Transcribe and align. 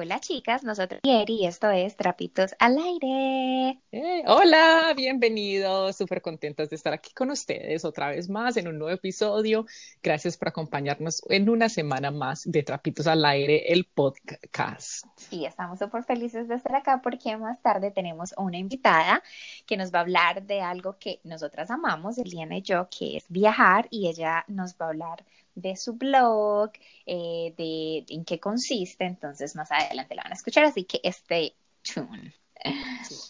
Hola 0.00 0.20
chicas, 0.20 0.62
nosotros 0.62 1.00
y 1.02 1.44
esto 1.44 1.68
es 1.72 1.96
Trapitos 1.96 2.54
al 2.60 2.78
Aire. 2.78 3.80
Eh, 3.90 4.22
hola, 4.28 4.94
bienvenidos, 4.96 5.96
súper 5.96 6.22
contentas 6.22 6.70
de 6.70 6.76
estar 6.76 6.92
aquí 6.92 7.12
con 7.12 7.32
ustedes 7.32 7.84
otra 7.84 8.10
vez 8.10 8.28
más 8.28 8.56
en 8.58 8.68
un 8.68 8.78
nuevo 8.78 8.94
episodio. 8.94 9.66
Gracias 10.00 10.36
por 10.36 10.50
acompañarnos 10.50 11.20
en 11.28 11.50
una 11.50 11.68
semana 11.68 12.12
más 12.12 12.44
de 12.44 12.62
Trapitos 12.62 13.08
al 13.08 13.24
Aire, 13.24 13.72
el 13.72 13.86
podcast. 13.86 15.04
Sí, 15.16 15.44
estamos 15.44 15.80
súper 15.80 16.04
felices 16.04 16.46
de 16.46 16.54
estar 16.54 16.76
acá 16.76 17.00
porque 17.02 17.36
más 17.36 17.60
tarde 17.60 17.90
tenemos 17.90 18.32
una 18.36 18.56
invitada 18.56 19.20
que 19.66 19.76
nos 19.76 19.92
va 19.92 19.98
a 19.98 20.02
hablar 20.02 20.44
de 20.44 20.60
algo 20.60 20.96
que 21.00 21.20
nosotras 21.24 21.72
amamos, 21.72 22.18
Eliana 22.18 22.58
y 22.58 22.62
yo, 22.62 22.86
que 22.88 23.16
es 23.16 23.24
viajar 23.28 23.88
y 23.90 24.06
ella 24.06 24.44
nos 24.46 24.76
va 24.76 24.86
a 24.86 24.88
hablar 24.90 25.24
de 25.60 25.76
su 25.76 25.94
blog, 25.94 26.70
eh, 27.06 27.54
de, 27.56 28.04
en 28.08 28.24
qué 28.24 28.38
consiste, 28.38 29.04
entonces 29.04 29.54
más 29.56 29.70
adelante 29.70 30.14
la 30.14 30.22
van 30.22 30.32
a 30.32 30.36
escuchar, 30.36 30.64
así 30.64 30.84
que 30.84 31.00
stay 31.04 31.54
tuned. 31.82 32.32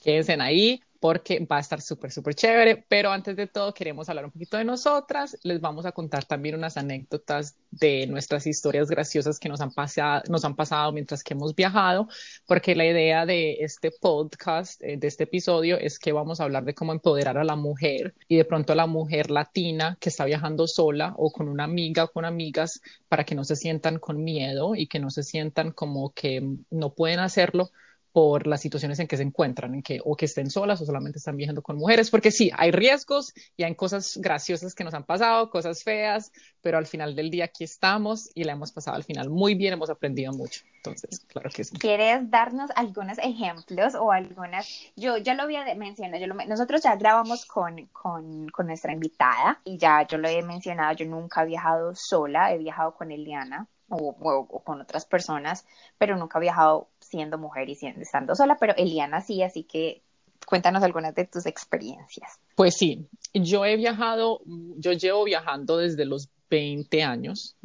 quédense 0.02 0.34
ahí 0.40 0.80
porque 1.00 1.46
va 1.50 1.58
a 1.58 1.60
estar 1.60 1.80
súper, 1.80 2.10
súper 2.10 2.34
chévere. 2.34 2.84
Pero 2.88 3.10
antes 3.10 3.36
de 3.36 3.46
todo, 3.46 3.72
queremos 3.72 4.08
hablar 4.08 4.24
un 4.24 4.30
poquito 4.30 4.56
de 4.56 4.64
nosotras. 4.64 5.38
Les 5.42 5.60
vamos 5.60 5.86
a 5.86 5.92
contar 5.92 6.24
también 6.24 6.56
unas 6.56 6.76
anécdotas 6.76 7.56
de 7.70 8.06
nuestras 8.06 8.46
historias 8.46 8.88
graciosas 8.88 9.38
que 9.38 9.48
nos 9.48 9.60
han 9.60 9.72
pasado, 9.72 10.22
nos 10.28 10.44
han 10.44 10.56
pasado 10.56 10.92
mientras 10.92 11.22
que 11.22 11.34
hemos 11.34 11.54
viajado, 11.54 12.08
porque 12.46 12.74
la 12.74 12.86
idea 12.86 13.26
de 13.26 13.58
este 13.60 13.90
podcast, 13.90 14.82
eh, 14.82 14.96
de 14.96 15.06
este 15.06 15.24
episodio, 15.24 15.78
es 15.78 15.98
que 15.98 16.12
vamos 16.12 16.40
a 16.40 16.44
hablar 16.44 16.64
de 16.64 16.74
cómo 16.74 16.92
empoderar 16.92 17.38
a 17.38 17.44
la 17.44 17.56
mujer 17.56 18.14
y 18.26 18.36
de 18.36 18.44
pronto 18.44 18.72
a 18.72 18.76
la 18.76 18.86
mujer 18.86 19.30
latina 19.30 19.96
que 20.00 20.08
está 20.08 20.24
viajando 20.24 20.66
sola 20.66 21.14
o 21.16 21.30
con 21.30 21.48
una 21.48 21.64
amiga 21.64 22.04
o 22.04 22.08
con 22.08 22.24
amigas 22.24 22.80
para 23.08 23.24
que 23.24 23.34
no 23.34 23.44
se 23.44 23.56
sientan 23.56 23.98
con 23.98 24.24
miedo 24.24 24.74
y 24.74 24.86
que 24.86 24.98
no 24.98 25.10
se 25.10 25.22
sientan 25.22 25.72
como 25.72 26.12
que 26.12 26.42
no 26.70 26.94
pueden 26.94 27.20
hacerlo 27.20 27.70
por 28.18 28.48
las 28.48 28.60
situaciones 28.60 28.98
en 28.98 29.06
que 29.06 29.16
se 29.16 29.22
encuentran, 29.22 29.76
en 29.76 29.82
que 29.84 30.00
o 30.04 30.16
que 30.16 30.24
estén 30.24 30.50
solas 30.50 30.80
o 30.80 30.84
solamente 30.84 31.18
están 31.18 31.36
viajando 31.36 31.62
con 31.62 31.76
mujeres, 31.76 32.10
porque 32.10 32.32
sí, 32.32 32.50
hay 32.56 32.72
riesgos 32.72 33.32
y 33.56 33.62
hay 33.62 33.76
cosas 33.76 34.18
graciosas 34.20 34.74
que 34.74 34.82
nos 34.82 34.92
han 34.92 35.04
pasado, 35.04 35.50
cosas 35.50 35.84
feas, 35.84 36.32
pero 36.60 36.78
al 36.78 36.86
final 36.86 37.14
del 37.14 37.30
día 37.30 37.44
aquí 37.44 37.62
estamos 37.62 38.28
y 38.34 38.42
la 38.42 38.54
hemos 38.54 38.72
pasado 38.72 38.96
al 38.96 39.04
final 39.04 39.30
muy 39.30 39.54
bien, 39.54 39.74
hemos 39.74 39.88
aprendido 39.88 40.32
mucho. 40.32 40.62
Entonces, 40.78 41.20
claro 41.28 41.48
que 41.54 41.62
sí. 41.62 41.76
¿Quieres 41.78 42.28
darnos 42.28 42.72
algunos 42.74 43.18
ejemplos 43.18 43.94
o 43.94 44.10
algunas? 44.10 44.68
Yo 44.96 45.18
ya 45.18 45.34
lo 45.34 45.44
había 45.44 45.72
mencionado, 45.76 46.26
yo 46.26 46.34
nosotros 46.48 46.82
ya 46.82 46.96
grabamos 46.96 47.46
con, 47.46 47.86
con, 47.92 48.48
con 48.48 48.66
nuestra 48.66 48.92
invitada 48.92 49.60
y 49.62 49.78
ya 49.78 50.04
yo 50.08 50.18
lo 50.18 50.26
he 50.26 50.42
mencionado, 50.42 50.92
yo 50.96 51.06
nunca 51.06 51.44
he 51.44 51.46
viajado 51.46 51.94
sola, 51.94 52.52
he 52.52 52.58
viajado 52.58 52.94
con 52.94 53.12
Eliana. 53.12 53.68
O, 53.90 54.14
o, 54.20 54.62
con 54.64 54.82
otras 54.82 55.06
personas, 55.06 55.64
pero 55.96 56.14
nunca 56.18 56.36
he 56.36 56.42
viajado 56.42 56.88
siendo 57.08 57.38
mujer 57.38 57.68
y 57.68 57.74
siendo, 57.74 58.00
estando 58.00 58.34
sola, 58.34 58.56
pero 58.58 58.74
Eliana 58.76 59.20
sí, 59.20 59.42
así 59.42 59.64
que 59.64 60.02
cuéntanos 60.46 60.82
algunas 60.82 61.14
de 61.14 61.26
tus 61.26 61.46
experiencias. 61.46 62.38
Pues 62.54 62.74
sí, 62.74 63.06
yo 63.34 63.64
he 63.64 63.76
viajado, 63.76 64.40
yo 64.76 64.92
llevo 64.92 65.24
viajando 65.24 65.78
desde 65.78 66.04
los 66.04 66.28
20 66.50 67.02
años, 67.02 67.56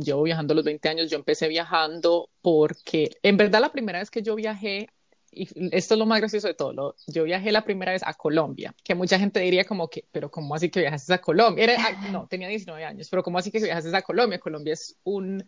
llevo 0.00 0.22
viajando 0.22 0.54
los 0.54 0.64
20 0.64 0.88
años, 0.88 1.10
yo 1.10 1.16
empecé 1.16 1.48
viajando 1.48 2.28
porque 2.40 3.16
en 3.22 3.36
verdad 3.36 3.60
la 3.60 3.72
primera 3.72 4.00
vez 4.00 4.10
que 4.10 4.22
yo 4.22 4.34
viajé 4.34 4.88
y 5.34 5.48
esto 5.74 5.94
es 5.94 5.98
lo 5.98 6.04
más 6.04 6.20
gracioso 6.20 6.46
de 6.46 6.54
todo, 6.54 6.94
yo 7.06 7.24
viajé 7.24 7.52
la 7.52 7.64
primera 7.64 7.92
vez 7.92 8.02
a 8.04 8.12
Colombia, 8.12 8.74
que 8.84 8.94
mucha 8.94 9.18
gente 9.18 9.40
diría 9.40 9.64
como 9.64 9.88
que, 9.88 10.04
pero 10.12 10.30
¿cómo 10.30 10.54
así 10.54 10.68
que 10.68 10.80
viajaste 10.80 11.14
a 11.14 11.22
Colombia? 11.22 11.64
Era, 11.64 12.10
no, 12.10 12.26
tenía 12.26 12.48
19 12.48 12.84
años, 12.84 13.08
pero 13.08 13.22
¿cómo 13.22 13.38
así 13.38 13.50
que 13.50 13.58
viajaste 13.58 13.96
a 13.96 14.02
Colombia? 14.02 14.38
Colombia 14.38 14.74
es 14.74 14.96
un, 15.04 15.42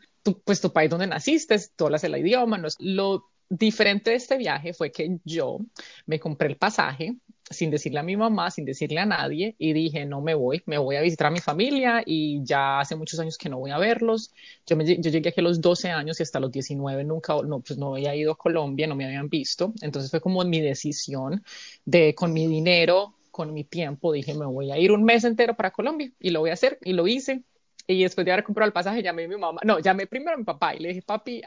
pues 0.44 0.62
tu 0.62 0.72
país 0.72 0.88
donde 0.88 1.06
naciste, 1.06 1.56
tú 1.76 1.84
hablas 1.84 2.02
el 2.04 2.16
idioma, 2.16 2.56
no 2.56 2.68
es, 2.68 2.76
lo 2.78 3.30
diferente 3.48 4.10
de 4.10 4.16
este 4.16 4.36
viaje 4.36 4.72
fue 4.72 4.90
que 4.92 5.18
yo 5.24 5.58
me 6.06 6.18
compré 6.20 6.48
el 6.48 6.56
pasaje 6.56 7.16
sin 7.50 7.70
decirle 7.70 8.00
a 8.00 8.02
mi 8.02 8.16
mamá, 8.16 8.50
sin 8.50 8.64
decirle 8.64 9.00
a 9.00 9.06
nadie, 9.06 9.54
y 9.58 9.72
dije, 9.72 10.06
no 10.06 10.20
me 10.20 10.34
voy, 10.34 10.62
me 10.66 10.78
voy 10.78 10.96
a 10.96 11.02
visitar 11.02 11.26
a 11.28 11.30
mi 11.30 11.40
familia 11.40 12.02
y 12.04 12.42
ya 12.42 12.80
hace 12.80 12.96
muchos 12.96 13.20
años 13.20 13.36
que 13.36 13.48
no 13.48 13.58
voy 13.58 13.70
a 13.70 13.78
verlos. 13.78 14.32
Yo, 14.66 14.76
me, 14.76 14.84
yo 14.84 15.10
llegué 15.10 15.28
aquí 15.28 15.40
a 15.40 15.44
los 15.44 15.60
12 15.60 15.90
años 15.90 16.20
y 16.20 16.22
hasta 16.22 16.40
los 16.40 16.50
19 16.50 17.04
nunca, 17.04 17.34
no, 17.46 17.60
pues 17.60 17.78
no 17.78 17.94
había 17.94 18.14
ido 18.16 18.32
a 18.32 18.38
Colombia, 18.38 18.86
no 18.86 18.94
me 18.94 19.04
habían 19.04 19.28
visto. 19.28 19.74
Entonces 19.82 20.10
fue 20.10 20.20
como 20.20 20.42
mi 20.44 20.60
decisión 20.60 21.44
de, 21.84 22.14
con 22.14 22.32
mi 22.32 22.46
dinero, 22.46 23.14
con 23.30 23.52
mi 23.52 23.64
tiempo, 23.64 24.12
dije, 24.12 24.32
me 24.34 24.46
voy 24.46 24.70
a 24.70 24.78
ir 24.78 24.92
un 24.92 25.04
mes 25.04 25.24
entero 25.24 25.54
para 25.56 25.72
Colombia 25.72 26.12
y 26.20 26.30
lo 26.30 26.40
voy 26.40 26.50
a 26.50 26.54
hacer 26.54 26.78
y 26.82 26.92
lo 26.92 27.06
hice. 27.06 27.42
Y 27.86 28.02
después 28.02 28.24
de 28.24 28.32
haber 28.32 28.44
comprado 28.44 28.66
el 28.66 28.72
pasaje, 28.72 29.02
llamé 29.02 29.24
a 29.24 29.28
mi 29.28 29.36
mamá, 29.36 29.60
no, 29.62 29.78
llamé 29.78 30.06
primero 30.06 30.34
a 30.34 30.38
mi 30.38 30.44
papá 30.44 30.74
y 30.74 30.78
le 30.78 30.88
dije, 30.88 31.02
papi, 31.02 31.42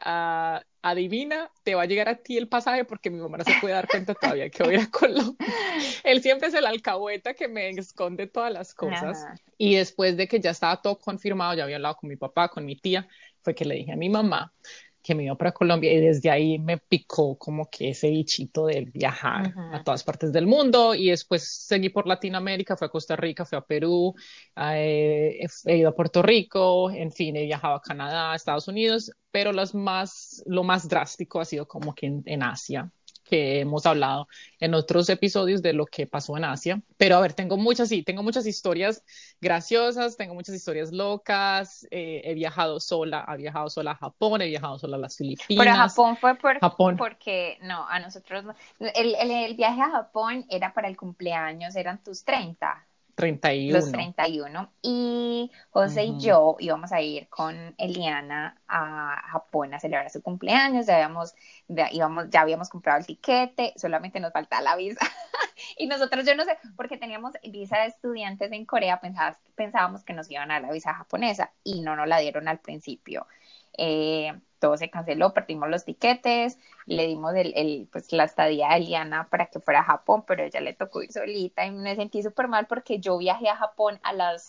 adivina, 0.81 1.51
te 1.63 1.73
va 1.73 1.81
a 1.83 1.85
llegar 1.85 2.09
a 2.09 2.15
ti 2.15 2.37
el 2.37 2.47
pasaje 2.47 2.85
porque 2.85 3.09
mi 3.09 3.19
mamá 3.19 3.37
no 3.37 3.43
se 3.43 3.53
puede 3.59 3.73
dar 3.73 3.87
cuenta 3.87 4.13
todavía 4.13 4.49
que 4.49 4.63
voy 4.63 4.75
a 4.75 4.77
ir 4.77 4.83
a 4.87 4.91
Colombia. 4.91 5.47
Él 6.03 6.21
siempre 6.21 6.49
es 6.49 6.53
el 6.53 6.65
alcahueta 6.65 7.33
que 7.33 7.47
me 7.47 7.69
esconde 7.69 8.27
todas 8.27 8.53
las 8.53 8.73
cosas. 8.75 9.25
Y 9.57 9.75
después 9.75 10.15
de 10.15 10.27
que 10.27 10.39
ya 10.39 10.51
estaba 10.51 10.81
todo 10.81 10.99
confirmado, 10.99 11.55
ya 11.55 11.63
había 11.63 11.77
hablado 11.77 11.95
con 11.95 12.09
mi 12.09 12.15
papá, 12.15 12.49
con 12.49 12.65
mi 12.65 12.75
tía, 12.75 13.07
fue 13.41 13.55
que 13.55 13.65
le 13.65 13.75
dije 13.75 13.93
a 13.93 13.95
mi 13.95 14.09
mamá, 14.09 14.53
que 15.07 15.15
me 15.15 15.23
iba 15.23 15.35
para 15.35 15.53
Colombia 15.53 15.93
y 15.93 16.01
desde 16.01 16.29
ahí 16.29 16.59
me 16.59 16.79
picó 16.79 17.37
como 17.37 17.69
que 17.69 17.91
ese 17.91 18.09
bichito 18.09 18.65
de 18.65 18.81
viajar 18.93 19.53
a 19.71 19.81
todas 19.81 20.03
partes 20.03 20.33
del 20.33 20.47
mundo 20.47 20.93
y 20.95 21.11
después 21.11 21.47
seguí 21.47 21.87
por 21.87 22.07
Latinoamérica, 22.07 22.75
fui 22.75 22.87
a 22.87 22.89
Costa 22.89 23.15
Rica, 23.15 23.45
fui 23.45 23.57
a 23.57 23.61
Perú, 23.61 24.13
eh, 24.57 25.39
he 25.63 25.77
ido 25.77 25.87
a 25.87 25.95
Puerto 25.95 26.21
Rico, 26.21 26.91
en 26.91 27.13
fin, 27.13 27.37
he 27.37 27.45
viajado 27.45 27.75
a 27.75 27.81
Canadá, 27.81 28.33
a 28.33 28.35
Estados 28.35 28.67
Unidos, 28.67 29.09
pero 29.31 29.53
las 29.53 29.73
más, 29.73 30.43
lo 30.45 30.65
más 30.65 30.89
drástico 30.89 31.39
ha 31.39 31.45
sido 31.45 31.69
como 31.69 31.95
que 31.95 32.07
en 32.25 32.43
Asia 32.43 32.91
que 33.29 33.59
hemos 33.59 33.85
hablado 33.85 34.27
en 34.59 34.73
otros 34.73 35.09
episodios 35.09 35.61
de 35.61 35.73
lo 35.73 35.85
que 35.85 36.07
pasó 36.07 36.37
en 36.37 36.45
Asia. 36.45 36.81
Pero 36.97 37.15
a 37.17 37.19
ver, 37.21 37.33
tengo 37.33 37.57
muchas, 37.57 37.89
sí, 37.89 38.03
tengo 38.03 38.23
muchas 38.23 38.45
historias 38.45 39.03
graciosas, 39.41 40.17
tengo 40.17 40.33
muchas 40.33 40.55
historias 40.55 40.91
locas, 40.91 41.87
eh, 41.91 42.21
he 42.23 42.33
viajado 42.33 42.79
sola, 42.79 43.25
he 43.33 43.37
viajado 43.37 43.69
sola 43.69 43.91
a 43.91 43.95
Japón, 43.95 44.41
he 44.41 44.47
viajado 44.47 44.79
sola 44.79 44.97
a 44.97 44.99
las 44.99 45.17
Filipinas. 45.17 45.65
Pero 45.65 45.75
Japón 45.75 46.17
fue 46.17 46.35
por, 46.35 46.59
Japón. 46.59 46.97
porque, 46.97 47.57
no, 47.61 47.87
a 47.87 47.99
nosotros, 47.99 48.45
el, 48.79 49.15
el, 49.15 49.31
el 49.31 49.55
viaje 49.55 49.81
a 49.81 49.89
Japón 49.89 50.45
era 50.49 50.73
para 50.73 50.87
el 50.87 50.97
cumpleaños, 50.97 51.75
eran 51.75 52.01
tus 52.03 52.23
30. 52.23 52.85
31. 53.17 53.79
Los 53.79 53.91
31. 53.91 54.69
Y 54.83 55.51
José 55.71 56.03
y 56.03 56.19
yo 56.19 56.55
íbamos 56.59 56.91
a 56.91 57.01
ir 57.01 57.27
con 57.29 57.73
Eliana 57.79 58.61
a 58.67 59.23
Japón 59.31 59.73
a 59.73 59.79
celebrar 59.79 60.11
su 60.11 60.21
cumpleaños. 60.21 60.85
Ya 60.85 60.97
habíamos, 60.97 61.33
ya, 61.67 61.91
íbamos, 61.91 62.29
ya 62.29 62.41
habíamos 62.41 62.69
comprado 62.69 62.99
el 62.99 63.07
tiquete, 63.07 63.73
solamente 63.75 64.19
nos 64.19 64.31
falta 64.31 64.61
la 64.61 64.75
visa. 64.75 64.99
y 65.79 65.87
nosotros, 65.87 66.27
yo 66.27 66.35
no 66.35 66.45
sé, 66.45 66.59
porque 66.75 66.97
teníamos 66.97 67.33
visa 67.43 67.79
de 67.79 67.87
estudiantes 67.87 68.51
en 68.51 68.65
Corea, 68.65 69.01
pensábamos 69.55 70.03
que 70.03 70.13
nos 70.13 70.29
iban 70.29 70.51
a 70.51 70.55
dar 70.55 70.63
la 70.63 70.71
visa 70.71 70.93
japonesa 70.93 71.51
y 71.63 71.81
no 71.81 71.95
nos 71.95 72.07
la 72.07 72.19
dieron 72.19 72.47
al 72.47 72.59
principio. 72.59 73.25
Eh, 73.77 74.33
todo 74.59 74.75
se 74.77 74.89
canceló, 74.89 75.33
perdimos 75.33 75.69
los 75.69 75.85
tiquetes, 75.85 76.57
le 76.85 77.07
dimos 77.07 77.35
el, 77.35 77.53
el, 77.55 77.87
pues, 77.91 78.11
la 78.11 78.23
estadía 78.23 78.71
a 78.71 78.77
Eliana 78.77 79.29
para 79.29 79.47
que 79.47 79.59
fuera 79.59 79.81
a 79.81 79.83
Japón, 79.83 80.23
pero 80.25 80.43
ella 80.43 80.59
le 80.61 80.73
tocó 80.73 81.03
ir 81.03 81.11
solita 81.11 81.65
y 81.65 81.71
me 81.71 81.95
sentí 81.95 82.23
súper 82.23 82.47
mal 82.47 82.65
porque 82.67 82.99
yo 82.99 83.17
viajé 83.17 83.49
a 83.49 83.55
Japón 83.55 83.99
a 84.03 84.13
las 84.13 84.43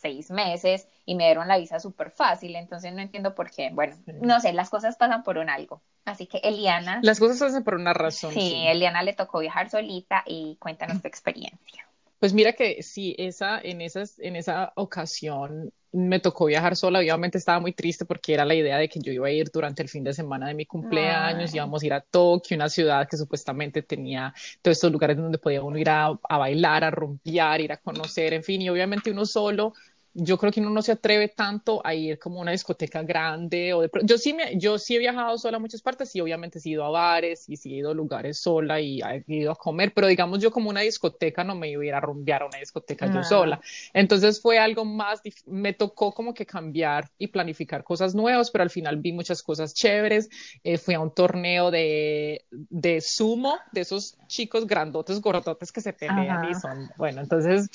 seis 0.00 0.30
meses 0.30 0.88
y 1.04 1.14
me 1.14 1.24
dieron 1.24 1.46
la 1.46 1.58
visa 1.58 1.78
súper 1.78 2.10
fácil, 2.10 2.56
entonces 2.56 2.92
no 2.92 3.00
entiendo 3.00 3.34
por 3.34 3.50
qué. 3.50 3.70
Bueno, 3.72 3.96
no 4.22 4.40
sé, 4.40 4.52
las 4.52 4.70
cosas 4.70 4.96
pasan 4.96 5.22
por 5.22 5.38
un 5.38 5.50
algo. 5.50 5.82
Así 6.06 6.26
que 6.26 6.38
Eliana. 6.38 7.00
Las 7.02 7.20
cosas 7.20 7.38
pasan 7.38 7.62
por 7.62 7.74
una 7.74 7.92
razón. 7.92 8.32
Sí, 8.32 8.40
sí. 8.40 8.66
Eliana 8.66 9.02
le 9.02 9.12
tocó 9.12 9.40
viajar 9.40 9.68
solita 9.68 10.24
y 10.26 10.56
cuéntanos 10.58 11.02
tu 11.02 11.08
experiencia. 11.08 11.86
Pues 12.20 12.34
mira 12.34 12.52
que 12.52 12.82
sí, 12.82 13.14
esa, 13.18 13.58
en, 13.60 13.80
esas, 13.80 14.18
en 14.18 14.36
esa 14.36 14.72
ocasión 14.76 15.72
me 15.90 16.20
tocó 16.20 16.44
viajar 16.44 16.76
sola, 16.76 16.98
obviamente 17.00 17.38
estaba 17.38 17.60
muy 17.60 17.72
triste 17.72 18.04
porque 18.04 18.34
era 18.34 18.44
la 18.44 18.54
idea 18.54 18.76
de 18.76 18.88
que 18.90 19.00
yo 19.00 19.10
iba 19.10 19.26
a 19.26 19.30
ir 19.30 19.50
durante 19.50 19.82
el 19.82 19.88
fin 19.88 20.04
de 20.04 20.12
semana 20.12 20.46
de 20.48 20.54
mi 20.54 20.66
cumpleaños, 20.66 21.54
íbamos 21.54 21.82
a 21.82 21.86
ir 21.86 21.92
a 21.94 22.00
Tokio, 22.02 22.56
una 22.56 22.68
ciudad 22.68 23.08
que 23.08 23.16
supuestamente 23.16 23.82
tenía 23.82 24.34
todos 24.62 24.76
estos 24.76 24.92
lugares 24.92 25.16
donde 25.16 25.38
podía 25.38 25.62
uno 25.62 25.78
ir 25.78 25.88
a, 25.88 26.08
a 26.28 26.38
bailar, 26.38 26.84
a 26.84 26.90
rompear, 26.90 27.60
ir 27.62 27.72
a 27.72 27.78
conocer, 27.78 28.34
en 28.34 28.44
fin, 28.44 28.60
y 28.62 28.68
obviamente 28.68 29.10
uno 29.10 29.24
solo 29.24 29.72
yo 30.14 30.38
creo 30.38 30.52
que 30.52 30.60
uno 30.60 30.70
no 30.70 30.82
se 30.82 30.92
atreve 30.92 31.28
tanto 31.28 31.80
a 31.84 31.94
ir 31.94 32.18
como 32.18 32.38
a 32.38 32.42
una 32.42 32.52
discoteca 32.52 33.02
grande 33.02 33.72
o 33.74 33.82
de, 33.82 33.90
yo 34.02 34.18
sí 34.18 34.32
me, 34.32 34.58
yo 34.58 34.78
sí 34.78 34.96
he 34.96 34.98
viajado 34.98 35.38
sola 35.38 35.58
a 35.58 35.60
muchas 35.60 35.82
partes 35.82 36.14
y 36.16 36.20
obviamente 36.20 36.58
he 36.64 36.68
ido 36.68 36.84
a 36.84 36.90
bares 36.90 37.48
y 37.48 37.56
sí 37.56 37.74
he 37.74 37.78
ido 37.78 37.90
a 37.90 37.94
lugares 37.94 38.40
sola 38.40 38.80
y 38.80 39.00
he 39.02 39.24
ido 39.26 39.52
a 39.52 39.56
comer, 39.56 39.92
pero 39.94 40.06
digamos 40.06 40.40
yo 40.40 40.50
como 40.50 40.70
una 40.70 40.80
discoteca 40.80 41.44
no 41.44 41.54
me 41.54 41.70
iba 41.70 41.82
a 41.82 41.86
ir 41.86 41.94
a 41.94 42.00
rumbear 42.00 42.42
a 42.42 42.46
una 42.46 42.58
discoteca 42.58 43.06
yo 43.12 43.22
sola. 43.22 43.60
Entonces 43.92 44.40
fue 44.40 44.58
algo 44.58 44.84
más, 44.84 45.20
me 45.46 45.72
tocó 45.72 46.12
como 46.12 46.34
que 46.34 46.46
cambiar 46.46 47.10
y 47.18 47.28
planificar 47.28 47.84
cosas 47.84 48.14
nuevas, 48.14 48.50
pero 48.50 48.62
al 48.62 48.70
final 48.70 48.96
vi 48.96 49.12
muchas 49.12 49.42
cosas 49.42 49.74
chéveres. 49.74 50.28
Eh, 50.64 50.78
fui 50.78 50.94
a 50.94 51.00
un 51.00 51.14
torneo 51.14 51.70
de, 51.70 52.44
de 52.50 53.00
sumo, 53.00 53.58
de 53.72 53.82
esos 53.82 54.16
chicos 54.26 54.66
grandotes, 54.66 55.20
gordotes 55.20 55.72
que 55.72 55.80
se 55.80 55.92
pelean 55.92 56.50
y 56.50 56.54
son, 56.54 56.90
bueno, 56.96 57.20
entonces 57.20 57.68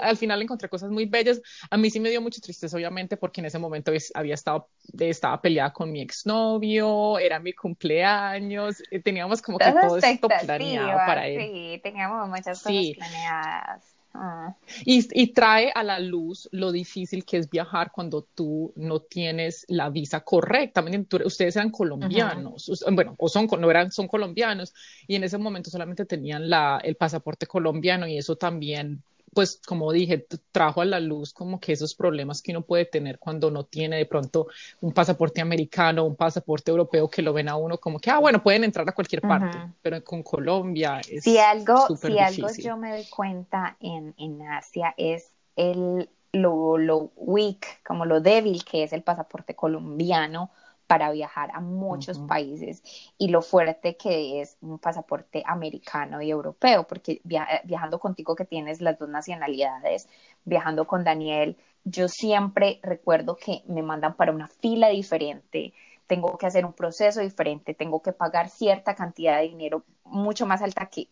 al 0.00 0.16
final 0.16 0.42
encontré 0.42 0.68
cosas 0.68 0.90
muy 0.90 1.06
bellas 1.06 1.40
A 1.70 1.76
mí 1.76 1.88
sí 1.88 2.00
me 2.00 2.10
dio 2.10 2.20
mucha 2.20 2.40
tristeza, 2.40 2.76
obviamente, 2.76 3.16
porque 3.16 3.40
en 3.40 3.46
ese 3.46 3.58
momento 3.58 3.92
había 4.14 4.34
estado, 4.34 4.68
estaba 4.98 5.40
peleada 5.40 5.72
con 5.72 5.92
mi 5.92 6.00
exnovio, 6.00 7.18
era 7.18 7.38
mi 7.38 7.52
cumpleaños, 7.52 8.82
eh, 8.90 9.00
teníamos 9.00 9.40
como 9.40 9.58
que 9.58 9.72
todo 9.72 9.96
esto 9.96 10.28
planeado 10.28 10.98
para 11.06 11.28
él. 11.28 11.40
Sí, 11.40 11.80
teníamos 11.82 12.28
muchas 12.28 12.60
cosas 12.60 12.84
planeadas. 12.96 13.84
Ah. 14.12 14.56
Y, 14.84 15.32
trae 15.32 15.70
a 15.72 15.84
la 15.84 16.00
luz 16.00 16.48
lo 16.50 16.72
difícil 16.72 17.24
que 17.24 17.36
es 17.36 17.48
viajar 17.48 17.92
cuando 17.92 18.22
tú 18.34 18.72
no 18.74 19.00
tienes 19.00 19.64
la 19.68 19.88
visa 19.88 20.20
correcta. 20.20 20.84
Ustedes 21.24 21.54
eran 21.54 21.70
colombianos, 21.70 22.82
bueno, 22.90 23.14
o 23.18 23.28
son, 23.28 23.48
no 23.58 23.70
eran, 23.70 23.92
son 23.92 24.08
colombianos, 24.08 24.74
y 25.06 25.14
en 25.14 25.24
ese 25.24 25.38
momento 25.38 25.70
solamente 25.70 26.04
tenían 26.06 26.50
la, 26.50 26.80
el 26.82 26.96
pasaporte 26.96 27.46
colombiano 27.46 28.08
y 28.08 28.18
eso 28.18 28.34
también 28.36 29.02
pues 29.32 29.60
como 29.66 29.92
dije, 29.92 30.26
trajo 30.52 30.80
a 30.80 30.84
la 30.84 31.00
luz 31.00 31.32
como 31.32 31.60
que 31.60 31.72
esos 31.72 31.94
problemas 31.94 32.42
que 32.42 32.50
uno 32.50 32.62
puede 32.62 32.84
tener 32.84 33.18
cuando 33.18 33.50
no 33.50 33.64
tiene 33.64 33.96
de 33.96 34.06
pronto 34.06 34.48
un 34.80 34.92
pasaporte 34.92 35.40
americano, 35.40 36.04
un 36.04 36.16
pasaporte 36.16 36.70
europeo 36.70 37.08
que 37.08 37.22
lo 37.22 37.32
ven 37.32 37.48
a 37.48 37.56
uno 37.56 37.78
como 37.78 37.98
que, 37.98 38.10
ah, 38.10 38.18
bueno, 38.18 38.42
pueden 38.42 38.64
entrar 38.64 38.88
a 38.88 38.92
cualquier 38.92 39.22
parte, 39.22 39.58
pero 39.82 40.02
con 40.02 40.22
Colombia 40.22 41.00
es 41.08 41.22
Si 41.22 41.38
algo, 41.38 41.86
si 41.96 42.18
algo 42.18 42.48
yo 42.58 42.76
me 42.76 42.90
doy 42.90 43.06
cuenta 43.08 43.76
en, 43.80 44.14
en 44.18 44.42
Asia 44.42 44.94
es 44.96 45.30
el, 45.56 46.08
lo, 46.32 46.76
lo 46.78 47.12
weak, 47.16 47.82
como 47.84 48.04
lo 48.04 48.20
débil 48.20 48.64
que 48.64 48.82
es 48.82 48.92
el 48.92 49.02
pasaporte 49.02 49.54
colombiano 49.54 50.50
para 50.90 51.12
viajar 51.12 51.52
a 51.54 51.60
muchos 51.60 52.18
países 52.18 52.82
y 53.16 53.28
lo 53.28 53.42
fuerte 53.42 53.96
que 53.96 54.40
es 54.40 54.56
un 54.60 54.80
pasaporte 54.80 55.44
americano 55.46 56.20
y 56.20 56.30
europeo, 56.30 56.82
porque 56.82 57.20
viajando 57.22 58.00
contigo 58.00 58.34
que 58.34 58.44
tienes 58.44 58.80
las 58.80 58.98
dos 58.98 59.08
nacionalidades, 59.08 60.08
viajando 60.44 60.88
con 60.88 61.04
Daniel, 61.04 61.56
yo 61.84 62.08
siempre 62.08 62.80
recuerdo 62.82 63.36
que 63.36 63.62
me 63.68 63.82
mandan 63.82 64.16
para 64.16 64.32
una 64.32 64.48
fila 64.48 64.88
diferente, 64.88 65.74
tengo 66.08 66.36
que 66.36 66.46
hacer 66.46 66.66
un 66.66 66.72
proceso 66.72 67.20
diferente, 67.20 67.72
tengo 67.72 68.02
que 68.02 68.12
pagar 68.12 68.48
cierta 68.48 68.96
cantidad 68.96 69.38
de 69.38 69.46
dinero 69.46 69.84
mucho 70.02 70.44
más 70.44 70.60
alta 70.60 70.86
que 70.86 71.06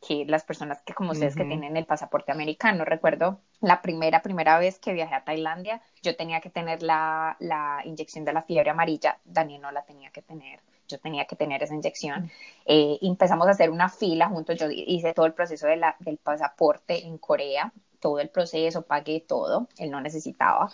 que, 0.00 0.24
las 0.26 0.44
personas 0.44 0.82
que 0.82 0.94
como 0.94 1.12
ustedes 1.12 1.36
que 1.36 1.44
tienen 1.44 1.76
el 1.76 1.86
pasaporte 1.86 2.32
americano. 2.32 2.84
Recuerdo 2.84 3.40
la 3.60 3.80
primera, 3.82 4.22
primera 4.22 4.58
vez 4.58 4.78
que 4.78 4.92
viajé 4.92 5.14
a 5.14 5.24
Tailandia, 5.24 5.80
yo 6.02 6.16
tenía 6.16 6.40
que 6.40 6.50
tener 6.50 6.82
la, 6.82 7.36
la 7.38 7.82
inyección 7.84 8.24
de 8.24 8.32
la 8.32 8.42
fiebre 8.42 8.70
amarilla, 8.70 9.18
Daniel 9.24 9.62
no 9.62 9.70
la 9.70 9.84
tenía 9.84 10.10
que 10.10 10.22
tener 10.22 10.60
yo 10.88 10.98
tenía 10.98 11.26
que 11.26 11.36
tener 11.36 11.62
esa 11.62 11.74
inyección. 11.74 12.30
Eh, 12.64 12.98
empezamos 13.02 13.46
a 13.46 13.50
hacer 13.50 13.68
una 13.68 13.90
fila 13.90 14.30
juntos, 14.30 14.58
yo 14.58 14.70
hice 14.70 15.12
todo 15.12 15.26
el 15.26 15.34
proceso 15.34 15.66
de 15.66 15.76
la, 15.76 15.94
del 15.98 16.16
pasaporte 16.16 17.06
en 17.06 17.18
Corea, 17.18 17.72
todo 18.00 18.20
el 18.20 18.30
proceso, 18.30 18.80
pagué 18.82 19.20
todo, 19.20 19.68
él 19.76 19.90
no 19.90 20.00
necesitaba. 20.00 20.70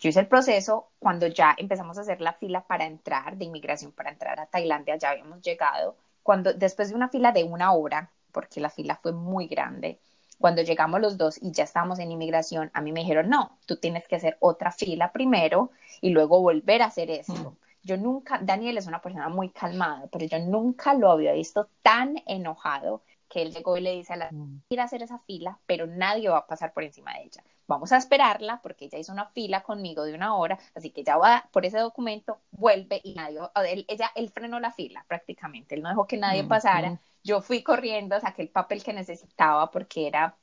Yo 0.00 0.08
hice 0.08 0.18
el 0.18 0.26
proceso 0.26 0.88
cuando 0.98 1.28
ya 1.28 1.54
empezamos 1.56 1.96
a 1.96 2.00
hacer 2.00 2.20
la 2.20 2.32
fila 2.32 2.64
para 2.66 2.86
entrar, 2.86 3.36
de 3.36 3.44
inmigración 3.44 3.92
para 3.92 4.10
entrar 4.10 4.40
a 4.40 4.46
Tailandia, 4.46 4.96
ya 4.96 5.10
habíamos 5.10 5.40
llegado. 5.42 5.94
Cuando 6.24 6.52
después 6.52 6.88
de 6.88 6.96
una 6.96 7.08
fila 7.08 7.30
de 7.30 7.44
una 7.44 7.72
hora, 7.72 8.10
porque 8.32 8.60
la 8.60 8.70
fila 8.70 8.98
fue 9.02 9.12
muy 9.12 9.46
grande. 9.46 9.98
Cuando 10.38 10.62
llegamos 10.62 11.00
los 11.00 11.16
dos 11.16 11.40
y 11.40 11.52
ya 11.52 11.64
estábamos 11.64 12.00
en 12.00 12.10
inmigración, 12.10 12.70
a 12.74 12.80
mí 12.80 12.90
me 12.90 13.00
dijeron, 13.00 13.28
no, 13.28 13.58
tú 13.66 13.76
tienes 13.76 14.08
que 14.08 14.16
hacer 14.16 14.36
otra 14.40 14.72
fila 14.72 15.12
primero 15.12 15.70
y 16.00 16.10
luego 16.10 16.40
volver 16.40 16.82
a 16.82 16.86
hacer 16.86 17.10
eso. 17.10 17.32
Mm. 17.32 17.56
Yo 17.84 17.96
nunca, 17.96 18.40
Daniel 18.42 18.78
es 18.78 18.86
una 18.86 19.00
persona 19.00 19.28
muy 19.28 19.50
calmada, 19.50 20.08
pero 20.10 20.24
yo 20.26 20.38
nunca 20.40 20.94
lo 20.94 21.10
había 21.10 21.32
visto 21.32 21.68
tan 21.82 22.20
enojado 22.26 23.02
que 23.28 23.42
él 23.42 23.52
llegó 23.52 23.76
y 23.78 23.80
le 23.80 23.92
dice 23.92 24.12
a 24.12 24.16
la 24.16 24.28
mm. 24.30 24.62
ir 24.68 24.80
a 24.80 24.84
hacer 24.84 25.02
esa 25.02 25.18
fila, 25.20 25.58
pero 25.66 25.86
nadie 25.86 26.28
va 26.28 26.38
a 26.38 26.46
pasar 26.46 26.72
por 26.72 26.82
encima 26.82 27.14
de 27.14 27.22
ella. 27.22 27.42
Vamos 27.66 27.92
a 27.92 27.96
esperarla 27.96 28.60
porque 28.62 28.86
ella 28.86 28.98
hizo 28.98 29.12
una 29.12 29.26
fila 29.26 29.62
conmigo 29.62 30.02
de 30.02 30.14
una 30.14 30.36
hora, 30.36 30.58
así 30.74 30.90
que 30.90 31.04
ya 31.04 31.16
va 31.16 31.48
por 31.52 31.64
ese 31.64 31.78
documento, 31.78 32.38
vuelve 32.50 33.00
y 33.02 33.14
nadie, 33.14 33.38
él, 33.68 33.84
ella, 33.88 34.10
él 34.14 34.28
frenó 34.30 34.60
la 34.60 34.72
fila 34.72 35.04
prácticamente, 35.08 35.74
él 35.74 35.82
no 35.82 35.88
dejó 35.88 36.06
que 36.06 36.18
nadie 36.18 36.42
mm, 36.42 36.48
pasara 36.48 36.98
yo 37.22 37.40
fui 37.40 37.62
corriendo, 37.62 38.18
saqué 38.20 38.42
el 38.42 38.50
papel 38.50 38.82
que 38.82 38.92
necesitaba 38.92 39.70
porque 39.70 40.06
era 40.06 40.36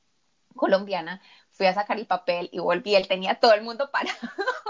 colombiana, 0.56 1.20
fui 1.50 1.66
a 1.66 1.74
sacar 1.74 1.98
el 1.98 2.06
papel 2.06 2.48
y 2.52 2.58
volví, 2.58 2.94
él 2.94 3.08
tenía 3.08 3.36
todo 3.36 3.54
el 3.54 3.62
mundo 3.62 3.90
parado 3.92 4.18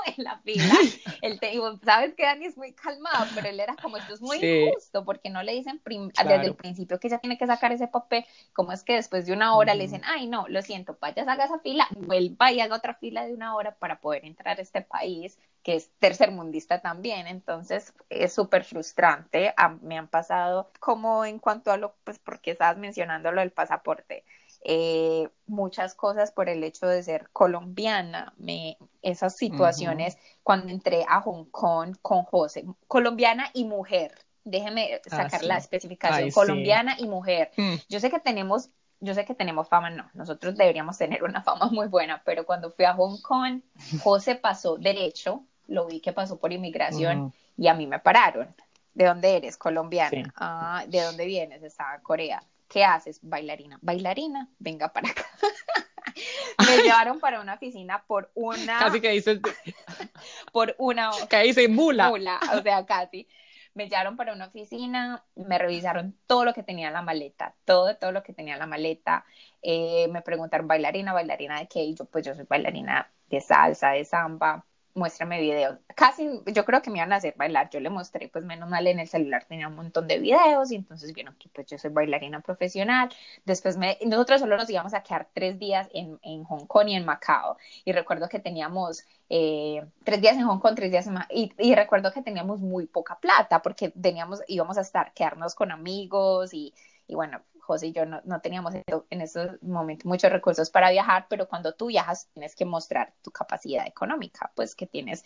en 0.06 0.24
la 0.24 0.38
fila, 0.38 0.64
él 1.22 1.38
te, 1.40 1.54
sabes 1.84 2.14
que 2.14 2.24
Dani 2.24 2.46
es 2.46 2.56
muy 2.56 2.72
calmado, 2.72 3.26
pero 3.34 3.48
él 3.48 3.60
era 3.60 3.76
como, 3.76 3.96
esto 3.96 4.14
es 4.14 4.20
muy 4.20 4.38
injusto, 4.38 5.04
porque 5.04 5.30
no 5.30 5.42
le 5.42 5.52
dicen 5.52 5.80
desde 5.84 6.46
el 6.46 6.54
principio 6.54 6.98
que 6.98 7.08
ella 7.08 7.18
tiene 7.18 7.38
que 7.38 7.46
sacar 7.46 7.72
ese 7.72 7.88
papel, 7.88 8.24
como 8.52 8.72
es 8.72 8.84
que 8.84 8.94
después 8.94 9.26
de 9.26 9.32
una 9.32 9.54
hora 9.56 9.74
le 9.74 9.84
dicen, 9.84 10.02
ay 10.04 10.26
no, 10.26 10.46
lo 10.48 10.62
siento, 10.62 10.96
vaya, 11.00 11.22
haga 11.22 11.44
esa 11.44 11.58
fila, 11.60 11.86
vuelva 11.96 12.52
y 12.52 12.60
haga 12.60 12.76
otra 12.76 12.94
fila 12.94 13.26
de 13.26 13.34
una 13.34 13.54
hora 13.54 13.74
para 13.76 14.00
poder 14.00 14.24
entrar 14.24 14.58
a 14.58 14.62
este 14.62 14.82
país, 14.82 15.38
que 15.62 15.76
es 15.76 15.90
tercermundista 15.98 16.80
también, 16.80 17.26
entonces 17.26 17.92
es 18.08 18.32
súper 18.32 18.64
frustrante, 18.64 19.54
me 19.82 19.98
han 19.98 20.08
pasado 20.08 20.70
como 20.80 21.24
en 21.24 21.38
cuanto 21.38 21.70
a 21.70 21.76
lo, 21.76 21.94
pues 22.04 22.18
porque 22.18 22.52
estabas 22.52 22.78
mencionando 22.78 23.30
lo 23.30 23.40
del 23.40 23.52
pasaporte, 23.52 24.24
eh, 24.62 25.28
muchas 25.46 25.94
cosas 25.94 26.32
por 26.32 26.48
el 26.48 26.64
hecho 26.64 26.86
de 26.86 27.02
ser 27.02 27.28
colombiana, 27.32 28.34
me, 28.38 28.78
esas 29.02 29.36
situaciones 29.36 30.16
cuando 30.42 30.68
entré 30.68 31.04
a 31.08 31.20
Hong 31.20 31.46
Kong 31.50 31.96
con 32.00 32.24
José, 32.24 32.64
colombiana 32.86 33.50
y 33.52 33.64
mujer, 33.64 34.14
déjeme 34.44 35.00
ah, 35.10 35.16
sacar 35.16 35.44
la 35.44 35.58
especificación, 35.58 36.30
colombiana 36.30 36.96
y 36.98 37.06
mujer. 37.06 37.50
Mm. 37.56 37.74
Yo 37.88 38.00
sé 38.00 38.10
que 38.10 38.18
tenemos, 38.18 38.70
yo 39.00 39.14
sé 39.14 39.24
que 39.24 39.34
tenemos 39.34 39.68
fama, 39.68 39.90
no, 39.90 40.10
nosotros 40.14 40.56
deberíamos 40.56 40.96
tener 40.98 41.22
una 41.22 41.42
fama 41.42 41.66
muy 41.70 41.88
buena, 41.88 42.22
pero 42.24 42.46
cuando 42.46 42.70
fui 42.70 42.84
a 42.86 42.94
Hong 42.94 43.20
Kong, 43.20 43.62
José 44.02 44.36
pasó 44.36 44.76
derecho, 44.76 45.44
lo 45.70 45.86
vi 45.86 46.00
que 46.00 46.12
pasó 46.12 46.38
por 46.38 46.52
inmigración 46.52 47.32
y 47.56 47.68
a 47.68 47.74
mí 47.74 47.86
me 47.86 47.98
pararon. 47.98 48.54
¿De 48.92 49.06
dónde 49.06 49.36
eres? 49.36 49.56
Colombiana. 49.56 50.32
Ah, 50.36 50.84
¿de 50.86 51.00
dónde 51.00 51.24
vienes? 51.24 51.62
Estaba 51.62 51.94
en 51.94 52.02
Corea. 52.02 52.42
¿qué 52.70 52.84
haces? 52.84 53.18
Bailarina. 53.22 53.78
Bailarina, 53.82 54.48
venga 54.58 54.88
para 54.90 55.10
acá. 55.10 55.26
me 56.58 56.82
llevaron 56.82 57.20
para 57.20 57.40
una 57.40 57.54
oficina 57.54 58.04
por 58.06 58.30
una. 58.34 58.78
Casi 58.78 59.00
que 59.02 59.10
dices. 59.10 59.40
por 60.52 60.74
una. 60.78 61.10
Que 61.28 61.42
dice 61.42 61.68
mula. 61.68 62.08
Mula, 62.08 62.40
o 62.54 62.62
sea, 62.62 62.86
casi. 62.86 63.28
Me 63.74 63.88
llevaron 63.88 64.16
para 64.16 64.32
una 64.32 64.46
oficina, 64.46 65.24
me 65.36 65.56
revisaron 65.56 66.18
todo 66.26 66.44
lo 66.44 66.54
que 66.54 66.64
tenía 66.64 66.88
en 66.88 66.92
la 66.92 67.02
maleta, 67.02 67.54
todo, 67.64 67.96
todo 67.96 68.10
lo 68.10 68.22
que 68.24 68.32
tenía 68.32 68.54
en 68.54 68.58
la 68.58 68.66
maleta. 68.66 69.24
Eh, 69.62 70.08
me 70.08 70.22
preguntaron, 70.22 70.66
bailarina, 70.66 71.12
bailarina 71.12 71.60
de 71.60 71.68
qué, 71.68 71.84
y 71.84 71.94
yo, 71.94 72.04
pues 72.06 72.26
yo 72.26 72.34
soy 72.34 72.46
bailarina 72.48 73.12
de 73.28 73.40
salsa, 73.40 73.90
de 73.90 74.04
samba 74.04 74.66
muéstrame 74.94 75.40
videos. 75.40 75.78
Casi, 75.94 76.28
yo 76.46 76.64
creo 76.64 76.82
que 76.82 76.90
me 76.90 76.98
iban 76.98 77.12
a 77.12 77.16
hacer 77.16 77.34
bailar. 77.36 77.70
Yo 77.70 77.80
le 77.80 77.90
mostré, 77.90 78.28
pues 78.28 78.44
menos 78.44 78.68
mal 78.68 78.86
en 78.86 79.00
el 79.00 79.08
celular 79.08 79.44
tenía 79.44 79.68
un 79.68 79.76
montón 79.76 80.08
de 80.08 80.18
videos 80.18 80.70
y 80.72 80.76
entonces 80.76 81.12
vieron 81.12 81.34
que 81.36 81.48
pues 81.48 81.66
yo 81.66 81.78
soy 81.78 81.90
bailarina 81.90 82.40
profesional. 82.40 83.10
Después 83.44 83.76
me, 83.76 83.98
nosotros 84.06 84.40
solo 84.40 84.56
nos 84.56 84.68
íbamos 84.70 84.94
a 84.94 85.02
quedar 85.02 85.28
tres 85.32 85.58
días 85.58 85.88
en, 85.92 86.18
en 86.22 86.44
Hong 86.44 86.66
Kong 86.66 86.88
y 86.88 86.94
en 86.94 87.04
Macao. 87.04 87.56
Y 87.84 87.92
recuerdo 87.92 88.28
que 88.28 88.38
teníamos 88.38 89.04
eh, 89.28 89.84
tres 90.04 90.20
días 90.20 90.36
en 90.36 90.44
Hong 90.44 90.58
Kong, 90.58 90.74
tres 90.74 90.90
días 90.90 91.06
en 91.06 91.14
Macao. 91.14 91.36
Y, 91.36 91.52
y, 91.58 91.74
recuerdo 91.74 92.12
que 92.12 92.22
teníamos 92.22 92.60
muy 92.60 92.86
poca 92.86 93.18
plata 93.18 93.62
porque 93.62 93.90
teníamos, 93.90 94.40
íbamos 94.48 94.78
a 94.78 94.82
estar, 94.82 95.12
quedarnos 95.14 95.54
con 95.54 95.70
amigos 95.70 96.52
y, 96.52 96.74
y 97.06 97.14
bueno, 97.14 97.40
José 97.60 97.88
y 97.88 97.92
yo 97.92 98.06
no, 98.06 98.20
no 98.24 98.40
teníamos 98.40 98.74
en 98.74 99.20
esos 99.20 99.62
momentos 99.62 100.06
muchos 100.06 100.30
recursos 100.30 100.70
para 100.70 100.90
viajar, 100.90 101.26
pero 101.28 101.48
cuando 101.48 101.74
tú 101.74 101.86
viajas 101.86 102.28
tienes 102.32 102.54
que 102.56 102.64
mostrar 102.64 103.12
tu 103.22 103.30
capacidad 103.30 103.86
económica, 103.86 104.50
pues 104.54 104.74
que 104.74 104.86
tienes 104.86 105.24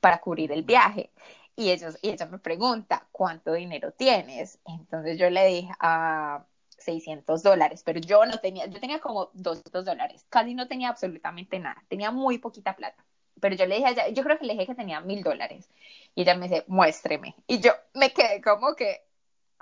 para 0.00 0.20
cubrir 0.20 0.52
el 0.52 0.62
viaje. 0.62 1.10
Y, 1.56 1.70
ellos, 1.70 1.98
y 2.02 2.10
ella 2.10 2.26
me 2.26 2.38
pregunta, 2.38 3.06
¿cuánto 3.12 3.52
dinero 3.52 3.92
tienes? 3.92 4.58
Entonces 4.66 5.18
yo 5.18 5.30
le 5.30 5.46
dije, 5.46 5.72
a 5.80 6.44
600 6.78 7.42
dólares, 7.42 7.82
pero 7.84 8.00
yo 8.00 8.26
no 8.26 8.38
tenía, 8.38 8.66
yo 8.66 8.80
tenía 8.80 9.00
como 9.00 9.30
200 9.34 9.84
dólares, 9.84 10.26
casi 10.28 10.54
no 10.54 10.68
tenía 10.68 10.90
absolutamente 10.90 11.58
nada, 11.58 11.82
tenía 11.88 12.10
muy 12.10 12.38
poquita 12.38 12.76
plata. 12.76 13.04
Pero 13.40 13.56
yo 13.56 13.66
le 13.66 13.76
dije 13.76 13.86
a 13.86 13.90
ella, 13.90 14.08
yo 14.08 14.22
creo 14.22 14.38
que 14.38 14.46
le 14.46 14.52
dije 14.54 14.66
que 14.66 14.74
tenía 14.74 15.00
mil 15.00 15.22
dólares. 15.22 15.68
Y 16.14 16.22
ella 16.22 16.34
me 16.34 16.48
dice, 16.48 16.64
muéstreme. 16.68 17.34
Y 17.46 17.60
yo 17.60 17.72
me 17.94 18.12
quedé 18.12 18.40
como 18.40 18.74
que, 18.74 19.02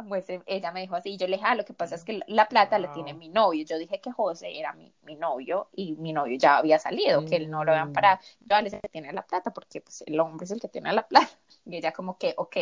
pues 0.08 0.28
eh, 0.30 0.42
ella 0.46 0.72
me 0.72 0.80
dijo 0.80 0.94
así, 0.96 1.16
yo 1.16 1.26
le 1.26 1.36
dije, 1.36 1.46
ah, 1.48 1.54
lo 1.54 1.64
que 1.64 1.72
pasa 1.72 1.94
es 1.94 2.04
que 2.04 2.20
la 2.26 2.48
plata 2.48 2.78
la 2.78 2.92
tiene 2.92 3.14
mi 3.14 3.28
novio. 3.28 3.64
Yo 3.64 3.78
dije 3.78 4.00
que 4.00 4.12
José 4.12 4.58
era 4.58 4.72
mi, 4.72 4.92
mi 5.02 5.16
novio 5.16 5.68
y 5.72 5.92
mi 5.94 6.12
novio 6.12 6.36
ya 6.38 6.58
había 6.58 6.78
salido, 6.78 7.24
que 7.24 7.36
él 7.36 7.50
no 7.50 7.64
lo 7.64 7.72
vean 7.72 7.92
para, 7.92 8.20
yo 8.40 8.60
le 8.60 8.70
que 8.70 8.88
tiene 8.88 9.12
la 9.12 9.22
plata 9.22 9.52
porque 9.52 9.80
pues 9.80 10.02
el 10.06 10.18
hombre 10.20 10.44
es 10.44 10.50
el 10.50 10.60
que 10.60 10.68
tiene 10.68 10.92
la 10.92 11.06
plata. 11.06 11.30
Y 11.64 11.76
ella 11.76 11.92
como 11.92 12.18
que, 12.18 12.34
ok. 12.36 12.56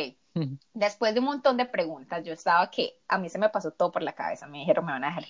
Después 0.75 1.15
de 1.15 1.21
un 1.21 1.27
montón 1.27 1.57
de 1.57 1.65
preguntas, 1.65 2.23
yo 2.23 2.35
estaba 2.35 2.71
que 2.71 2.99
a 3.09 3.17
mí 3.17 3.31
se 3.31 3.39
me 3.39 3.49
pasó 3.49 3.71
todo 3.71 3.91
por 3.91 4.03
la 4.03 4.13
cabeza. 4.13 4.47
Me 4.47 4.59
dijeron, 4.59 4.85
me 4.85 4.93
van 4.93 5.05
a 5.05 5.09
dejar 5.09 5.25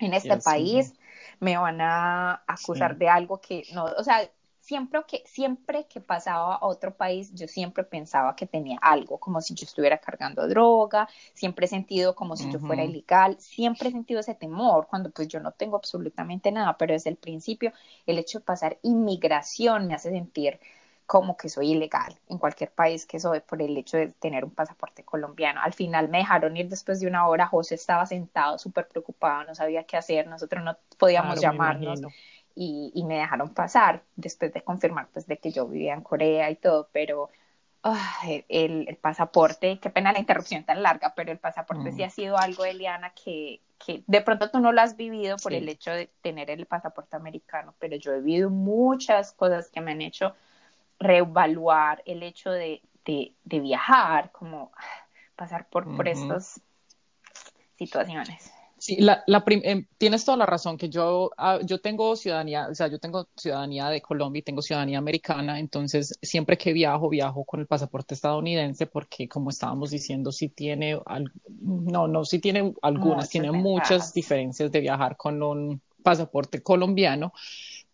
en 0.00 0.14
este 0.14 0.36
país, 0.38 0.94
me 1.40 1.56
van 1.56 1.80
a 1.80 2.42
acusar 2.46 2.96
de 2.96 3.08
algo 3.08 3.40
que 3.40 3.64
no, 3.72 3.84
o 3.84 4.02
sea, 4.02 4.28
siempre 4.68 5.00
que, 5.08 5.22
siempre 5.24 5.86
que 5.86 5.98
pasaba 5.98 6.56
a 6.56 6.66
otro 6.66 6.94
país, 6.94 7.32
yo 7.32 7.48
siempre 7.48 7.84
pensaba 7.84 8.36
que 8.36 8.46
tenía 8.46 8.78
algo, 8.82 9.16
como 9.16 9.40
si 9.40 9.54
yo 9.54 9.64
estuviera 9.64 9.96
cargando 9.96 10.46
droga, 10.46 11.08
siempre 11.32 11.64
he 11.64 11.68
sentido 11.68 12.14
como 12.14 12.36
si 12.36 12.52
yo 12.52 12.58
fuera 12.58 12.84
ilegal, 12.84 13.36
siempre 13.40 13.88
he 13.88 13.92
sentido 13.92 14.20
ese 14.20 14.34
temor, 14.34 14.86
cuando 14.86 15.10
pues 15.10 15.26
yo 15.26 15.40
no 15.40 15.52
tengo 15.52 15.76
absolutamente 15.76 16.52
nada, 16.52 16.76
pero 16.76 16.92
desde 16.92 17.08
el 17.08 17.16
principio 17.16 17.72
el 18.04 18.18
hecho 18.18 18.40
de 18.40 18.44
pasar 18.44 18.76
inmigración 18.82 19.86
me 19.86 19.94
hace 19.94 20.10
sentir 20.10 20.60
como 21.06 21.38
que 21.38 21.48
soy 21.48 21.70
ilegal 21.70 22.14
en 22.28 22.36
cualquier 22.36 22.70
país 22.70 23.06
que 23.06 23.18
soy 23.18 23.40
por 23.40 23.62
el 23.62 23.74
hecho 23.78 23.96
de 23.96 24.08
tener 24.08 24.44
un 24.44 24.50
pasaporte 24.50 25.02
colombiano. 25.02 25.62
Al 25.62 25.72
final 25.72 26.10
me 26.10 26.18
dejaron 26.18 26.54
ir 26.58 26.68
después 26.68 27.00
de 27.00 27.06
una 27.06 27.26
hora, 27.26 27.46
José 27.46 27.76
estaba 27.76 28.04
sentado 28.04 28.58
súper 28.58 28.86
preocupado, 28.86 29.44
no 29.44 29.54
sabía 29.54 29.84
qué 29.84 29.96
hacer, 29.96 30.26
nosotros 30.26 30.62
no 30.62 30.76
podíamos 30.98 31.40
llamarnos 31.40 32.02
y, 32.60 32.90
y, 32.92 33.04
me 33.04 33.18
dejaron 33.18 33.54
pasar 33.54 34.02
después 34.16 34.52
de 34.52 34.62
confirmar 34.62 35.06
pues 35.12 35.28
de 35.28 35.38
que 35.38 35.52
yo 35.52 35.68
vivía 35.68 35.94
en 35.94 36.02
Corea 36.02 36.50
y 36.50 36.56
todo, 36.56 36.88
pero 36.92 37.30
el, 38.26 38.84
el, 38.88 38.96
pasaporte, 38.96 39.78
qué 39.78 39.90
pena 39.90 40.12
la 40.12 40.18
interrupción 40.18 40.64
tan 40.64 40.82
larga, 40.82 41.14
pero 41.14 41.30
el 41.30 41.38
pasaporte 41.38 41.92
sí 41.92 42.02
mm. 42.02 42.04
ha 42.04 42.10
sido 42.10 42.36
algo, 42.36 42.64
Eliana, 42.64 43.10
que, 43.10 43.60
que 43.78 44.02
de 44.08 44.20
pronto 44.22 44.50
tú 44.50 44.58
no 44.58 44.72
lo 44.72 44.80
has 44.80 44.96
vivido 44.96 45.36
por 45.36 45.54
el 45.54 45.68
hecho 45.68 45.92
de 45.92 46.10
tener 46.20 46.50
el 46.50 46.66
pasaporte 46.66 47.14
americano, 47.14 47.74
pero 47.78 47.94
yo 47.94 48.12
he 48.12 48.20
vivido 48.20 48.50
muchas 48.50 49.32
cosas 49.32 49.70
que 49.70 49.80
me 49.80 49.92
han 49.92 50.02
hecho 50.02 50.34
reevaluar 50.98 52.02
el 52.06 52.24
hecho 52.24 52.50
de, 52.50 52.82
de, 53.04 53.60
viajar, 53.60 54.32
como 54.32 54.72
pasar 55.36 55.68
por, 55.68 55.96
por 55.96 56.08
estas 56.08 56.60
situaciones. 57.76 58.52
Sí, 58.88 58.96
la, 59.00 59.22
la 59.26 59.44
eh, 59.46 59.84
tienes 59.98 60.24
toda 60.24 60.38
la 60.38 60.46
razón, 60.46 60.78
que 60.78 60.88
yo, 60.88 61.30
ah, 61.36 61.58
yo 61.62 61.78
tengo 61.78 62.16
ciudadanía, 62.16 62.68
o 62.70 62.74
sea, 62.74 62.86
yo 62.86 62.98
tengo 62.98 63.28
ciudadanía 63.36 63.90
de 63.90 64.00
Colombia 64.00 64.40
y 64.40 64.42
tengo 64.42 64.62
ciudadanía 64.62 64.96
americana, 64.96 65.58
entonces 65.58 66.18
siempre 66.22 66.56
que 66.56 66.72
viajo, 66.72 67.10
viajo 67.10 67.44
con 67.44 67.60
el 67.60 67.66
pasaporte 67.66 68.14
estadounidense 68.14 68.86
porque, 68.86 69.28
como 69.28 69.50
estábamos 69.50 69.90
diciendo, 69.90 70.32
sí 70.32 70.48
tiene, 70.48 70.98
no, 71.60 72.08
no, 72.08 72.24
sí 72.24 72.38
tiene 72.38 72.72
algunas, 72.80 73.28
tiene 73.28 73.52
muchas 73.52 74.14
diferencias 74.14 74.72
de 74.72 74.80
viajar 74.80 75.18
con 75.18 75.42
un 75.42 75.82
pasaporte 76.02 76.62
colombiano. 76.62 77.34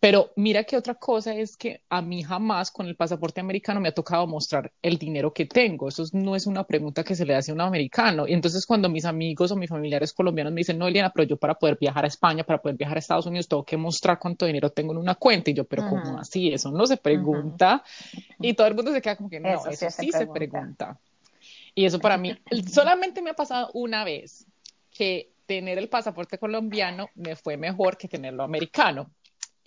Pero 0.05 0.31
mira 0.35 0.63
que 0.65 0.77
otra 0.77 0.93
cosa 0.93 1.33
es 1.33 1.57
que 1.57 1.81
a 1.89 1.99
mí 1.99 2.21
jamás 2.21 2.69
con 2.69 2.85
el 2.85 2.95
pasaporte 2.95 3.41
americano 3.41 3.81
me 3.81 3.89
ha 3.89 3.91
tocado 3.91 4.27
mostrar 4.27 4.71
el 4.83 4.99
dinero 4.99 5.33
que 5.33 5.47
tengo. 5.47 5.87
Eso 5.87 6.03
no 6.13 6.35
es 6.35 6.45
una 6.45 6.63
pregunta 6.63 7.03
que 7.03 7.15
se 7.15 7.25
le 7.25 7.33
hace 7.33 7.49
a 7.49 7.55
un 7.55 7.61
americano. 7.61 8.27
Y 8.27 8.33
entonces 8.33 8.67
cuando 8.67 8.87
mis 8.87 9.03
amigos 9.05 9.51
o 9.51 9.55
mis 9.55 9.67
familiares 9.67 10.13
colombianos 10.13 10.53
me 10.53 10.59
dicen, 10.59 10.77
no, 10.77 10.87
Eliana, 10.87 11.09
pero 11.09 11.27
yo 11.27 11.37
para 11.37 11.55
poder 11.55 11.79
viajar 11.81 12.05
a 12.05 12.07
España, 12.07 12.43
para 12.43 12.61
poder 12.61 12.77
viajar 12.77 12.97
a 12.97 12.99
Estados 12.99 13.25
Unidos, 13.25 13.47
tengo 13.47 13.63
que 13.63 13.77
mostrar 13.77 14.19
cuánto 14.19 14.45
dinero 14.45 14.69
tengo 14.69 14.91
en 14.91 14.99
una 14.99 15.15
cuenta. 15.15 15.49
Y 15.49 15.55
yo, 15.55 15.63
pero 15.63 15.89
¿cómo 15.89 16.19
así? 16.19 16.53
Eso 16.53 16.69
no 16.69 16.85
se 16.85 16.97
pregunta. 16.97 17.83
Y 18.39 18.53
todo 18.53 18.67
el 18.67 18.75
mundo 18.75 18.91
se 18.91 19.01
queda 19.01 19.15
como 19.15 19.31
que 19.31 19.39
no, 19.39 19.49
eso, 19.49 19.89
sí, 19.89 20.11
se, 20.11 20.27
pregunta. 20.27 20.99
Y 21.73 21.83
eso 21.83 21.97
para 21.97 22.19
mí 22.19 22.31
solamente 22.71 23.23
me 23.23 23.31
ha 23.31 23.35
pasado 23.35 23.71
una 23.73 24.03
vez 24.03 24.45
que 24.91 25.31
tener 25.47 25.79
el 25.79 25.89
pasaporte 25.89 26.37
colombiano 26.37 27.09
me 27.15 27.35
fue 27.35 27.57
mejor 27.57 27.97
que 27.97 28.07
tenerlo 28.07 28.43
americano. 28.43 29.09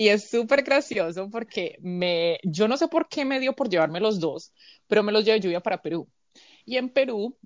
Y 0.00 0.08
es 0.08 0.30
súper 0.30 0.62
gracioso 0.62 1.28
porque 1.28 1.76
me, 1.80 2.38
yo 2.44 2.68
no 2.68 2.76
sé 2.76 2.86
por 2.86 3.08
qué 3.08 3.24
me 3.24 3.40
dio 3.40 3.54
por 3.54 3.68
llevarme 3.68 3.98
los 3.98 4.20
dos, 4.20 4.52
pero 4.86 5.02
me 5.02 5.10
los 5.10 5.24
llevé 5.24 5.40
lluvia 5.40 5.60
para 5.60 5.82
Perú. 5.82 6.08
Y 6.64 6.76
en 6.76 6.88
Perú, 6.90 7.36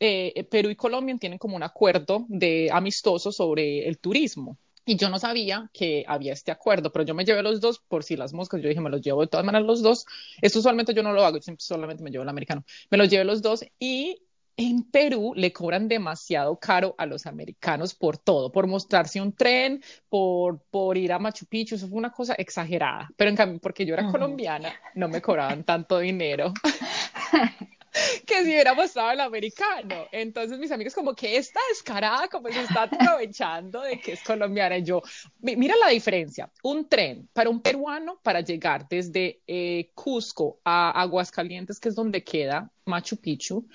eh, 0.00 0.44
Perú 0.50 0.70
y 0.70 0.76
Colombia 0.76 1.16
tienen 1.20 1.38
como 1.38 1.54
un 1.54 1.62
acuerdo 1.62 2.26
de 2.28 2.70
amistoso 2.72 3.30
sobre 3.30 3.86
el 3.86 3.98
turismo. 4.00 4.58
Y 4.84 4.96
yo 4.96 5.08
no 5.08 5.20
sabía 5.20 5.70
que 5.72 6.04
había 6.08 6.32
este 6.32 6.50
acuerdo, 6.50 6.90
pero 6.90 7.04
yo 7.04 7.14
me 7.14 7.24
llevé 7.24 7.40
los 7.40 7.60
dos 7.60 7.78
por 7.86 8.02
si 8.02 8.16
las 8.16 8.32
moscas. 8.32 8.60
Yo 8.60 8.68
dije, 8.68 8.80
me 8.80 8.90
los 8.90 9.00
llevo 9.00 9.20
de 9.20 9.28
todas 9.28 9.46
maneras 9.46 9.64
los 9.64 9.80
dos. 9.80 10.04
Esto 10.40 10.58
usualmente 10.58 10.94
yo 10.94 11.04
no 11.04 11.12
lo 11.12 11.24
hago, 11.24 11.38
solamente 11.58 12.02
me 12.02 12.10
llevo 12.10 12.24
el 12.24 12.28
americano. 12.28 12.64
Me 12.90 12.98
los 12.98 13.08
llevé 13.08 13.24
los 13.24 13.42
dos 13.42 13.64
y 13.78 14.22
en 14.56 14.84
Perú 14.84 15.32
le 15.34 15.52
cobran 15.52 15.88
demasiado 15.88 16.58
caro 16.58 16.94
a 16.98 17.06
los 17.06 17.26
americanos 17.26 17.94
por 17.94 18.18
todo, 18.18 18.52
por 18.52 18.66
mostrarse 18.66 19.20
un 19.20 19.32
tren, 19.32 19.82
por, 20.08 20.60
por 20.70 20.96
ir 20.96 21.12
a 21.12 21.18
Machu 21.18 21.46
Picchu, 21.46 21.76
eso 21.76 21.88
fue 21.88 21.98
una 21.98 22.12
cosa 22.12 22.34
exagerada. 22.34 23.10
Pero 23.16 23.30
en 23.30 23.36
cambio, 23.36 23.60
porque 23.60 23.86
yo 23.86 23.94
era 23.94 24.10
colombiana, 24.10 24.72
no 24.94 25.08
me 25.08 25.22
cobraban 25.22 25.64
tanto 25.64 25.98
dinero. 25.98 26.52
que 28.26 28.36
si 28.44 28.50
hubiera 28.50 28.74
mostrado 28.74 29.10
el 29.10 29.20
americano. 29.20 30.06
Entonces 30.12 30.58
mis 30.58 30.72
amigos 30.72 30.94
como 30.94 31.14
que 31.14 31.36
está 31.36 31.60
descarada, 31.68 32.28
como 32.28 32.48
se 32.48 32.62
está 32.62 32.84
aprovechando 32.84 33.82
de 33.82 34.00
que 34.00 34.12
es 34.12 34.22
colombiana. 34.22 34.78
Y 34.78 34.84
yo, 34.84 35.02
mira 35.40 35.74
la 35.76 35.88
diferencia. 35.88 36.50
Un 36.62 36.88
tren 36.88 37.28
para 37.32 37.50
un 37.50 37.60
peruano 37.60 38.18
para 38.22 38.40
llegar 38.40 38.88
desde 38.88 39.40
eh, 39.46 39.90
Cusco 39.94 40.60
a 40.64 40.90
Aguascalientes, 41.00 41.78
que 41.78 41.88
es 41.90 41.94
donde 41.94 42.24
queda 42.24 42.70
Machu 42.84 43.16
Picchu, 43.16 43.66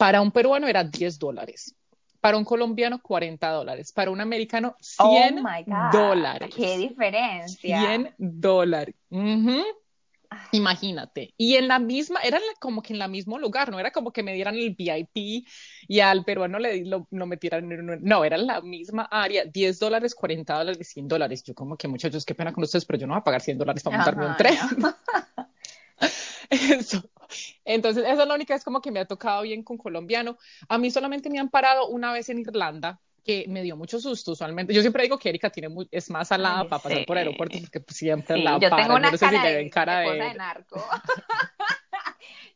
para 0.00 0.22
un 0.22 0.30
peruano 0.32 0.66
era 0.66 0.82
10 0.82 1.18
dólares. 1.18 1.74
Para 2.22 2.38
un 2.38 2.44
colombiano, 2.44 3.02
40 3.02 3.50
dólares. 3.50 3.92
Para 3.92 4.10
un 4.10 4.22
americano, 4.22 4.74
100 4.80 5.44
dólares. 5.92 6.54
¡Qué 6.56 6.78
diferencia! 6.78 7.80
100 7.82 8.14
dólares. 8.16 8.94
Imagínate. 10.52 11.34
Y 11.36 11.56
en 11.56 11.68
la 11.68 11.78
misma, 11.78 12.20
era 12.20 12.40
como 12.60 12.80
que 12.80 12.94
en 12.94 13.02
el 13.02 13.10
mismo 13.10 13.38
lugar, 13.38 13.70
no 13.70 13.78
era 13.78 13.90
como 13.90 14.10
que 14.10 14.22
me 14.22 14.32
dieran 14.32 14.54
el 14.54 14.70
VIP 14.70 15.46
y 15.86 16.00
al 16.00 16.24
peruano 16.24 16.58
le 16.58 16.82
lo, 16.86 17.06
metieran 17.10 17.70
en 17.70 17.98
No, 18.02 18.24
era 18.24 18.36
en 18.36 18.46
la 18.46 18.62
misma 18.62 19.02
área, 19.10 19.44
10 19.44 19.78
dólares, 19.78 20.14
40 20.14 20.56
dólares, 20.56 20.88
100 20.88 21.08
dólares. 21.08 21.42
Yo 21.42 21.54
como 21.54 21.76
que 21.76 21.88
muchachos, 21.88 22.24
qué 22.24 22.34
pena 22.34 22.54
con 22.54 22.64
ustedes, 22.64 22.86
pero 22.86 23.00
yo 23.00 23.06
no 23.06 23.12
voy 23.12 23.20
a 23.20 23.24
pagar 23.24 23.42
100 23.42 23.58
dólares 23.58 23.82
para 23.82 23.96
montarme 23.98 24.26
un 24.26 24.36
tren. 24.38 24.56
Eso. 26.50 27.02
Entonces, 27.64 28.04
esa 28.04 28.22
es 28.22 28.28
la 28.28 28.34
única 28.34 28.54
vez 28.54 28.64
como 28.64 28.80
que 28.80 28.90
me 28.90 29.00
ha 29.00 29.04
tocado 29.04 29.42
bien 29.42 29.62
con 29.62 29.78
colombiano. 29.78 30.36
A 30.68 30.78
mí 30.78 30.90
solamente 30.90 31.30
me 31.30 31.38
han 31.38 31.48
parado 31.48 31.88
una 31.88 32.12
vez 32.12 32.28
en 32.28 32.40
Irlanda, 32.40 33.00
que 33.24 33.44
me 33.48 33.62
dio 33.62 33.76
mucho 33.76 34.00
susto 34.00 34.32
usualmente. 34.32 34.74
Yo 34.74 34.80
siempre 34.80 35.04
digo 35.04 35.18
que 35.18 35.28
Erika 35.28 35.50
tiene 35.50 35.72
es 35.90 36.10
más 36.10 36.28
salada 36.28 36.68
para 36.68 36.82
pasar 36.82 37.04
por 37.06 37.18
aeropuertos 37.18 37.60
porque 37.60 37.82
siempre 37.92 38.38
la 38.38 38.58
yo 38.58 38.68
Tengo 38.74 38.96
una 38.96 39.10
no 39.10 39.16
sé 39.16 39.26
cara 39.26 39.40
si 39.40 39.46
le 39.46 39.56
ven 39.56 39.70
cara 39.70 40.00
de, 40.00 40.10
de... 40.10 40.34
narco. 40.34 40.84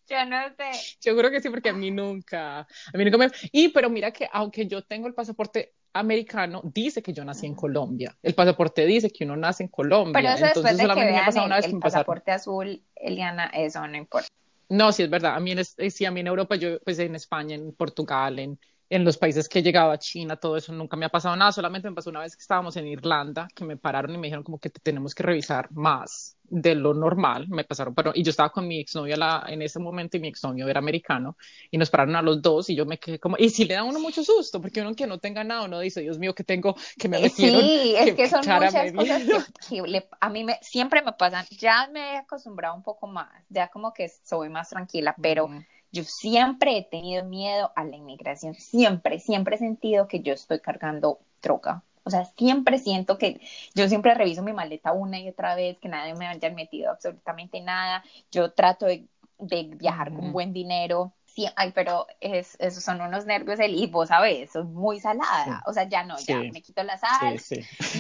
yo 0.09 0.25
no 0.27 0.49
sé. 0.57 0.99
Yo 1.01 1.17
creo 1.17 1.31
que 1.31 1.41
sí, 1.41 1.51
porque 1.51 1.71
a 1.71 1.73
mí 1.73 1.91
nunca, 1.91 2.61
a 2.61 2.97
mí 2.97 3.05
nunca 3.05 3.19
me... 3.19 3.31
Y, 3.53 3.69
pero 3.69 3.91
mira 3.91 4.11
que 4.11 4.29
aunque 4.33 4.67
yo 4.67 4.83
tengo 4.83 5.07
el 5.07 5.15
pasaporte 5.15 5.75
americano, 5.93 6.61
dice 6.65 7.03
que 7.03 7.13
yo 7.13 7.25
nací 7.25 7.47
en 7.47 7.55
Colombia. 7.55 8.17
El 8.23 8.35
pasaporte 8.35 8.85
dice 8.85 9.11
que 9.11 9.25
uno 9.25 9.37
nace 9.37 9.63
en 9.63 9.69
Colombia. 9.69 10.13
Pero 10.13 10.35
eso 10.35 10.47
Entonces, 10.47 10.77
después 10.77 10.97
de 10.97 11.03
que 11.03 11.13
vean 11.13 11.37
el, 11.37 11.45
una 11.45 11.57
vez 11.57 11.67
el 11.67 11.79
pasaporte 11.79 12.31
azul, 12.33 12.83
Eliana, 12.97 13.47
eso 13.47 13.87
no 13.87 13.97
importa. 13.97 14.29
No, 14.69 14.93
sí 14.93 15.05
es 15.05 15.11
verdad. 15.11 15.37
A 15.37 15.41
mí 15.41 15.53
en, 15.53 15.61
eh, 15.61 15.91
sí, 15.91 16.05
a 16.05 16.11
mí 16.11 16.21
en 16.21 16.27
Europa, 16.27 16.57
yo 16.57 16.81
pues 16.81 16.99
en 16.99 17.15
España, 17.15 17.55
en 17.55 17.73
Portugal, 17.75 18.39
en, 18.39 18.59
en 18.95 19.05
los 19.05 19.17
países 19.17 19.49
que 19.49 19.59
he 19.59 19.63
llegado 19.63 19.91
a 19.91 19.99
China, 19.99 20.37
todo 20.37 20.57
eso 20.57 20.73
nunca 20.73 20.97
me 20.97 21.05
ha 21.05 21.09
pasado 21.09 21.35
nada. 21.35 21.51
Solamente 21.51 21.89
me 21.91 21.97
pasó 21.97 22.11
una 22.11 22.21
vez 22.21 22.37
que 22.37 22.43
estábamos 22.43 22.77
en 22.77 22.87
Irlanda, 22.87 23.49
que 23.53 23.65
me 23.65 23.77
pararon 23.77 24.15
y 24.15 24.19
me 24.19 24.29
dijeron 24.29 24.45
como 24.45 24.61
que 24.61 24.71
tenemos 24.71 25.17
que 25.17 25.25
revisar 25.25 25.69
más 25.73 26.37
de 26.45 26.77
lo 26.77 26.95
normal, 26.95 27.49
me 27.49 27.65
pasaron, 27.65 27.95
pero, 27.95 28.13
y 28.15 28.23
yo 28.23 28.31
estaba 28.31 28.51
con 28.51 28.69
mi 28.69 28.79
exnovio 28.79 29.17
la, 29.17 29.45
en 29.49 29.63
ese 29.63 29.81
momento 29.81 30.17
y 30.17 30.21
mi 30.21 30.29
exnovio 30.29 30.69
era 30.69 30.79
americano 30.79 31.37
y 31.71 31.79
nos 31.79 31.91
pararon 31.91 32.15
a 32.17 32.23
los 32.23 32.43
dos 32.43 32.69
y 32.69 32.77
yo 32.77 32.85
me 32.85 32.99
quedé 32.99 33.19
como, 33.19 33.37
y 33.39 33.49
si 33.49 33.65
le 33.65 33.75
da 33.75 33.83
uno 33.83 33.99
mucho 33.99 34.23
susto, 34.23 34.61
porque 34.61 34.83
uno 34.83 34.95
que 34.95 35.07
no 35.07 35.19
tenga 35.19 35.43
nada, 35.43 35.65
uno 35.65 35.81
dice, 35.81 36.03
Dios 36.03 36.19
mío, 36.19 36.35
que 36.35 36.45
tengo, 36.45 36.77
que 36.99 37.09
me 37.09 37.19
metieron. 37.19 37.63
Sí, 37.63 37.95
es 37.97 38.15
que, 38.15 38.29
son 38.29 38.41
muchas 38.41 38.93
cosas 38.93 39.23
que, 39.69 40.07
a 40.21 40.31
mí 40.31 40.45
me, 40.45 40.59
siempre 40.61 41.03
me 41.03 41.15
pasan, 41.15 41.47
ya 41.51 41.89
me 41.91 42.13
he 42.13 42.17
acostumbrado 42.19 42.77
un 42.77 42.83
poco 42.83 43.09
más, 43.09 43.33
ya 43.49 43.69
como 43.69 43.93
que 43.93 44.09
soy 44.09 44.51
más 44.51 44.69
tranquila, 44.69 45.17
pero 45.21 45.49
yo 45.95 46.05
siempre 46.05 46.77
he 46.77 46.83
tenido 46.83 47.25
miedo 47.25 47.73
a 47.77 47.85
la 47.85 47.97
inmigración, 47.97 48.55
siempre, 48.55 49.21
siempre 49.21 49.57
he 49.57 49.59
sentido 49.59 50.09
que 50.09 50.21
yo 50.21 50.35
estoy 50.35 50.61
cargando 50.61 51.21
droga 51.41 51.83
o 52.05 52.11
sea, 52.11 52.27
siempre 52.37 52.79
siento 52.79 53.17
que 53.17 53.41
yo 53.75 53.89
siempre 53.89 54.15
reviso 54.15 54.43
mi 54.43 54.53
maleta 54.53 54.93
una 54.93 55.19
y 55.19 55.29
otra 55.29 55.55
vez, 55.55 55.79
que 55.79 55.89
nadie 55.89 56.15
me 56.15 56.27
haya 56.27 56.51
metido 56.51 56.91
absolutamente 56.91 57.61
nada. 57.63 58.05
Yo 58.31 58.53
trato 58.53 58.87
de, 58.87 59.07
viajar 59.39 60.13
con 60.13 60.33
buen 60.33 60.53
dinero. 60.53 61.13
Sí, 61.25 61.47
ay, 61.57 61.73
pero 61.75 62.07
es, 62.21 62.57
esos 62.61 62.85
son 62.85 63.01
unos 63.01 63.27
nervios 63.27 63.59
el 63.59 63.75
y 63.75 63.87
vos 63.87 64.09
sabes, 64.09 64.53
soy 64.53 64.65
muy 64.65 65.01
salada. 65.01 65.63
O 65.67 65.73
sea, 65.73 65.89
ya 65.89 66.05
no, 66.05 66.17
ya 66.19 66.39
me 66.39 66.63
quito 66.63 66.83
la 66.85 66.99
sal. 66.99 67.41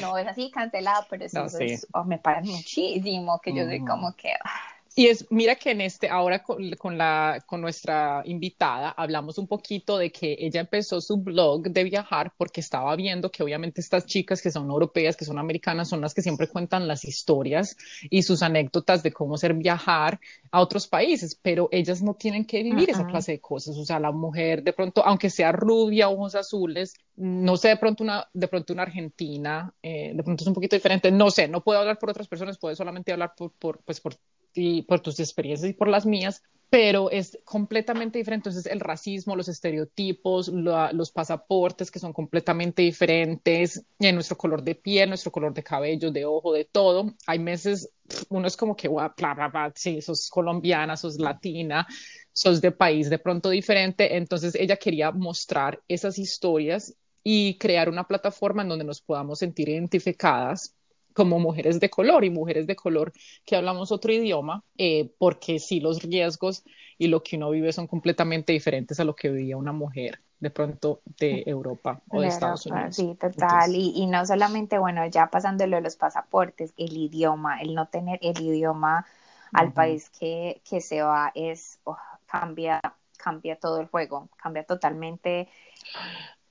no 0.00 0.18
es 0.18 0.28
así 0.28 0.50
cancelado, 0.50 1.06
pero 1.08 1.24
eso, 1.24 1.46
oh, 1.94 2.04
me 2.04 2.18
paran 2.18 2.44
muchísimo, 2.44 3.40
que 3.40 3.54
yo 3.54 3.64
soy 3.64 3.80
como 3.80 4.14
que. 4.14 4.32
Ah, 4.44 4.73
Y 4.96 5.08
es, 5.08 5.26
mira 5.30 5.56
que 5.56 5.72
en 5.72 5.80
este, 5.80 6.08
ahora 6.08 6.44
con, 6.44 6.96
la, 6.96 7.42
con 7.46 7.60
nuestra 7.60 8.22
invitada, 8.26 8.90
hablamos 8.90 9.38
un 9.38 9.48
poquito 9.48 9.98
de 9.98 10.12
que 10.12 10.36
ella 10.38 10.60
empezó 10.60 11.00
su 11.00 11.16
blog 11.16 11.62
de 11.62 11.82
viajar 11.82 12.32
porque 12.36 12.60
estaba 12.60 12.94
viendo 12.94 13.28
que 13.28 13.42
obviamente 13.42 13.80
estas 13.80 14.06
chicas 14.06 14.40
que 14.40 14.52
son 14.52 14.70
europeas, 14.70 15.16
que 15.16 15.24
son 15.24 15.40
americanas, 15.40 15.88
son 15.88 16.00
las 16.00 16.14
que 16.14 16.22
siempre 16.22 16.46
cuentan 16.46 16.86
las 16.86 17.04
historias 17.04 17.76
y 18.08 18.22
sus 18.22 18.42
anécdotas 18.42 19.02
de 19.02 19.12
cómo 19.12 19.36
ser 19.36 19.54
viajar 19.54 20.20
a 20.52 20.60
otros 20.60 20.86
países, 20.86 21.34
pero 21.42 21.68
ellas 21.72 22.00
no 22.00 22.14
tienen 22.14 22.44
que 22.44 22.62
vivir 22.62 22.90
esa 22.90 23.04
clase 23.06 23.32
de 23.32 23.40
cosas. 23.40 23.76
O 23.76 23.84
sea, 23.84 23.98
la 23.98 24.12
mujer 24.12 24.62
de 24.62 24.72
pronto, 24.72 25.04
aunque 25.04 25.28
sea 25.28 25.50
rubia, 25.50 26.08
ojos 26.08 26.36
azules, 26.36 26.94
no 27.16 27.56
sé, 27.56 27.68
de 27.68 27.76
pronto 27.78 28.04
una, 28.04 28.28
de 28.32 28.46
pronto 28.46 28.72
una 28.72 28.82
argentina, 28.82 29.74
eh, 29.82 30.12
de 30.14 30.22
pronto 30.22 30.44
es 30.44 30.48
un 30.48 30.54
poquito 30.54 30.76
diferente, 30.76 31.10
no 31.10 31.30
sé, 31.30 31.48
no 31.48 31.62
puedo 31.64 31.80
hablar 31.80 31.98
por 31.98 32.10
otras 32.10 32.28
personas, 32.28 32.58
puedo 32.58 32.76
solamente 32.76 33.12
hablar 33.12 33.34
por, 33.36 33.50
por, 33.52 33.80
pues 33.82 34.00
por 34.00 34.14
y 34.54 34.82
por 34.82 35.00
tus 35.00 35.20
experiencias 35.20 35.70
y 35.70 35.74
por 35.74 35.88
las 35.88 36.06
mías, 36.06 36.42
pero 36.70 37.08
es 37.10 37.38
completamente 37.44 38.18
diferente. 38.18 38.48
Entonces, 38.48 38.66
el 38.66 38.80
racismo, 38.80 39.36
los 39.36 39.48
estereotipos, 39.48 40.48
los 40.48 41.12
pasaportes 41.12 41.88
que 41.88 42.00
son 42.00 42.12
completamente 42.12 42.82
diferentes, 42.82 43.84
en 44.00 44.14
nuestro 44.16 44.36
color 44.36 44.62
de 44.64 44.74
piel, 44.74 45.08
nuestro 45.08 45.30
color 45.30 45.54
de 45.54 45.62
cabello, 45.62 46.10
de 46.10 46.24
ojo, 46.24 46.52
de 46.52 46.64
todo. 46.64 47.14
Hay 47.28 47.38
meses, 47.38 47.90
uno 48.28 48.48
es 48.48 48.56
como 48.56 48.74
que, 48.74 48.88
bla, 48.88 49.14
bla, 49.16 49.48
bla, 49.48 49.72
sí, 49.76 50.02
sos 50.02 50.28
colombiana, 50.28 50.96
sos 50.96 51.20
latina, 51.20 51.86
sos 52.32 52.60
de 52.60 52.72
país 52.72 53.08
de 53.08 53.18
pronto 53.18 53.50
diferente. 53.50 54.16
Entonces, 54.16 54.56
ella 54.56 54.76
quería 54.76 55.12
mostrar 55.12 55.80
esas 55.86 56.18
historias 56.18 56.92
y 57.22 57.56
crear 57.58 57.88
una 57.88 58.08
plataforma 58.08 58.62
en 58.62 58.70
donde 58.70 58.84
nos 58.84 59.00
podamos 59.00 59.38
sentir 59.38 59.68
identificadas 59.68 60.74
como 61.14 61.38
mujeres 61.38 61.80
de 61.80 61.88
color 61.88 62.24
y 62.24 62.30
mujeres 62.30 62.66
de 62.66 62.76
color 62.76 63.12
que 63.46 63.56
hablamos 63.56 63.92
otro 63.92 64.12
idioma, 64.12 64.62
eh, 64.76 65.10
porque 65.18 65.58
sí 65.58 65.80
los 65.80 66.02
riesgos 66.02 66.64
y 66.98 67.06
lo 67.08 67.22
que 67.22 67.36
uno 67.36 67.50
vive 67.50 67.72
son 67.72 67.86
completamente 67.86 68.52
diferentes 68.52 69.00
a 69.00 69.04
lo 69.04 69.14
que 69.14 69.30
vivía 69.30 69.56
una 69.56 69.72
mujer 69.72 70.20
de 70.40 70.50
pronto 70.50 71.00
de 71.18 71.44
Europa 71.46 72.02
o 72.10 72.20
de, 72.20 72.26
Estados 72.26 72.66
Unidos. 72.66 72.96
Sí, 72.96 73.16
total. 73.18 73.74
y, 73.74 73.92
y, 73.96 74.06
no 74.06 74.26
solamente, 74.26 74.78
bueno, 74.78 75.06
ya 75.06 75.28
pasándolo 75.28 75.76
de 75.76 75.82
los 75.82 75.96
pasaportes, 75.96 76.74
el 76.76 76.96
idioma, 76.96 77.62
el 77.62 77.74
no 77.74 77.86
tener 77.86 78.18
el 78.20 78.38
idioma 78.42 79.06
al 79.52 79.72
país 79.72 80.10
que, 80.10 80.60
que 80.68 80.80
se 80.80 81.00
va 81.00 81.30
es, 81.34 81.78
oh, 81.84 81.96
cambia, 82.26 82.80
cambia 83.16 83.56
todo 83.56 83.80
el 83.80 83.86
juego, 83.86 84.28
cambia 84.36 84.64
totalmente 84.64 85.48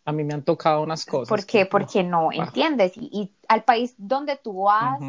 a 0.05 0.12
mí 0.12 0.24
me 0.24 0.33
han 0.33 0.43
tocado 0.43 0.81
unas 0.81 1.05
cosas. 1.05 1.29
¿Por 1.29 1.45
qué? 1.45 1.65
Porque 1.65 2.03
no 2.03 2.31
entiendes. 2.31 2.93
Y, 2.98 3.31
al 3.48 3.63
país 3.63 3.95
donde 3.98 4.36
tú 4.36 4.63
vas, 4.63 5.00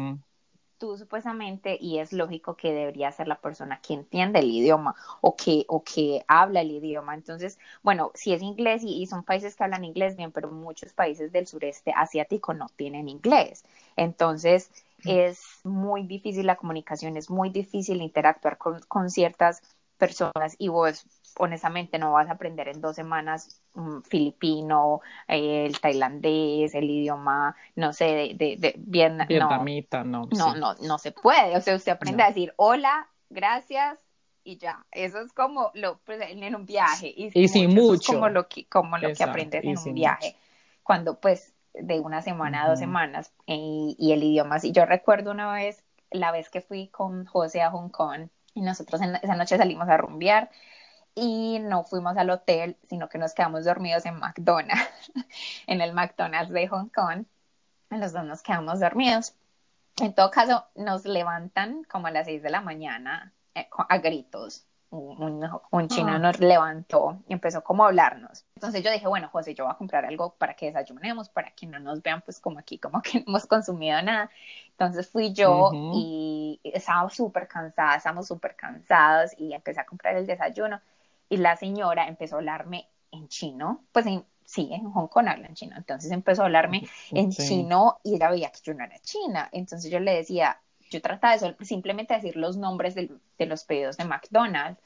tú 0.77 0.97
supuestamente, 0.97 1.77
y 1.79 1.99
es 1.99 2.13
lógico 2.13 2.55
que 2.55 2.71
debería 2.71 3.11
ser 3.11 3.27
la 3.27 3.39
persona 3.39 3.79
que 3.81 3.93
entiende 3.93 4.39
el 4.39 4.49
idioma 4.49 4.95
o 5.21 5.35
que, 5.35 5.65
o 5.67 5.83
que 5.83 6.23
habla 6.27 6.61
el 6.61 6.71
idioma. 6.71 7.13
Entonces, 7.13 7.57
bueno, 7.83 8.11
si 8.13 8.33
es 8.33 8.41
inglés 8.41 8.83
y, 8.83 9.05
son 9.07 9.23
países 9.23 9.55
que 9.55 9.63
hablan 9.63 9.83
inglés 9.83 10.15
bien, 10.15 10.31
pero 10.31 10.49
muchos 10.49 10.93
países 10.93 11.31
del 11.31 11.47
sureste 11.47 11.91
asiático 11.95 12.53
no 12.53 12.67
tienen 12.75 13.09
inglés. 13.09 13.63
Entonces, 13.95 14.71
es 15.03 15.59
muy 15.63 16.03
difícil 16.03 16.47
la 16.47 16.55
comunicación, 16.55 17.17
es 17.17 17.29
muy 17.29 17.49
difícil 17.49 18.01
interactuar 18.01 18.57
con, 18.57 18.79
con 18.87 19.09
ciertas 19.09 19.61
personas 19.97 20.55
y 20.57 20.69
vos 20.69 21.05
honestamente 21.37 21.99
no 21.99 22.13
vas 22.13 22.27
a 22.29 22.33
aprender 22.33 22.67
en 22.67 22.81
dos 22.81 22.95
semanas 22.95 23.61
un 23.73 24.03
filipino, 24.03 25.01
el 25.27 25.79
tailandés, 25.79 26.73
el 26.75 26.89
idioma, 26.89 27.55
no 27.75 27.93
sé, 27.93 28.05
de, 28.05 28.35
de, 28.37 28.55
de 28.57 28.73
bien, 28.77 29.19
vietnamita, 29.27 30.03
no, 30.03 30.27
no, 30.31 30.55
no, 30.55 30.75
no, 30.75 30.97
se 30.97 31.11
puede, 31.11 31.55
o 31.55 31.61
sea, 31.61 31.75
usted 31.75 31.91
aprende 31.91 32.23
a 32.23 32.27
decir 32.27 32.53
hola, 32.57 33.07
gracias 33.29 33.99
y 34.43 34.57
ya, 34.57 34.85
eso 34.91 35.19
es 35.19 35.33
como 35.33 35.71
lo 35.73 35.97
pues, 36.05 36.21
en 36.21 36.55
un 36.55 36.65
viaje. 36.65 37.13
Y, 37.15 37.31
y 37.33 37.67
mucho, 37.67 38.13
como 38.13 38.29
lo 38.29 38.47
que 38.47 38.65
como 38.67 38.97
lo 38.97 39.11
que 39.13 39.23
aprendes 39.23 39.63
en 39.63 39.77
un 39.77 39.93
viaje, 39.93 40.35
cuando 40.83 41.19
pues 41.19 41.53
de 41.73 41.99
una 41.99 42.21
semana 42.21 42.63
a 42.63 42.69
dos 42.69 42.79
semanas 42.79 43.33
y, 43.45 43.95
y 43.99 44.13
el 44.13 44.23
idioma, 44.23 44.59
si 44.59 44.71
yo 44.71 44.85
recuerdo 44.85 45.31
una 45.31 45.51
vez 45.51 45.83
la 46.11 46.31
vez 46.31 46.49
que 46.49 46.61
fui 46.61 46.87
con 46.87 47.25
José 47.25 47.61
a 47.61 47.71
Hong 47.71 47.89
Kong 47.89 48.29
y 48.53 48.61
nosotros 48.61 49.01
en, 49.01 49.15
esa 49.15 49.35
noche 49.35 49.57
salimos 49.57 49.89
a 49.89 49.97
rumbear 49.97 50.49
y 51.15 51.59
no 51.59 51.83
fuimos 51.83 52.17
al 52.17 52.29
hotel, 52.29 52.77
sino 52.89 53.09
que 53.09 53.17
nos 53.17 53.33
quedamos 53.33 53.65
dormidos 53.65 54.05
en 54.05 54.19
McDonald's, 54.19 55.11
en 55.67 55.81
el 55.81 55.93
McDonald's 55.93 56.51
de 56.51 56.67
Hong 56.67 56.89
Kong. 56.89 57.25
Los 57.89 58.13
dos 58.13 58.25
nos 58.25 58.41
quedamos 58.41 58.79
dormidos. 58.79 59.33
En 60.01 60.13
todo 60.13 60.29
caso, 60.29 60.65
nos 60.75 61.05
levantan 61.05 61.83
como 61.85 62.07
a 62.07 62.11
las 62.11 62.25
seis 62.25 62.43
de 62.43 62.49
la 62.49 62.61
mañana 62.61 63.33
eh, 63.53 63.67
a 63.71 63.97
gritos 63.99 64.65
un, 64.89 65.87
chino 65.87 66.13
ah. 66.13 66.19
nos 66.19 66.39
levantó 66.39 67.19
y 67.27 67.33
empezó 67.33 67.63
como 67.63 67.83
a 67.83 67.87
hablarnos. 67.87 68.45
Entonces 68.55 68.83
yo 68.83 68.91
dije, 68.91 69.07
bueno, 69.07 69.29
José, 69.29 69.53
yo 69.53 69.65
voy 69.65 69.73
a 69.73 69.77
comprar 69.77 70.05
algo 70.05 70.35
para 70.37 70.53
que 70.53 70.67
desayunemos, 70.67 71.29
para 71.29 71.51
que 71.51 71.67
no 71.67 71.79
nos 71.79 72.01
vean 72.01 72.21
pues 72.21 72.39
como 72.39 72.59
aquí, 72.59 72.77
como 72.77 73.01
que 73.01 73.19
no 73.19 73.25
hemos 73.27 73.45
consumido 73.45 74.01
nada. 74.01 74.29
Entonces 74.71 75.09
fui 75.09 75.33
yo 75.33 75.71
y 75.93 76.59
estaba 76.63 77.09
súper 77.09 77.47
cansada, 77.47 77.95
estábamos 77.95 78.27
súper 78.27 78.55
cansados 78.55 79.31
y 79.37 79.53
empecé 79.53 79.79
a 79.79 79.85
comprar 79.85 80.15
el 80.15 80.27
desayuno 80.27 80.81
y 81.29 81.37
la 81.37 81.55
señora 81.57 82.07
empezó 82.07 82.35
a 82.35 82.39
hablarme 82.39 82.87
en 83.11 83.27
chino, 83.27 83.83
pues 83.91 84.05
en, 84.05 84.25
sí, 84.45 84.69
en 84.71 84.91
Hong 84.91 85.07
Kong 85.07 85.27
hablan 85.27 85.53
chino, 85.53 85.75
entonces 85.77 86.11
empezó 86.11 86.43
a 86.43 86.45
hablarme 86.45 86.87
en 87.11 87.31
chino 87.31 87.99
y 88.03 88.15
ella 88.15 88.29
veía 88.29 88.51
que 88.51 88.59
yo 88.63 88.73
no 88.73 88.83
era 88.83 88.99
china, 88.99 89.49
entonces 89.51 89.91
yo 89.91 89.99
le 89.99 90.15
decía, 90.15 90.59
yo 90.89 91.01
trataba 91.01 91.37
de 91.37 91.55
simplemente 91.65 92.13
decir 92.13 92.35
los 92.35 92.57
nombres 92.57 92.95
de, 92.95 93.09
los 93.39 93.63
pedidos 93.63 93.97
de 93.97 94.05
McDonald's 94.05 94.81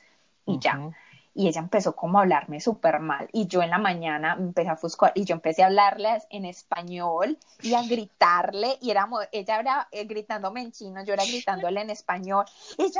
y 0.45 0.59
ya. 0.59 0.91
Y 1.39 1.47
ella 1.47 1.61
empezó 1.61 1.95
como 1.95 2.19
a 2.19 2.23
hablarme 2.23 2.59
súper 2.59 2.99
mal. 2.99 3.29
Y 3.31 3.47
yo 3.47 3.63
en 3.63 3.69
la 3.69 3.77
mañana 3.77 4.35
empecé 4.37 4.71
a 4.71 4.75
fuscar 4.75 5.13
y 5.15 5.23
yo 5.23 5.35
empecé 5.35 5.63
a 5.63 5.67
hablarles 5.67 6.27
en 6.31 6.43
español 6.43 7.37
y 7.61 7.75
a 7.75 7.81
gritarle. 7.83 8.77
Y 8.81 8.91
éramos, 8.91 9.23
ella 9.31 9.57
era 9.57 9.87
eh, 9.89 10.03
gritándome 10.03 10.63
en 10.63 10.73
chino, 10.73 11.01
yo 11.05 11.13
era 11.13 11.23
gritándole 11.23 11.79
en 11.79 11.91
español. 11.91 12.43
Y 12.77 12.91
yo, 12.91 12.99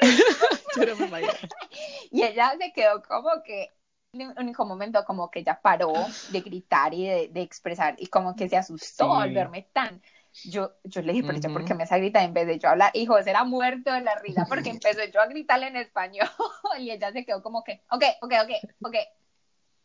y 2.10 2.22
ella 2.24 2.52
se 2.58 2.72
quedó 2.72 3.00
como 3.00 3.30
que 3.44 3.70
en 4.12 4.22
un 4.22 4.34
único 4.36 4.64
momento 4.64 5.04
como 5.04 5.30
que 5.30 5.38
ella 5.38 5.60
paró 5.62 5.92
de 6.32 6.40
gritar 6.40 6.92
y 6.94 7.28
de, 7.28 7.42
expresar 7.42 7.94
y 7.98 8.08
como 8.08 8.34
que 8.34 8.48
se 8.48 8.56
asustó 8.56 9.14
al 9.14 9.32
verme 9.32 9.68
tan 9.72 10.02
yo, 10.44 10.72
yo 10.84 11.02
le 11.02 11.12
dije, 11.12 11.26
pero 11.26 11.38
ya, 11.38 11.48
¿por 11.48 11.64
qué 11.64 11.74
me 11.74 11.84
hace 11.84 11.98
gritar 11.98 12.24
en 12.24 12.34
vez 12.34 12.46
de 12.46 12.58
yo 12.58 12.68
hablar? 12.68 12.90
Y 12.94 13.06
José 13.06 13.30
era 13.30 13.44
muerto 13.44 13.92
de 13.92 14.02
la 14.02 14.14
risa 14.16 14.44
porque 14.48 14.70
empezó 14.70 15.00
yo 15.12 15.20
a 15.20 15.26
gritarle 15.26 15.68
en 15.68 15.76
español 15.76 16.28
y 16.78 16.90
ella 16.90 17.12
se 17.12 17.24
quedó 17.24 17.42
como 17.42 17.64
que, 17.64 17.82
ok, 17.90 18.04
ok, 18.22 18.32
ok, 18.42 18.50
ok, 18.84 18.96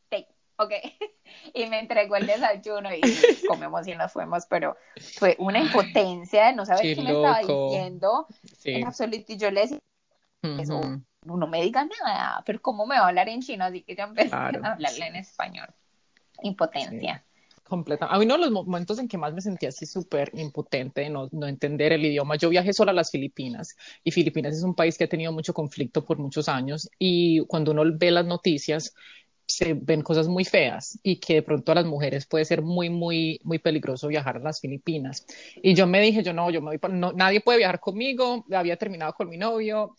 take, 0.10 0.27
ok. 0.58 0.71
Y 1.53 1.65
me 1.65 1.79
entregó 1.79 2.15
el 2.15 2.27
desayuno 2.27 2.89
y 2.93 3.01
comemos 3.47 3.88
y 3.88 3.95
nos 3.95 4.12
fuimos, 4.12 4.45
pero 4.45 4.77
fue 5.17 5.36
una 5.39 5.60
impotencia 5.60 6.47
de 6.47 6.53
no 6.53 6.65
saber 6.65 6.95
qué, 6.95 7.01
me 7.01 7.12
estaba 7.12 7.39
diciendo 7.39 8.27
en 8.63 8.86
absoluto. 8.86 9.34
Y 9.34 9.38
yo 9.38 9.49
le 9.49 9.62
decía, 9.62 9.79
eso, 10.60 10.82
no 11.23 11.47
me 11.47 11.62
diga 11.62 11.86
nada, 11.86 12.43
pero 12.45 12.62
¿cómo 12.62 12.86
me 12.86 12.97
va 12.97 13.06
a 13.06 13.08
hablar 13.08 13.29
en 13.29 13.41
chino? 13.41 13.65
Así 13.65 13.82
que 13.82 13.95
yo 13.95 14.03
empecé 14.03 14.36
a 14.36 14.47
hablarle 14.47 15.08
en 15.08 15.15
español. 15.15 15.69
Impotencia. 16.43 17.23
Completa. 17.63 18.08
A 18.08 18.19
mí 18.19 18.26
de 18.26 18.38
los 18.38 18.52
momentos 18.52 18.99
en 18.99 19.08
que 19.08 19.17
más 19.17 19.34
me 19.34 19.41
sentía 19.41 19.69
así 19.69 19.86
súper 19.86 20.32
impotente 20.34 21.10
no, 21.10 21.30
no, 21.32 21.47
entender 21.47 21.93
el 21.93 22.06
idioma. 22.06 22.36
Yo 22.36 22.49
viajé 22.49 22.73
solo 22.73 22.91
a 22.91 22.93
las 22.93 23.10
Filipinas 23.10 23.78
y 24.04 24.12
Filipinas 24.12 24.56
es 24.56 24.63
un 24.63 24.76
país 24.76 24.97
que 24.97 25.06
ha 25.06 25.10
tenido 25.10 25.32
mucho 25.32 25.54
conflicto 25.54 26.04
por 26.04 26.17
muchos 26.17 26.49
años 26.49 26.89
y 26.99 27.39
cuando 27.47 27.71
uno 27.71 27.84
ve 27.95 28.12
las 28.12 28.26
noticias 28.26 28.93
se 29.45 29.73
ven 29.73 30.02
cosas 30.02 30.28
muy 30.28 30.45
feas 30.45 30.99
y 31.04 31.19
que 31.19 31.36
de 31.36 31.41
pronto 31.41 31.71
a 31.71 31.76
las 31.76 31.86
mujeres 31.86 32.26
puede 32.26 32.45
ser 32.45 32.62
muy, 32.62 32.89
muy, 32.89 33.39
muy 33.43 33.60
peligroso 33.60 34.08
viajar 34.08 34.38
a 34.38 34.39
las 34.39 34.60
Filipinas. 34.60 35.26
Y 35.62 35.73
yo 35.73 35.88
me 35.88 36.02
dije, 36.02 36.23
yo 36.23 36.34
no, 36.34 36.49
yo 36.49 36.62
me 36.62 36.78
voy, 36.78 36.91
no, 36.91 37.13
nadie 37.13 37.41
puede 37.41 37.60
viajar 37.60 37.80
conmigo, 37.80 38.45
había 38.52 38.78
terminado 38.78 39.13
con 39.13 39.30
mi 39.30 39.38
novio, 39.38 39.95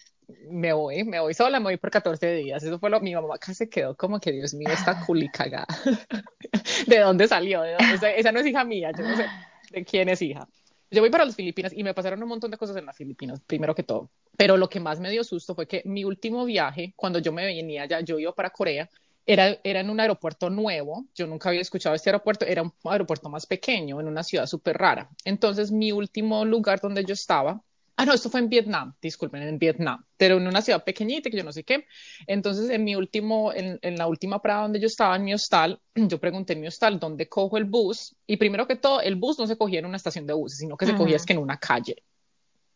me 0.50 0.72
voy, 0.72 1.04
me 1.04 1.20
voy 1.20 1.34
sola, 1.34 1.58
me 1.60 1.64
voy 1.64 1.76
por 1.76 1.90
14 1.90 2.32
días. 2.34 2.62
Eso 2.62 2.78
fue 2.78 2.90
lo 2.90 3.00
mi 3.00 3.14
mamá 3.14 3.34
acá 3.34 3.54
se 3.54 3.68
quedó 3.68 3.96
como 3.96 4.20
que 4.20 4.32
Dios 4.32 4.54
mío, 4.54 4.68
está 4.70 5.00
culi 5.06 5.28
cagada. 5.28 5.66
¿De 6.87 6.98
dónde 6.98 7.28
salió? 7.28 7.62
¿De 7.62 7.74
dónde? 7.74 8.18
Esa, 8.18 8.32
no 8.32 8.40
es 8.40 8.46
hija 8.46 8.64
mía, 8.64 8.90
yo 8.96 9.04
no 9.04 9.16
sé 9.16 9.26
de 9.70 9.84
quién 9.84 10.08
es 10.08 10.22
hija. 10.22 10.48
Yo 10.90 11.00
voy 11.00 11.10
para 11.10 11.24
las 11.24 11.34
Filipinas 11.34 11.72
y 11.74 11.82
me 11.82 11.92
pasaron 11.92 12.22
un 12.22 12.28
montón 12.28 12.50
de 12.50 12.56
cosas 12.56 12.76
en 12.76 12.87
las 12.87 12.96
Filipinas, 12.96 13.40
primero 13.40 13.74
que 13.74 13.82
todo. 13.82 14.10
Pero 14.37 14.56
lo 14.56 14.68
que 14.68 14.78
más 14.78 15.00
me 15.00 15.10
dio 15.10 15.24
susto 15.24 15.54
fue 15.54 15.66
que 15.66 15.82
mi 15.84 16.04
último 16.04 16.44
viaje, 16.44 16.92
cuando 16.94 17.18
yo 17.18 17.32
me 17.32 17.44
venía 17.44 17.82
allá, 17.82 18.00
yo 18.00 18.18
iba 18.18 18.32
para 18.32 18.50
Corea, 18.50 18.88
era, 19.26 19.58
era 19.64 19.80
en 19.80 19.90
un 19.90 19.98
aeropuerto 19.98 20.50
nuevo, 20.50 21.06
yo 21.14 21.26
nunca 21.26 21.48
había 21.48 21.62
escuchado 21.62 21.94
este 21.94 22.10
aeropuerto, 22.10 22.44
era 22.44 22.62
un 22.62 22.72
aeropuerto 22.84 23.28
más 23.28 23.46
pequeño, 23.46 24.00
en 24.00 24.06
una 24.06 24.22
ciudad 24.22 24.46
súper 24.46 24.76
rara. 24.76 25.08
Entonces, 25.24 25.72
mi 25.72 25.90
último 25.90 26.44
lugar 26.44 26.80
donde 26.80 27.04
yo 27.04 27.14
estaba 27.14 27.62
Ah, 27.96 28.04
no, 28.04 28.12
esto 28.12 28.28
fue 28.28 28.40
en 28.40 28.48
Vietnam, 28.48 28.92
disculpen, 29.00 29.42
en 29.42 29.59
Vietnam, 29.59 30.04
pero 30.16 30.37
en 30.38 30.46
una 30.48 30.62
ciudad 30.62 30.83
pequeñita 30.83 31.30
que 31.30 31.37
yo 31.37 31.44
no 31.44 31.52
sé 31.52 31.62
qué. 31.62 31.87
Entonces, 32.26 32.68
en 32.70 32.83
mi 32.83 32.96
último, 32.96 33.52
en, 33.54 33.78
la 33.96 34.09
última 34.09 34.42
parada 34.42 34.62
donde 34.62 34.80
yo 34.80 34.87
estaba, 34.88 35.14
en 35.14 35.24
mi 35.24 35.33
hostal, 35.33 35.80
yo 35.94 36.18
pregunté 36.18 36.54
en 36.54 36.61
mi 36.61 36.66
hostal 36.66 36.98
dónde 36.98 37.28
cojo 37.28 37.57
el 37.57 37.64
bus. 37.64 38.16
Y 38.26 38.37
primero 38.37 38.66
que 38.66 38.76
todo, 38.76 39.00
el 39.00 39.14
bus 39.14 39.38
no 39.38 39.46
se 39.46 39.57
cogía 39.57 39.78
en 39.78 39.87
una 39.87 39.96
estación 39.96 40.26
de 40.26 40.33
buses, 40.33 40.59
sino 40.59 40.76
que 40.76 40.87
se 40.87 40.96
cogía 40.96 41.16
es 41.16 41.24
que 41.24 41.35
en 41.35 41.38
una 41.38 41.59
calle. 41.59 42.02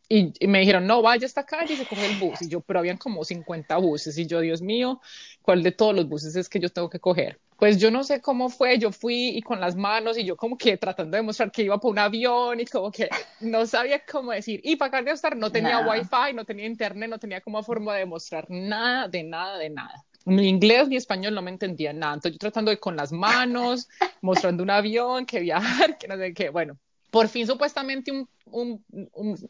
Y, 0.09 0.47
me 0.47 0.61
dijeron, 0.61 0.87
no, 0.87 1.03
vaya 1.03 1.25
a 1.25 1.27
esta 1.27 1.45
calle 1.45 1.75
y 1.75 1.77
se 1.77 1.87
coge 1.87 2.07
el 2.07 2.19
bus. 2.19 2.41
Y 2.41 2.49
yo, 2.49 2.61
pero 2.61 2.79
habían 2.79 2.97
como 2.97 3.25
50 3.25 3.77
buses. 3.77 4.17
Y 4.17 4.27
yo, 4.27 4.41
Dios 4.41 4.63
mío, 4.63 5.01
¿cuál 5.43 5.63
de 5.63 5.71
todos 5.71 5.95
los 5.95 6.09
buses 6.09 6.35
es 6.35 6.49
que 6.49 6.61
yo 6.61 6.71
tengo 6.71 6.89
que 6.89 6.99
coger? 6.99 7.39
Pues 7.59 7.79
yo 7.79 7.91
no 7.91 8.05
sé 8.05 8.23
cómo 8.23 8.49
fue, 8.49 8.79
yo 8.79 8.91
fui 8.91 9.37
y 9.37 9.43
con 9.43 9.61
las 9.61 9.77
manos 9.77 10.17
y 10.17 10.25
yo 10.25 10.37
como 10.37 10.57
que 10.57 10.79
tratando 10.79 11.17
de 11.17 11.23
mostrar 11.23 11.51
que 11.51 11.63
iba 11.63 11.79
por 11.79 11.91
un 11.91 11.99
avión 11.99 12.61
y 12.61 12.65
como 12.65 12.91
que 12.91 13.11
no 13.41 13.67
sabía 13.67 14.03
cómo 14.11 14.33
decir. 14.33 14.61
Y 14.65 14.77
para 14.77 15.03
de 15.03 15.11
estar 15.11 15.37
no 15.37 15.53
tenía 15.53 15.81
wifi, 15.81 16.33
no 16.35 16.45
tenía 16.45 16.67
internet, 16.67 17.11
no 17.11 17.19
tenía 17.19 17.41
como 17.41 17.63
forma 17.63 17.95
de 17.97 18.07
mostrar 18.07 18.47
nada, 18.49 19.09
de 19.09 19.25
nada, 19.25 19.59
de 19.59 19.71
nada. 19.71 20.05
Ni 20.25 20.49
inglés 20.49 20.89
ni 20.89 20.97
español 20.97 21.35
no 21.35 21.43
me 21.43 21.51
entendía 21.51 21.93
nada. 21.93 22.15
Entonces 22.15 22.33
yo 22.33 22.39
tratando 22.39 22.71
de 22.71 22.79
con 22.79 22.97
las 22.97 23.13
manos, 23.13 23.89
mostrando 24.23 24.63
un 24.63 24.71
avión, 24.71 25.27
que 25.27 25.41
viajar, 25.41 25.99
que 25.99 26.09
no 26.09 26.17
sé 26.17 26.33
qué. 26.33 26.51
Bueno, 26.51 26.79
por 27.11 27.29
fin 27.29 27.47
supuestamente 27.47 28.13
un, 28.13 28.29
un, 28.47 28.85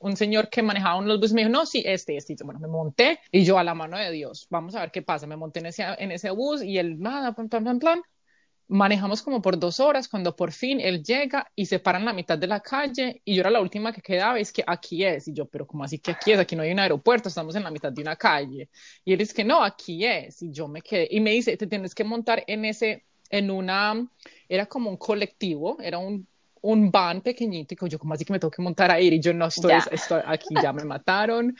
un, 0.01 0.17
señor 0.17 0.49
que 0.49 0.63
manejaba 0.63 0.97
uno 0.97 1.07
de 1.07 1.13
los 1.15 1.21
buses 1.21 1.35
me 1.35 1.43
dijo, 1.43 1.51
no, 1.51 1.67
sí, 1.67 1.83
este, 1.85 2.17
este. 2.17 2.37
Bueno, 2.45 2.61
me 2.61 2.69
monté 2.69 3.21
y 3.33 3.45
yo 3.45 3.59
a 3.59 3.65
la 3.65 3.75
mano 3.75 3.99
de 3.99 4.11
Dios, 4.11 4.47
vamos 4.51 4.75
a 4.75 4.81
ver 4.81 4.91
qué 4.91 5.03
pasa. 5.03 5.27
Me 5.27 5.37
monté 5.37 5.61
en 5.61 5.67
ese, 5.67 5.85
en 5.99 6.13
ese 6.13 6.31
bus 6.31 6.63
y 6.63 6.79
él, 6.79 7.01
nada, 7.01 7.33
plan, 7.33 7.49
plan, 7.49 7.79
plan. 7.79 8.03
Manejamos 8.71 9.23
como 9.23 9.41
por 9.41 9.59
dos 9.59 9.81
horas 9.81 10.09
cuando 10.09 10.37
por 10.37 10.53
fin 10.53 10.79
él 10.79 11.03
llega 11.03 11.51
y 11.57 11.65
se 11.65 11.79
para 11.79 11.99
en 11.99 12.05
la 12.05 12.13
mitad 12.13 12.37
de 12.37 12.47
la 12.47 12.61
calle 12.61 13.23
y 13.25 13.35
yo 13.35 13.41
era 13.41 13.51
la 13.51 13.63
última 13.63 13.95
que 13.95 14.03
quedaba, 14.03 14.39
es 14.39 14.53
que 14.53 14.63
aquí 14.67 15.05
es. 15.05 15.27
Y 15.27 15.33
yo, 15.33 15.47
pero 15.47 15.67
¿cómo 15.67 15.85
así 15.85 15.99
que 15.99 16.11
aquí 16.11 16.33
es? 16.33 16.39
Aquí 16.39 16.55
no 16.55 16.63
hay 16.63 16.73
un 16.73 16.79
aeropuerto, 16.79 17.29
estamos 17.29 17.57
en 17.57 17.65
la 17.65 17.71
mitad 17.71 17.91
de 17.91 18.03
una 18.03 18.17
calle. 18.17 18.69
Y 19.05 19.13
él 19.13 19.19
dice 19.19 19.35
que 19.35 19.45
no, 19.45 19.65
aquí 19.65 20.05
es. 20.05 20.43
Y 20.43 20.53
yo 20.53 20.69
me 20.69 20.83
quedé 20.83 21.09
y 21.11 21.21
me 21.21 21.31
dice, 21.31 21.57
te 21.57 21.67
tienes 21.67 21.95
que 21.95 22.05
montar 22.05 22.45
en 22.47 22.67
ese, 22.67 23.07
en 23.31 23.51
una, 23.51 24.07
era 24.49 24.67
como 24.67 24.91
un 24.91 24.99
colectivo, 24.99 25.79
era 25.81 25.99
un 25.99 26.29
un 26.63 26.91
van 26.91 27.21
pequeñito 27.21 27.75
y 27.75 27.89
yo 27.89 27.99
como 27.99 28.15
así 28.15 28.25
que 28.25 28.33
me 28.33 28.39
tengo 28.39 28.51
que 28.51 28.63
montar 28.63 28.91
a 28.91 29.01
ir 29.01 29.13
y 29.13 29.21
yo 29.21 29.33
no 29.35 29.47
estoy, 29.47 29.73
estoy, 29.91 30.21
aquí, 30.25 30.55
ya 30.63 30.73
me 30.73 30.85
mataron, 30.85 31.57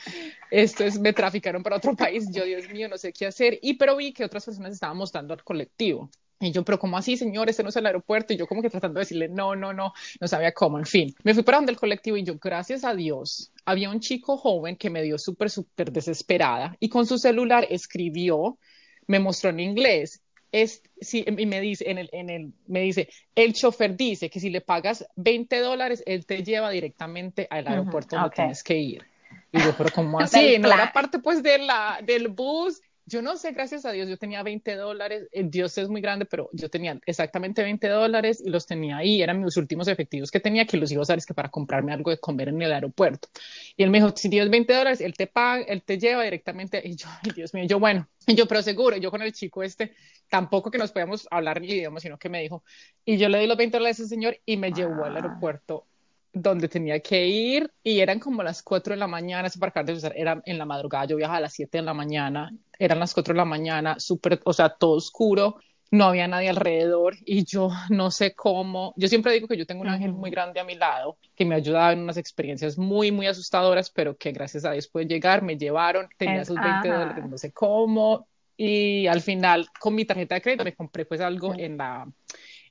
esto 0.51 0.83
es, 0.83 0.99
me 0.99 1.13
traficaron 1.13 1.63
para 1.63 1.77
otro 1.77 1.95
país, 1.95 2.29
yo 2.31 2.43
Dios 2.43 2.69
mío, 2.69 2.87
no 2.89 2.97
sé 2.97 3.13
qué 3.13 3.27
hacer, 3.27 3.59
y 3.61 3.75
pero 3.75 3.95
vi 3.95 4.13
que 4.13 4.25
otras 4.25 4.45
personas 4.45 4.73
estaban 4.73 4.97
mostrando 4.97 5.33
al 5.33 5.43
colectivo. 5.43 6.09
Y 6.41 6.51
yo, 6.51 6.63
pero 6.63 6.79
¿cómo 6.79 6.97
así, 6.97 7.17
señor? 7.17 7.49
Este 7.49 7.63
no 7.63 7.69
es 7.69 7.75
el 7.75 7.85
aeropuerto. 7.85 8.33
Y 8.33 8.37
yo 8.37 8.47
como 8.47 8.61
que 8.61 8.69
tratando 8.69 8.97
de 8.97 9.01
decirle, 9.01 9.27
no, 9.27 9.57
no, 9.57 9.73
no, 9.73 9.91
no 10.21 10.27
sabía 10.27 10.53
cómo. 10.53 10.79
En 10.79 10.85
fin, 10.85 11.13
me 11.23 11.33
fui 11.33 11.43
para 11.43 11.57
donde 11.57 11.73
el 11.73 11.77
colectivo 11.77 12.15
y 12.15 12.23
yo, 12.23 12.37
gracias 12.39 12.85
a 12.85 12.95
Dios, 12.95 13.51
había 13.65 13.89
un 13.89 13.99
chico 13.99 14.37
joven 14.37 14.77
que 14.77 14.89
me 14.89 15.03
dio 15.03 15.17
súper, 15.17 15.49
súper 15.49 15.91
desesperada 15.91 16.77
y 16.79 16.87
con 16.87 17.05
su 17.05 17.17
celular 17.17 17.67
escribió, 17.69 18.57
me 19.05 19.19
mostró 19.19 19.49
en 19.49 19.59
inglés 19.59 20.21
es, 20.51 20.83
sí, 20.99 21.25
y 21.25 21.45
me 21.45 21.61
dice, 21.61 21.89
en 21.89 21.97
el, 21.97 22.09
en 22.11 22.29
el, 22.29 22.53
me 22.67 22.81
dice, 22.81 23.09
el 23.35 23.53
chofer 23.53 23.95
dice 23.95 24.29
que 24.29 24.39
si 24.39 24.49
le 24.49 24.61
pagas 24.61 25.07
20 25.15 25.59
dólares, 25.59 26.03
él 26.05 26.25
te 26.25 26.43
lleva 26.43 26.69
directamente 26.69 27.47
al 27.49 27.67
aeropuerto 27.67 28.15
donde 28.15 28.35
tienes 28.35 28.63
que 28.63 28.77
ir. 28.77 29.05
Y 29.51 29.59
yo, 29.59 29.75
pero 29.77 29.89
¿cómo 29.93 30.19
así? 30.19 30.57
no 30.59 30.71
era 30.71 30.91
parte 30.91 31.19
pues 31.19 31.43
de 31.43 31.59
la, 31.59 31.99
del 32.03 32.27
bus 32.29 32.81
yo 33.09 33.23
no 33.23 33.35
sé, 33.37 33.51
gracias 33.51 33.85
a 33.85 33.91
Dios, 33.91 34.07
yo 34.07 34.17
tenía 34.17 34.43
20 34.43 34.75
dólares, 34.75 35.27
eh, 35.31 35.43
Dios 35.43 35.77
es 35.79 35.89
muy 35.89 35.99
grande, 35.99 36.25
pero 36.25 36.49
yo 36.53 36.69
tenía 36.69 36.99
exactamente 37.07 37.63
20 37.63 37.87
dólares 37.87 38.41
y 38.45 38.49
los 38.49 38.67
tenía 38.67 38.97
ahí, 38.97 39.21
eran 39.23 39.41
mis 39.41 39.57
últimos 39.57 39.87
efectivos 39.87 40.29
que 40.29 40.39
tenía, 40.39 40.65
que 40.65 40.77
los 40.77 40.91
iba 40.91 41.01
a 41.01 41.03
usar 41.03 41.17
es 41.17 41.25
que 41.25 41.33
para 41.33 41.49
comprarme 41.49 41.91
algo 41.91 42.11
de 42.11 42.19
comer 42.19 42.49
en 42.49 42.61
el 42.61 42.71
aeropuerto. 42.71 43.27
Y 43.75 43.83
él 43.83 43.89
me 43.89 43.97
dijo, 43.97 44.13
si 44.15 44.29
tienes 44.29 44.51
20 44.51 44.73
dólares, 44.73 45.01
él 45.01 45.15
te 45.15 45.25
paga, 45.25 45.63
él 45.63 45.81
te 45.81 45.97
lleva 45.97 46.23
directamente, 46.23 46.81
y 46.85 46.95
yo, 46.95 47.07
ay, 47.23 47.31
Dios 47.35 47.53
mío, 47.53 47.65
yo, 47.67 47.79
bueno, 47.79 48.07
y 48.27 48.35
yo, 48.35 48.47
pero 48.47 48.61
seguro, 48.61 48.95
yo 48.97 49.09
con 49.09 49.23
el 49.23 49.33
chico 49.33 49.63
este, 49.63 49.95
tampoco 50.29 50.69
que 50.69 50.77
nos 50.77 50.91
podíamos 50.91 51.27
hablar 51.31 51.61
ni 51.61 51.69
idioma, 51.69 51.99
sino 51.99 52.19
que 52.19 52.29
me 52.29 52.41
dijo, 52.41 52.63
y 53.03 53.17
yo 53.17 53.27
le 53.27 53.39
di 53.39 53.47
los 53.47 53.57
20 53.57 53.77
dólares 53.77 53.99
a 53.99 54.03
ese 54.03 54.09
señor 54.09 54.37
y 54.45 54.57
me 54.57 54.71
llevó 54.71 55.05
al 55.05 55.15
ah. 55.15 55.19
aeropuerto 55.19 55.88
donde 56.33 56.67
tenía 56.67 56.99
que 56.99 57.27
ir 57.27 57.71
y 57.83 57.99
eran 57.99 58.19
como 58.19 58.43
las 58.43 58.61
4 58.61 58.93
de 58.93 58.99
la 58.99 59.07
mañana, 59.07 59.47
ese 59.47 59.59
parcar 59.59 59.85
de 59.85 60.11
era 60.15 60.41
en 60.45 60.57
la 60.57 60.65
madrugada, 60.65 61.05
yo 61.05 61.15
viajaba 61.15 61.37
a 61.37 61.41
las 61.41 61.53
7 61.53 61.79
de 61.79 61.83
la 61.83 61.93
mañana, 61.93 62.51
eran 62.77 62.99
las 62.99 63.13
4 63.13 63.33
de 63.33 63.37
la 63.37 63.45
mañana, 63.45 63.99
súper, 63.99 64.39
o 64.45 64.53
sea, 64.53 64.69
todo 64.69 64.91
oscuro, 64.91 65.57
no 65.91 66.05
había 66.05 66.27
nadie 66.27 66.49
alrededor 66.49 67.15
y 67.25 67.45
yo 67.45 67.71
no 67.89 68.11
sé 68.11 68.35
cómo, 68.35 68.93
yo 68.95 69.07
siempre 69.07 69.33
digo 69.33 69.47
que 69.47 69.57
yo 69.57 69.65
tengo 69.65 69.81
un 69.81 69.89
ángel 69.89 70.13
muy 70.13 70.29
grande 70.29 70.59
a 70.59 70.63
mi 70.63 70.75
lado 70.75 71.17
que 71.35 71.45
me 71.45 71.55
ha 71.55 71.57
ayudado 71.57 71.91
en 71.91 71.99
unas 71.99 72.17
experiencias 72.17 72.77
muy, 72.77 73.11
muy 73.11 73.25
asustadoras, 73.25 73.89
pero 73.89 74.15
que 74.15 74.31
gracias 74.31 74.65
a 74.65 74.71
Dios 74.71 74.87
pude 74.87 75.05
llegar, 75.05 75.41
me 75.41 75.57
llevaron, 75.57 76.07
tenía 76.17 76.41
esos 76.41 76.57
20 76.57 76.87
dólares, 76.89 77.25
no 77.27 77.37
sé 77.37 77.51
cómo, 77.51 78.27
y 78.55 79.07
al 79.07 79.21
final 79.21 79.67
con 79.79 79.95
mi 79.95 80.05
tarjeta 80.05 80.35
de 80.35 80.41
crédito 80.41 80.63
me 80.63 80.75
compré 80.75 81.05
pues 81.05 81.21
algo 81.21 81.55
en 81.57 81.77
la 81.77 82.07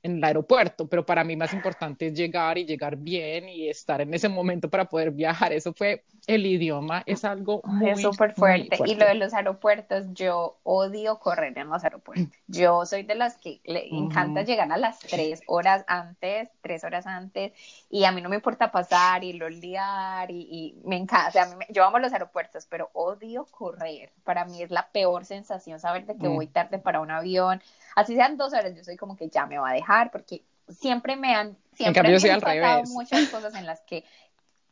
en 0.03 0.17
el 0.17 0.23
aeropuerto, 0.23 0.87
pero 0.87 1.05
para 1.05 1.23
mí 1.23 1.35
más 1.35 1.53
importante 1.53 2.07
es 2.07 2.13
llegar 2.13 2.57
y 2.57 2.65
llegar 2.65 2.95
bien 2.95 3.49
y 3.49 3.69
estar 3.69 4.01
en 4.01 4.13
ese 4.13 4.29
momento 4.29 4.69
para 4.69 4.85
poder 4.85 5.11
viajar. 5.11 5.51
Eso 5.51 5.73
fue 5.73 6.03
el 6.27 6.45
idioma, 6.45 7.03
es 7.05 7.25
algo 7.25 7.61
muy, 7.65 7.89
es 7.89 8.01
súper 8.01 8.33
fuerte. 8.33 8.77
Y 8.85 8.95
lo 8.95 9.05
de 9.05 9.15
los 9.15 9.33
aeropuertos, 9.33 10.05
yo 10.13 10.57
odio 10.63 11.19
correr 11.19 11.57
en 11.57 11.69
los 11.69 11.83
aeropuertos. 11.83 12.27
Yo 12.47 12.85
soy 12.85 13.03
de 13.03 13.15
las 13.15 13.37
que 13.37 13.59
le 13.65 13.87
encanta 13.89 14.43
llegar 14.43 14.71
a 14.71 14.77
las 14.77 14.99
tres 14.99 15.41
horas 15.47 15.83
antes, 15.87 16.49
tres 16.61 16.83
horas 16.83 17.07
antes, 17.07 17.53
y 17.89 18.05
a 18.05 18.11
mí 18.11 18.21
no 18.21 18.29
me 18.29 18.35
importa 18.35 18.71
pasar 18.71 19.23
y 19.23 19.33
lo 19.33 19.49
liar 19.49 20.29
y, 20.31 20.77
me 20.85 20.97
encanta. 20.97 21.29
O 21.29 21.31
sea, 21.31 21.57
yo 21.69 21.83
amo 21.83 21.99
los 21.99 22.13
aeropuertos, 22.13 22.67
pero 22.69 22.89
odio 22.93 23.45
correr. 23.45 24.11
Para 24.23 24.45
mí 24.45 24.61
es 24.61 24.71
la 24.71 24.87
peor 24.91 25.25
sensación 25.25 25.79
saber 25.79 26.05
de 26.05 26.15
que 26.17 26.29
mm. 26.29 26.35
voy 26.35 26.47
tarde 26.47 26.79
para 26.79 27.01
un 27.01 27.11
avión 27.11 27.61
así 27.99 28.15
sean 28.15 28.37
dos 28.37 28.53
horas, 28.53 28.73
yo 28.75 28.83
soy 28.83 28.97
como 28.97 29.15
que 29.15 29.29
ya 29.29 29.45
me 29.45 29.57
va 29.57 29.69
a 29.69 29.73
dejar, 29.73 29.88
porque 30.11 30.43
siempre 30.67 31.15
me 31.15 31.35
han, 31.35 31.57
siempre 31.73 32.03
me 32.03 32.31
han 32.31 32.39
pasado 32.39 32.83
muchas 32.85 33.29
cosas 33.29 33.55
en 33.55 33.65
las 33.65 33.81
que 33.81 34.03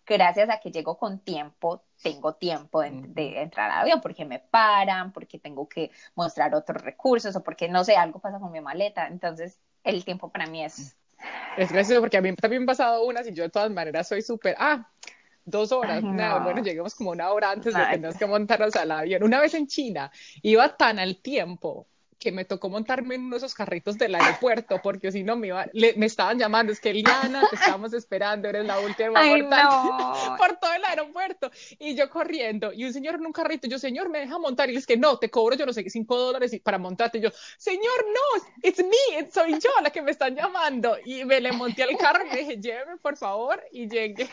gracias 0.06 0.50
a 0.50 0.60
que 0.60 0.72
llego 0.72 0.98
con 0.98 1.20
tiempo, 1.20 1.84
tengo 2.02 2.34
tiempo 2.36 2.82
de, 2.82 3.42
entrar 3.42 3.70
al 3.70 3.82
avión, 3.82 4.00
porque 4.02 4.26
me 4.26 4.40
paran, 4.40 5.12
porque 5.12 5.38
tengo 5.38 5.68
que 5.68 5.92
mostrar 6.16 6.56
otros 6.56 6.82
recursos 6.82 7.36
o 7.36 7.44
porque 7.44 7.68
no 7.68 7.84
sé, 7.84 7.96
algo 7.96 8.20
pasa 8.20 8.40
con 8.40 8.52
mi 8.52 8.62
maleta. 8.62 9.08
Entonces, 9.08 9.60
el 9.84 10.06
tiempo 10.06 10.30
para 10.30 10.48
mí 10.48 10.64
es... 10.64 10.96
Es 11.58 11.72
gracioso 11.72 12.00
porque 12.00 12.18
a 12.18 12.22
mí 12.22 12.34
también 12.36 12.62
me 12.62 12.64
han 12.64 12.68
pasado 12.68 13.04
unas 13.04 13.28
y 13.28 13.34
yo 13.34 13.44
de 13.44 13.50
todas 13.50 13.72
maneras 13.72 14.08
soy 14.08 14.22
súper, 14.22 14.56
ah, 14.60 14.88
dos 15.44 15.72
horas, 15.72 16.04
nada, 16.04 16.40
bueno, 16.40 16.62
lleguemos 16.62 16.94
como 16.94 17.10
una 17.10 17.32
hora 17.32 17.52
antes 17.52 17.74
de 17.74 17.80
que 17.80 17.94
tengas 17.94 18.18
que 18.18 18.26
montarnos 18.28 18.76
al 18.76 18.92
avión. 18.92 19.24
Una 19.24 19.42
vez 19.42 19.56
en 19.56 19.66
China, 19.66 20.12
iba 20.44 20.78
tan 20.78 21.00
al 21.00 21.18
tiempo 21.22 21.88
que 22.20 22.32
me 22.32 22.46
tocó 22.46 22.70
montarme 22.70 23.16
en 23.16 23.22
uno 23.22 23.36
de 23.36 23.38
esos 23.38 23.54
carritos 23.54 23.98
del 23.98 24.16
aeropuerto, 24.16 24.80
porque 24.82 25.12
si 25.12 25.24
no 25.24 25.36
me 25.36 25.48
iba, 25.48 25.66
me 25.74 26.06
estaban 26.06 26.40
llamando, 26.40 26.72
es 26.72 26.80
que 26.80 26.90
Eliana, 26.90 27.48
te 27.50 27.56
estamos 27.56 27.94
esperando, 27.94 28.48
eres 28.48 28.66
la 28.66 28.80
última 28.80 29.20
Ay, 29.20 29.44
por 30.38 30.58
todo 30.58 30.74
el 30.74 30.84
aeropuerto. 30.86 31.52
Y 31.80 31.96
yo 31.96 32.10
corriendo, 32.10 32.74
y 32.74 32.86
un 32.86 32.94
señor 32.94 33.16
en 33.16 33.26
un 33.26 33.32
carrito, 33.32 33.68
yo, 33.68 33.78
señor, 33.78 34.10
me 34.10 34.20
deja 34.20 34.38
montar, 34.40 34.70
y 34.70 34.76
es 34.76 34.88
que 34.88 34.98
no, 34.98 35.20
te 35.20 35.30
cobro, 35.30 35.56
yo 35.56 35.66
no 35.66 35.74
sé, 35.74 35.88
cinco 35.90 36.18
dólares 36.18 36.60
para 36.64 36.78
montarte. 36.78 37.20
Y 37.20 37.22
yo, 37.22 37.30
señor, 37.58 38.06
no, 38.08 38.44
it's 38.64 38.80
me, 38.80 39.32
soy 39.32 39.54
yo 39.60 39.70
la 39.82 39.92
que 39.92 40.02
me 40.02 40.12
están 40.12 40.36
llamando. 40.36 40.98
Y 41.06 41.24
me 41.26 41.40
le 41.40 41.52
monté 41.52 41.84
al 41.84 41.98
carro 41.98 42.26
y 42.26 42.30
me 42.30 42.38
dije, 42.38 42.58
lléveme, 42.60 42.98
por 42.98 43.18
favor, 43.18 43.62
y 43.72 43.88
llegué. 43.88 44.28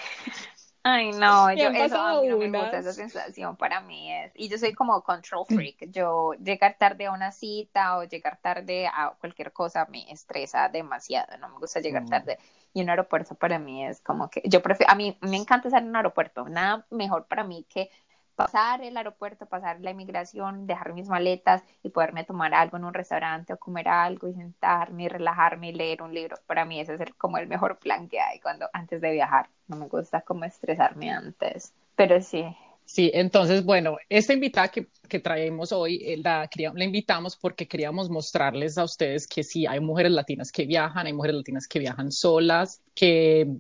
Ay, 0.87 1.13
no, 1.13 1.51
yo 1.55 1.71
eso 1.71 1.99
a 1.99 2.21
mí 2.21 2.29
no 2.29 2.37
me 2.37 2.47
gusta 2.47 2.79
esa 2.79 2.93
sensación 2.93 3.57
para 3.57 3.81
mí 3.81 4.13
es. 4.13 4.33
Y 4.35 4.51
yo 4.51 4.59
soy 4.59 4.75
como 4.75 5.03
control 5.03 5.47
mm. 5.49 5.55
freak. 5.55 5.91
Yo 5.91 6.35
llegar 6.35 6.77
tarde 6.79 7.07
a 7.07 7.13
una 7.13 7.33
cita 7.33 7.97
o 7.97 8.05
llegar 8.05 8.39
tarde 8.43 8.87
a 8.87 9.15
cualquier 9.19 9.51
cosa 9.51 9.87
me 9.91 10.13
estresa 10.13 10.69
demasiado. 10.69 11.39
No 11.39 11.49
me 11.49 11.59
gusta 11.59 11.81
llegar 11.81 12.03
mm. 12.03 12.09
tarde. 12.11 12.39
Y 12.75 12.83
un 12.83 12.91
aeropuerto 12.91 13.35
para 13.35 13.59
mí 13.59 13.87
es 13.87 14.03
como 14.03 14.29
que 14.29 14.43
yo 14.45 14.61
prefiero, 14.61 14.93
a 14.93 14.95
mí 14.95 15.17
me 15.23 15.39
encanta 15.39 15.69
estar 15.69 15.83
en 15.83 15.89
un 15.89 15.97
aeropuerto. 15.97 16.47
Nada 16.51 16.85
mejor 16.91 17.25
para 17.25 17.45
mí 17.45 17.65
que 17.67 17.91
pasar 18.35 18.83
el 18.83 18.97
aeropuerto, 18.97 19.47
pasar 19.47 19.81
la 19.81 19.91
inmigración, 19.91 20.67
dejar 20.67 20.93
mis 20.93 21.09
maletas 21.09 21.63
y 21.83 21.91
poderme 21.91 22.25
tomar 22.25 22.55
algo 22.55 22.77
en 22.77 22.85
un 22.85 22.95
restaurante 22.95 23.53
o 23.53 23.59
comer 23.59 23.89
algo 23.89 24.29
y 24.29 24.35
sentarme 24.35 25.05
y 25.05 25.09
relajarme 25.09 25.71
y 25.71 25.73
leer 25.73 26.03
un 26.03 26.15
libro. 26.15 26.37
Para 26.47 26.65
mí 26.65 26.81
ese 26.81 26.95
es 26.95 27.01
el, 27.01 27.15
como 27.15 27.39
el 27.39 27.47
mejor 27.47 27.79
plan 27.79 28.09
que 28.09 28.21
hay 28.21 28.41
cuando 28.41 28.69
antes 28.73 29.01
de 29.01 29.13
viajar. 29.13 29.49
No 29.69 29.77
me 29.77 29.89
gusta 29.89 30.21
como 30.23 30.45
estresarme 30.45 31.11
antes, 31.11 31.73
pero 31.97 32.21
sí. 32.21 32.45
Sí, 32.87 33.11
entonces, 33.15 33.65
bueno, 33.65 33.97
esta 34.11 34.35
invitada 34.35 34.69
que, 34.69 34.89
que 35.09 35.19
traemos 35.19 35.73
hoy, 35.73 36.03
eh, 36.05 36.19
la, 36.23 36.49
la 36.75 36.85
invitamos 36.85 37.35
porque 37.35 37.67
queríamos 37.67 38.11
mostrarles 38.11 38.77
a 38.77 38.85
ustedes 38.85 39.27
que 39.27 39.43
sí, 39.43 39.67
hay 39.67 39.81
mujeres 39.81 40.13
latinas 40.13 40.53
que 40.53 40.67
viajan, 40.67 41.07
hay 41.07 41.15
mujeres 41.15 41.37
latinas 41.37 41.67
que 41.67 41.79
viajan 41.79 42.13
solas, 42.13 42.83
que 42.95 43.57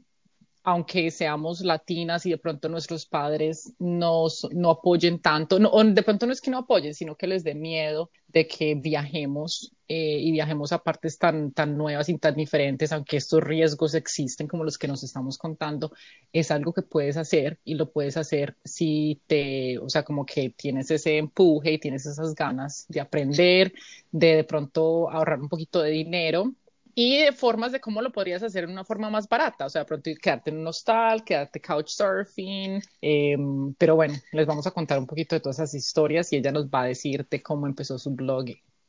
aunque 0.67 1.11
seamos 1.11 1.61
latinas 1.61 2.25
y 2.25 2.31
de 2.31 2.39
pronto 2.39 2.71
nuestros 2.71 3.05
padres 3.05 3.75
nos, 3.79 4.49
no 4.51 4.71
apoyen 4.71 5.21
tanto, 5.21 5.59
no, 5.59 5.71
de 5.85 6.03
pronto 6.03 6.27
no 6.27 6.33
es 6.33 6.41
que 6.41 6.51
no 6.51 6.59
apoyen, 6.59 6.95
sino 6.95 7.17
que 7.17 7.27
les 7.27 7.45
dé 7.45 7.55
miedo 7.55 8.11
de 8.29 8.49
que 8.49 8.75
viajemos 8.75 9.75
eh, 9.89 10.19
y 10.21 10.33
viajemos 10.33 10.73
a 10.73 10.79
partes 10.79 11.19
tan, 11.19 11.53
tan 11.53 11.77
nuevas 11.77 12.09
y 12.09 12.17
tan 12.17 12.35
diferentes, 12.35 12.93
aunque 12.93 13.19
estos 13.19 13.45
riesgos 13.45 13.95
existen 13.95 14.49
como 14.49 14.65
los 14.65 14.79
que 14.79 14.89
nos 14.89 15.05
estamos 15.05 15.37
contando, 15.37 15.93
es 16.33 16.51
algo 16.51 16.73
que 16.73 16.81
puedes 16.81 17.19
hacer 17.19 17.61
y 17.63 17.75
lo 17.75 17.93
puedes 17.93 18.17
hacer 18.17 18.57
si 18.65 19.21
te, 19.27 19.79
o 19.79 19.91
sea, 19.91 20.03
como 20.03 20.25
que 20.25 20.49
tienes 20.49 20.91
ese 20.91 21.19
empuje 21.19 21.73
y 21.73 21.79
tienes 21.79 22.07
esas 22.07 22.35
ganas 22.35 22.87
de 22.89 23.01
aprender, 23.03 23.75
de 24.11 24.37
de 24.37 24.45
pronto 24.45 25.11
ahorrar 25.11 25.41
un 25.41 25.51
poquito 25.51 25.83
de 25.83 25.91
dinero 25.91 26.55
y 26.95 27.19
de 27.19 27.33
formas 27.33 27.73
de 27.73 27.81
cómo 27.81 28.03
lo 28.03 28.13
podrías 28.13 28.43
hacer 28.43 28.67
de 28.67 28.73
una 28.73 28.85
forma 28.85 29.11
más 29.11 29.29
barata, 29.29 29.67
o 29.67 29.71
sea, 29.71 29.85
pronto 29.85 30.11
quedarte 30.21 30.51
en 30.51 30.59
un 30.59 30.67
hostal, 30.67 31.25
quedarte 31.25 31.61
couchsurfing, 31.61 32.83
em, 33.01 33.75
pero 33.75 33.97
bueno, 33.97 34.15
les 34.33 34.47
vamos 34.47 34.67
a 34.67 34.71
contar 34.71 34.99
un 34.99 35.07
poquito 35.07 35.35
de 35.35 35.41
todas 35.41 35.59
esas 35.59 35.75
historias 35.75 36.33
y 36.33 36.37
ella 36.37 36.53
nos 36.53 36.67
va 36.67 36.83
a 36.83 36.87
decir 36.87 37.27
de 37.29 37.43
cómo 37.43 37.67
empezó 37.67 37.99
su 37.99 38.11
blog 38.11 38.47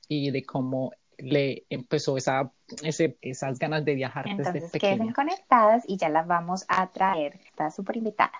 y 0.08 0.32
de 0.32 0.46
cómo 0.46 0.92
le 1.18 1.66
empezó 1.70 2.18
esa, 2.18 2.52
ese, 2.84 3.18
esas 3.22 3.58
ganas 3.58 3.86
de 3.86 3.96
viajar 3.96 4.28
Entonces, 4.28 4.54
desde 4.54 4.70
pequeña. 4.70 4.98
queden 4.98 5.14
conectadas 5.14 5.84
y 5.88 5.98
ya 5.98 6.10
las 6.10 6.28
vamos 6.28 6.66
a 6.68 6.88
traer. 6.88 7.40
Está 7.46 7.72
súper 7.72 7.98
invitada. 7.98 8.34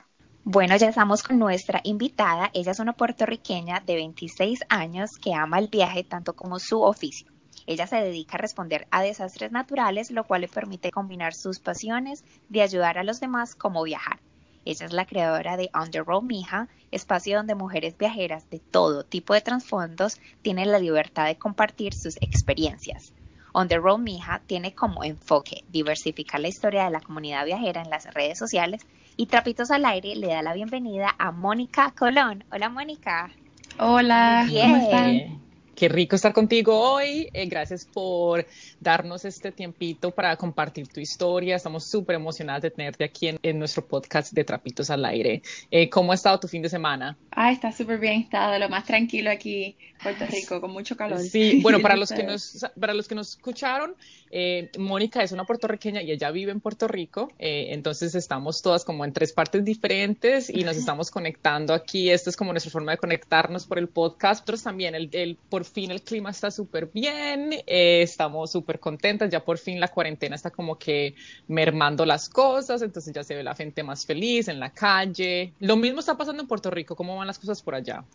Bueno, 0.44 0.76
ya 0.78 0.90
estamos 0.90 1.24
con 1.24 1.40
nuestra 1.40 1.82
invitada. 1.84 2.52
Ella 2.54 2.72
es 2.72 2.80
una 2.80 2.94
puertorriqueña 2.94 3.80
de 3.80 3.96
26 3.96 4.60
años 4.70 5.12
que 5.18 5.34
ama 5.34 5.58
el 5.58 5.70
viaje 5.70 6.04
tanto 6.04 6.36
como 6.36 6.60
su 6.60 6.82
oficio. 6.82 7.32
Ella 7.68 7.88
se 7.88 7.98
dedica 7.98 8.38
a 8.38 8.42
responder 8.42 8.88
a 8.92 9.02
desastres 9.02 9.52
naturales, 9.52 10.12
lo 10.12 10.24
cual 10.24 10.42
le 10.42 10.48
permite 10.48 10.92
combinar 10.92 11.34
sus 11.34 11.60
pasiones 11.60 12.24
de 12.50 12.62
ayudar 12.62 12.98
a 12.98 13.04
los 13.04 13.20
demás 13.20 13.56
como 13.56 13.84
viajar. 13.84 14.20
Ella 14.66 14.86
es 14.88 14.94
la 14.94 15.06
creadora 15.06 15.58
de 15.58 15.70
On 15.74 15.92
the 15.92 16.02
Road 16.02 16.24
Mija, 16.24 16.68
espacio 16.92 17.38
donde 17.38 17.54
mujeres 17.56 17.98
viajeras 17.98 18.50
de 18.50 18.60
todo 18.60 19.04
tipo 19.04 19.34
de 19.34 19.42
trasfondos 19.42 20.20
tienen 20.42 20.72
la 20.72 20.80
libertad 20.80 21.26
de 21.26 21.38
compartir 21.38 21.94
sus 21.94 22.18
experiencias. 22.18 23.14
On 23.54 23.68
the 23.68 23.78
Road 23.78 24.00
Mija 24.00 24.42
tiene 24.48 24.74
como 24.74 25.04
enfoque 25.04 25.64
diversificar 25.70 26.42
la 26.42 26.50
historia 26.50 26.86
de 26.86 26.92
la 26.92 27.00
comunidad 27.00 27.46
viajera 27.46 27.82
en 27.82 27.90
las 27.90 28.12
redes 28.14 28.38
sociales 28.38 28.86
y 29.16 29.28
Trapitos 29.28 29.72
al 29.72 29.86
Aire 29.86 30.16
le 30.16 30.28
da 30.28 30.42
la 30.42 30.54
bienvenida 30.54 31.16
a 31.18 31.32
Mónica 31.32 31.94
Colón. 31.98 32.44
Hola 32.52 32.70
Mónica. 32.70 33.32
Hola, 33.80 34.46
Bien. 34.48 34.72
¿cómo 34.72 34.84
están? 34.84 35.45
Qué 35.76 35.90
rico 35.90 36.16
estar 36.16 36.32
contigo 36.32 36.80
hoy. 36.80 37.28
Eh, 37.34 37.48
gracias 37.48 37.84
por 37.86 38.46
darnos 38.80 39.26
este 39.26 39.52
tiempito 39.52 40.12
para 40.12 40.38
compartir 40.38 40.88
tu 40.88 41.02
historia. 41.02 41.58
Estamos 41.58 41.84
súper 41.86 42.16
emocionadas 42.16 42.62
de 42.62 42.72
tenerte 42.72 43.04
aquí 43.04 43.28
en, 43.28 43.40
en 43.44 43.60
nuestro 43.60 43.86
podcast 43.86 44.32
de 44.32 44.46
Trapitos 44.46 44.90
al 44.90 45.04
Aire. 45.04 45.42
Eh, 45.72 45.90
¿Cómo 45.90 46.14
ha 46.14 46.16
estado 46.16 46.40
tu 46.40 46.48
fin 46.48 46.62
de 46.62 46.70
semana? 46.70 47.18
Ah, 47.32 47.52
está 47.52 47.74
súper 47.74 48.00
bien, 48.00 48.22
está 48.22 48.50
de 48.52 48.60
lo 48.60 48.70
más 48.70 48.86
tranquilo 48.86 49.30
aquí, 49.30 49.76
Puerto 50.02 50.26
Rico, 50.28 50.62
con 50.62 50.72
mucho 50.72 50.96
calor. 50.96 51.20
Sí, 51.20 51.60
bueno, 51.62 51.82
para 51.82 51.98
¿Y 51.98 52.00
los 52.00 52.10
que 52.14 52.24
nos, 52.24 52.66
para 52.80 52.94
los 52.94 53.10
que 53.10 53.16
nos 53.16 53.32
escucharon, 53.32 53.96
eh, 54.32 54.70
Mónica 54.78 55.22
es 55.24 55.34
una 55.34 55.44
puertorriqueña 55.44 56.02
y 56.02 56.12
ella 56.12 56.32
vive 56.32 56.54
en 56.54 56.62
Puerto 56.62 56.88
Rico, 56.88 57.34
eh, 57.38 57.68
entonces 57.72 58.16
estamos 58.16 58.62
todas 58.62 58.86
como 58.86 59.04
en 59.04 59.12
tres 59.12 59.34
partes 59.34 59.66
diferentes 59.66 60.50
y 60.50 60.64
nos 60.64 60.78
estamos 60.78 61.12
conectando 61.12 61.74
aquí. 61.74 62.10
Esta 62.10 62.30
es 62.30 62.38
como 62.38 62.54
nuestra 62.54 62.72
forma 62.72 62.94
de 62.94 62.98
conectarnos 62.98 63.66
por 63.66 63.78
el 63.78 63.90
podcast. 63.90 64.40
Nosotros 64.46 64.64
también, 64.64 64.96
el, 64.96 65.10
el- 65.12 65.36
por 65.50 65.65
fin 65.66 65.92
el 65.92 66.02
clima 66.02 66.30
está 66.30 66.52
súper 66.52 66.90
bien, 66.94 67.54
eh, 67.66 68.02
estamos 68.02 68.52
súper 68.52 68.80
contentas, 68.80 69.30
ya 69.30 69.44
por 69.44 69.58
fin 69.58 69.80
la 69.80 69.88
cuarentena 69.88 70.36
está 70.36 70.52
como 70.52 70.78
que 70.78 71.16
mermando 71.48 72.06
las 72.06 72.30
cosas, 72.30 72.82
entonces 72.82 73.14
ya 73.14 73.24
se 73.24 73.36
ve 73.36 73.44
la 73.44 73.56
gente 73.56 73.84
más 73.84 74.06
feliz 74.06 74.48
en 74.48 74.60
la 74.60 74.70
calle. 74.70 75.54
Lo 75.60 75.76
mismo 75.76 76.00
está 76.00 76.18
pasando 76.18 76.42
en 76.42 76.48
Puerto 76.48 76.72
Rico, 76.72 76.96
¿cómo 76.96 77.18
van 77.18 77.28
las 77.28 77.40
cosas 77.40 77.62
por 77.62 77.76
allá? 77.76 78.06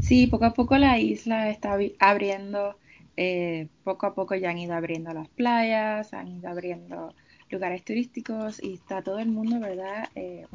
Sí, 0.00 0.26
poco 0.26 0.44
a 0.44 0.54
poco 0.54 0.76
la 0.78 0.98
isla 0.98 1.50
está 1.50 1.76
abriendo, 1.98 2.76
eh, 3.16 3.68
poco 3.84 4.06
a 4.06 4.14
poco 4.14 4.34
ya 4.34 4.50
han 4.50 4.58
ido 4.58 4.74
abriendo 4.74 5.12
las 5.12 5.28
playas, 5.28 6.12
han 6.12 6.28
ido 6.28 6.48
abriendo 6.48 7.14
lugares 7.50 7.84
turísticos 7.84 8.62
y 8.62 8.74
está 8.74 9.02
todo 9.02 9.18
el 9.18 9.28
mundo, 9.28 9.60
¿verdad? 9.60 10.08
Eh, 10.14 10.46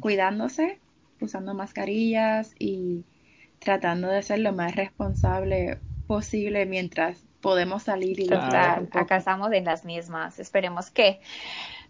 cuidándose, 0.00 0.78
usando 1.20 1.54
mascarillas 1.54 2.54
y 2.58 3.04
tratando 3.58 4.08
de 4.08 4.22
ser 4.22 4.40
lo 4.40 4.52
más 4.52 4.74
responsable 4.76 5.82
posible 6.06 6.66
mientras 6.66 7.26
podemos 7.40 7.84
salir 7.84 8.20
y 8.20 8.26
Claro. 8.26 8.86
Total, 8.86 8.88
acá 8.92 9.16
estamos 9.16 9.52
en 9.52 9.64
las 9.64 9.84
mismas. 9.84 10.38
Esperemos 10.38 10.90
que, 10.90 11.20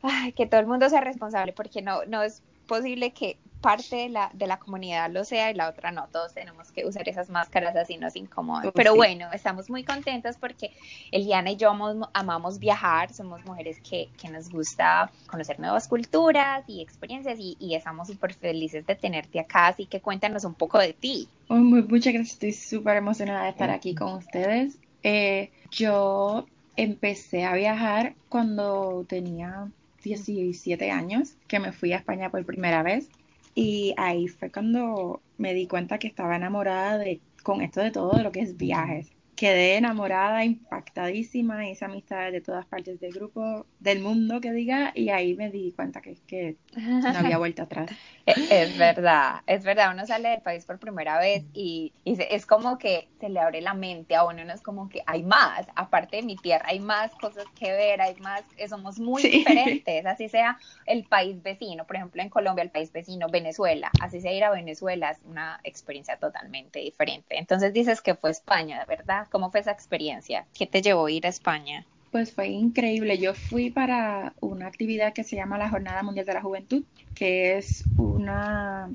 ay, 0.02 0.32
que 0.32 0.46
todo 0.46 0.60
el 0.60 0.66
mundo 0.66 0.88
sea 0.90 1.00
responsable, 1.00 1.52
porque 1.52 1.82
no, 1.82 2.04
no 2.06 2.22
es 2.22 2.44
posible 2.66 3.12
que 3.14 3.40
parte 3.60 3.96
de 3.96 4.08
la, 4.08 4.30
de 4.32 4.46
la 4.46 4.58
comunidad 4.58 5.10
lo 5.10 5.24
sea 5.24 5.50
y 5.50 5.54
la 5.54 5.68
otra 5.68 5.90
no. 5.90 6.08
Todos 6.08 6.34
tenemos 6.34 6.70
que 6.72 6.84
usar 6.86 7.08
esas 7.08 7.30
máscaras 7.30 7.74
así 7.76 7.96
nos 7.96 8.14
incomodan. 8.16 8.68
Oh, 8.68 8.72
Pero 8.72 8.92
sí. 8.92 8.96
bueno, 8.96 9.28
estamos 9.32 9.68
muy 9.70 9.84
contentas 9.84 10.36
porque 10.38 10.72
Eliana 11.10 11.50
y 11.52 11.56
yo 11.56 11.70
amamos, 11.70 12.08
amamos 12.14 12.58
viajar, 12.58 13.12
somos 13.12 13.44
mujeres 13.44 13.80
que, 13.80 14.08
que 14.20 14.28
nos 14.28 14.48
gusta 14.50 15.10
conocer 15.26 15.58
nuevas 15.58 15.88
culturas 15.88 16.64
y 16.68 16.80
experiencias 16.82 17.38
y, 17.40 17.56
y 17.58 17.74
estamos 17.74 18.08
súper 18.08 18.34
felices 18.34 18.86
de 18.86 18.94
tenerte 18.96 19.40
acá, 19.40 19.68
así 19.68 19.86
que 19.86 20.00
cuéntanos 20.00 20.44
un 20.44 20.54
poco 20.54 20.78
de 20.78 20.92
ti. 20.92 21.28
Oh, 21.48 21.54
muy- 21.56 21.82
muchas 21.82 22.12
gracias, 22.12 22.34
estoy 22.34 22.52
súper 22.52 22.96
emocionada 22.96 23.44
de 23.44 23.50
estar 23.50 23.70
aquí 23.70 23.94
con 23.94 24.14
ustedes. 24.14 24.78
Eh, 25.02 25.52
yo 25.70 26.46
empecé 26.76 27.44
a 27.44 27.54
viajar 27.54 28.16
cuando 28.28 29.04
tenía 29.08 29.70
17 30.02 30.90
años, 30.90 31.36
que 31.46 31.60
me 31.60 31.72
fui 31.72 31.92
a 31.92 31.96
España 31.98 32.30
por 32.30 32.44
primera 32.44 32.82
vez. 32.82 33.08
Y 33.56 33.92
ahí 33.98 34.28
fue 34.28 34.52
cuando 34.52 35.24
me 35.36 35.52
di 35.54 35.66
cuenta 35.66 35.98
que 35.98 36.06
estaba 36.08 36.36
enamorada 36.36 36.96
de, 36.98 37.24
con 37.42 37.60
esto 37.62 37.80
de 37.80 37.90
todo, 37.90 38.16
de 38.16 38.22
lo 38.22 38.30
que 38.32 38.40
es 38.42 38.56
viajes. 38.56 39.15
Quedé 39.36 39.76
enamorada, 39.76 40.44
impactadísima, 40.44 41.68
hice 41.68 41.84
amistades 41.84 42.32
de 42.32 42.40
todas 42.40 42.66
partes 42.66 42.98
del 43.00 43.12
grupo, 43.12 43.66
del 43.78 44.00
mundo 44.00 44.40
que 44.40 44.50
diga, 44.52 44.92
y 44.94 45.10
ahí 45.10 45.36
me 45.36 45.50
di 45.50 45.72
cuenta 45.74 46.00
que, 46.00 46.14
que 46.26 46.58
no 47.06 47.18
había 47.18 47.38
vuelta 47.38 47.64
atrás. 47.64 47.90
Es 48.48 48.76
verdad, 48.76 49.42
es 49.46 49.64
verdad, 49.64 49.92
uno 49.92 50.06
sale 50.06 50.28
del 50.30 50.40
país 50.42 50.64
por 50.66 50.78
primera 50.78 51.18
vez 51.18 51.46
y, 51.52 51.94
y 52.04 52.16
se- 52.16 52.34
es 52.34 52.46
como 52.46 52.78
que 52.78 53.10
se 53.20 53.28
le 53.28 53.40
abre 53.40 53.60
la 53.60 53.74
mente 53.74 54.14
a 54.16 54.24
uno, 54.24 54.44
no 54.44 54.52
es 54.52 54.62
como 54.62 54.88
que 54.88 55.02
hay 55.06 55.22
más, 55.24 55.66
aparte 55.76 56.16
de 56.18 56.22
mi 56.22 56.36
tierra, 56.38 56.64
hay 56.68 56.80
más 56.80 57.14
cosas 57.16 57.50
que 57.54 57.72
ver, 57.72 58.00
hay 58.00 58.16
más, 58.16 58.44
eh, 58.56 58.68
somos 58.68 58.98
muy 59.00 59.22
Sí. 59.22 59.28
diferentes, 59.28 60.06
así 60.06 60.28
sea 60.28 60.58
el 60.86 61.06
país 61.06 61.42
vecino, 61.42 61.86
por 61.86 61.96
ejemplo 61.96 62.22
en 62.22 62.30
Colombia 62.30 62.62
el 62.62 62.70
país 62.70 62.92
vecino, 62.92 63.28
Venezuela, 63.30 63.90
así 64.00 64.20
sea 64.20 64.32
ir 64.32 64.44
a 64.44 64.50
Venezuela 64.50 65.10
es 65.10 65.18
una 65.24 65.60
experiencia 65.64 66.16
totalmente 66.18 66.80
diferente. 66.80 67.38
Entonces 67.38 67.72
dices 67.72 68.00
que 68.02 68.14
fue 68.14 68.30
España, 68.30 68.84
¿verdad? 68.86 69.25
¿Cómo 69.30 69.50
fue 69.50 69.60
esa 69.60 69.72
experiencia? 69.72 70.46
¿Qué 70.54 70.66
te 70.66 70.82
llevó 70.82 71.06
a 71.06 71.10
ir 71.10 71.26
a 71.26 71.30
España? 71.30 71.86
Pues 72.10 72.32
fue 72.32 72.48
increíble. 72.48 73.18
Yo 73.18 73.34
fui 73.34 73.70
para 73.70 74.34
una 74.40 74.66
actividad 74.66 75.12
que 75.12 75.24
se 75.24 75.36
llama 75.36 75.58
la 75.58 75.68
Jornada 75.68 76.02
Mundial 76.02 76.26
de 76.26 76.34
la 76.34 76.42
Juventud, 76.42 76.84
que 77.14 77.58
es 77.58 77.84
una 77.98 78.90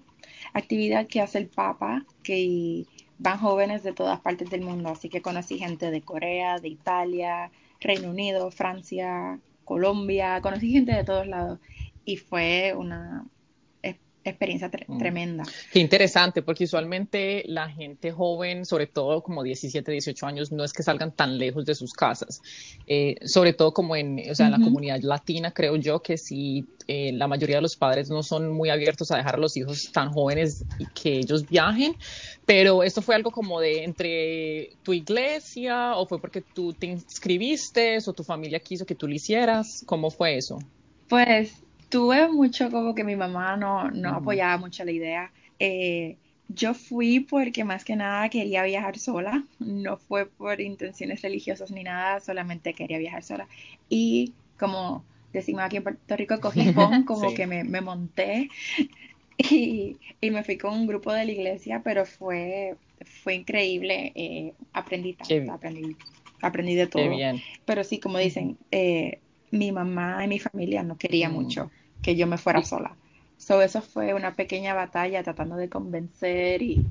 actividad 0.54 1.08
que 1.08 1.22
hace 1.22 1.38
el 1.38 1.48
Papa, 1.48 2.06
que 2.24 2.86
van 3.20 3.38
jóvenes 3.38 3.84
de 3.84 3.94
todas 3.94 4.20
partes 4.20 4.50
del 4.50 4.62
mundo. 4.62 4.90
Así 4.90 5.10
que 5.10 5.22
conocí 5.22 5.60
gente 5.60 5.92
de 5.92 6.02
Corea, 6.02 6.60
de 6.60 6.70
Italia, 6.70 7.52
Reino 7.80 8.10
Unido, 8.10 8.50
Francia, 8.52 9.40
Colombia, 9.66 10.42
conocí 10.42 10.72
gente 10.72 10.94
de 10.94 11.04
todos 11.04 11.28
lados 11.28 11.60
y 12.06 12.18
fue 12.18 12.74
una 12.76 13.26
experiencia 14.24 14.70
tre- 14.70 14.86
Mm. 14.88 14.98
tremenda. 15.00 15.44
Qué 15.72 15.80
interesante, 15.80 16.42
porque 16.42 16.66
usualmente 16.66 17.44
la 17.48 17.70
gente 17.70 18.12
joven, 18.12 18.66
sobre 18.66 18.88
todo 18.88 19.22
como 19.24 19.42
17, 19.44 19.92
18 19.92 20.26
años, 20.28 20.52
no 20.52 20.64
es 20.64 20.74
que 20.74 20.84
salgan 20.84 21.16
tan 21.16 21.38
lejos 21.38 21.66
de 21.66 21.76
sus 21.76 21.92
casas. 21.94 22.42
Eh, 22.86 23.16
sobre 23.26 23.54
todo 23.54 23.72
como 23.74 23.96
en, 23.96 24.20
o 24.30 24.36
sea, 24.36 24.46
en 24.48 24.52
la 24.52 24.58
Ujú. 24.58 24.66
comunidad 24.66 25.00
latina, 25.02 25.52
creo 25.52 25.76
yo 25.78 26.02
que 26.02 26.18
sí, 26.18 26.66
eh, 26.88 27.12
la 27.14 27.28
mayoría 27.28 27.56
de 27.58 27.62
los 27.62 27.76
padres 27.78 28.10
no 28.10 28.22
son 28.22 28.52
muy 28.52 28.70
abiertos 28.70 29.12
a 29.12 29.18
dejar 29.18 29.36
a 29.36 29.40
los 29.40 29.56
hijos 29.58 29.90
tan 29.94 30.12
jóvenes 30.12 30.66
y 30.78 30.86
que 30.88 31.20
ellos 31.20 31.48
viajen. 31.48 31.96
Pero 32.46 32.84
esto 32.84 33.02
fue 33.02 33.16
algo 33.16 33.32
como 33.32 33.60
de 33.60 33.84
entre 33.84 34.70
tu 34.84 34.94
iglesia 34.94 35.96
o 35.96 36.06
fue 36.08 36.20
porque 36.20 36.42
tú 36.42 36.74
te 36.74 36.88
inscribiste 36.88 37.98
o 38.06 38.14
tu 38.14 38.24
familia 38.24 38.60
quiso 38.60 38.86
que 38.86 38.96
tú 38.96 39.08
lo 39.08 39.14
hicieras. 39.16 39.84
¿Cómo 39.86 40.10
fue 40.12 40.38
eso? 40.38 40.58
Pues 41.08 41.54
tuve 41.92 42.30
mucho 42.30 42.72
como 42.72 42.96
que 42.96 43.06
mi 43.06 43.18
mamá 43.18 43.58
no, 43.58 43.92
no 43.92 44.12
apoyaba 44.12 44.58
mucho 44.60 44.86
la 44.86 44.92
idea. 44.94 45.34
Eh, 45.60 46.20
yo 46.50 46.74
fui 46.76 47.22
porque 47.22 47.66
más 47.66 47.86
que 47.86 47.96
nada 47.98 48.30
quería 48.30 48.64
viajar 48.64 49.00
sola, 49.00 49.48
no 49.60 49.98
fue 49.98 50.28
por 50.32 50.62
intenciones 50.62 51.22
religiosas 51.24 51.72
ni 51.72 51.84
nada, 51.84 52.22
solamente 52.22 52.76
quería 52.76 53.00
viajar 53.00 53.24
sola. 53.24 53.50
Y 53.90 54.38
como 54.58 55.08
decimos 55.34 55.64
aquí 55.64 55.78
en 55.78 55.84
Puerto 55.84 56.18
Rico, 56.18 56.42
cogí 56.42 56.70
pon, 56.70 57.04
como 57.06 57.34
Sí. 57.34 57.36
que 57.36 57.48
me, 57.48 57.64
me 57.66 57.82
monté 57.82 58.50
y, 59.38 60.00
y 60.22 60.32
me 60.32 60.44
fui 60.44 60.58
con 60.58 60.74
un 60.74 60.88
grupo 60.88 61.12
de 61.14 61.26
la 61.26 61.32
iglesia, 61.32 61.82
pero 61.84 62.06
fue, 62.06 62.78
fue 63.24 63.36
increíble. 63.36 64.12
eh, 64.16 64.56
aprendí 64.74 65.16
tanto, 65.16 65.52
aprendí, 65.52 65.98
aprendí 66.42 66.76
de 66.76 66.88
todo. 66.88 67.26
Pero 67.66 67.84
sí, 67.84 68.00
como 68.00 68.18
dicen, 68.18 68.60
eh, 68.72 69.24
mi 69.52 69.72
mamá 69.72 70.24
y 70.24 70.28
mi 70.28 70.40
familia 70.40 70.84
no 70.84 70.98
quería 70.98 71.30
Mm. 71.30 71.30
mucho 71.30 71.72
que 72.02 72.16
yo 72.16 72.28
me 72.28 72.38
fuera 72.38 72.64
sola. 72.64 72.96
So, 73.38 73.62
eso 73.62 73.82
fue 73.82 74.14
una 74.14 74.36
pequeña 74.36 74.74
batalla 74.76 75.24
tratando 75.24 75.56
de 75.56 75.68
convencer 75.70 76.62
y, 76.62 76.86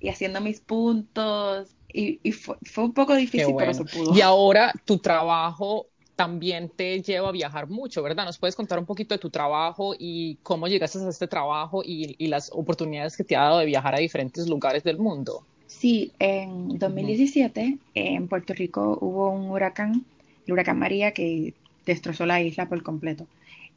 y 0.00 0.08
haciendo 0.08 0.40
mis 0.40 0.60
puntos. 0.60 1.68
Y, 1.92 2.18
y 2.22 2.32
fue, 2.32 2.56
fue 2.64 2.84
un 2.84 2.92
poco 2.92 3.14
difícil, 3.14 3.54
pero 3.56 3.72
se 3.72 3.84
pudo. 3.84 4.12
Y 4.14 4.20
ahora 4.20 4.72
tu 4.84 4.98
trabajo 4.98 5.86
también 6.16 6.68
te 6.68 7.00
lleva 7.02 7.28
a 7.28 7.32
viajar 7.32 7.68
mucho, 7.68 8.02
¿verdad? 8.02 8.24
¿Nos 8.24 8.38
puedes 8.38 8.56
contar 8.56 8.78
un 8.78 8.86
poquito 8.86 9.14
de 9.14 9.18
tu 9.18 9.30
trabajo 9.30 9.94
y 9.98 10.36
cómo 10.42 10.66
llegaste 10.68 10.98
a 10.98 11.08
este 11.08 11.28
trabajo 11.28 11.82
y, 11.84 12.16
y 12.18 12.28
las 12.28 12.50
oportunidades 12.52 13.16
que 13.16 13.24
te 13.24 13.36
ha 13.36 13.42
dado 13.42 13.58
de 13.58 13.66
viajar 13.66 13.94
a 13.94 13.98
diferentes 13.98 14.48
lugares 14.48 14.82
del 14.84 14.98
mundo? 14.98 15.44
Sí, 15.66 16.12
en 16.18 16.78
2017 16.78 17.78
en 17.94 18.28
Puerto 18.28 18.54
Rico 18.54 18.98
hubo 19.00 19.30
un 19.30 19.50
huracán 19.50 20.04
el 20.46 20.52
huracán 20.52 20.78
María 20.78 21.12
que 21.12 21.54
destrozó 21.86 22.26
la 22.26 22.40
isla 22.42 22.68
por 22.68 22.82
completo. 22.82 23.26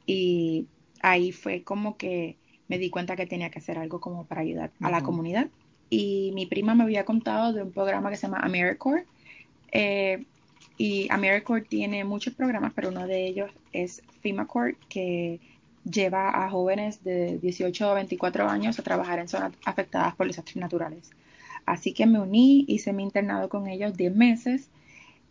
Y 0.07 0.65
ahí 1.01 1.31
fue 1.31 1.61
como 1.61 1.97
que 1.97 2.37
me 2.67 2.79
di 2.79 2.89
cuenta 2.89 3.15
que 3.15 3.27
tenía 3.27 3.51
que 3.51 3.59
hacer 3.59 3.77
algo 3.77 4.01
como 4.01 4.25
para 4.25 4.41
ayudar 4.41 4.71
a 4.81 4.89
la 4.89 5.03
comunidad. 5.03 5.49
Y 5.89 6.31
mi 6.33 6.47
prima 6.47 6.73
me 6.73 6.83
había 6.83 7.05
contado 7.05 7.53
de 7.53 7.61
un 7.61 7.71
programa 7.71 8.09
que 8.09 8.15
se 8.15 8.27
llama 8.27 8.39
AmeriCorps. 8.39 9.05
Eh, 9.71 10.25
y 10.77 11.07
AmeriCorps 11.11 11.69
tiene 11.69 12.03
muchos 12.03 12.33
programas, 12.33 12.73
pero 12.73 12.89
uno 12.89 13.05
de 13.05 13.27
ellos 13.27 13.51
es 13.73 14.01
FEMACorps, 14.21 14.77
que 14.89 15.39
lleva 15.83 16.45
a 16.45 16.49
jóvenes 16.49 17.03
de 17.03 17.37
18 17.39 17.89
a 17.89 17.93
24 17.93 18.49
años 18.49 18.79
a 18.79 18.83
trabajar 18.83 19.19
en 19.19 19.27
zonas 19.27 19.53
afectadas 19.65 20.15
por 20.15 20.27
desastres 20.27 20.57
naturales. 20.57 21.11
Así 21.65 21.93
que 21.93 22.05
me 22.05 22.19
uní, 22.19 22.65
hice 22.67 22.93
mi 22.93 23.03
internado 23.03 23.49
con 23.49 23.67
ellos 23.67 23.95
10 23.95 24.15
meses 24.15 24.69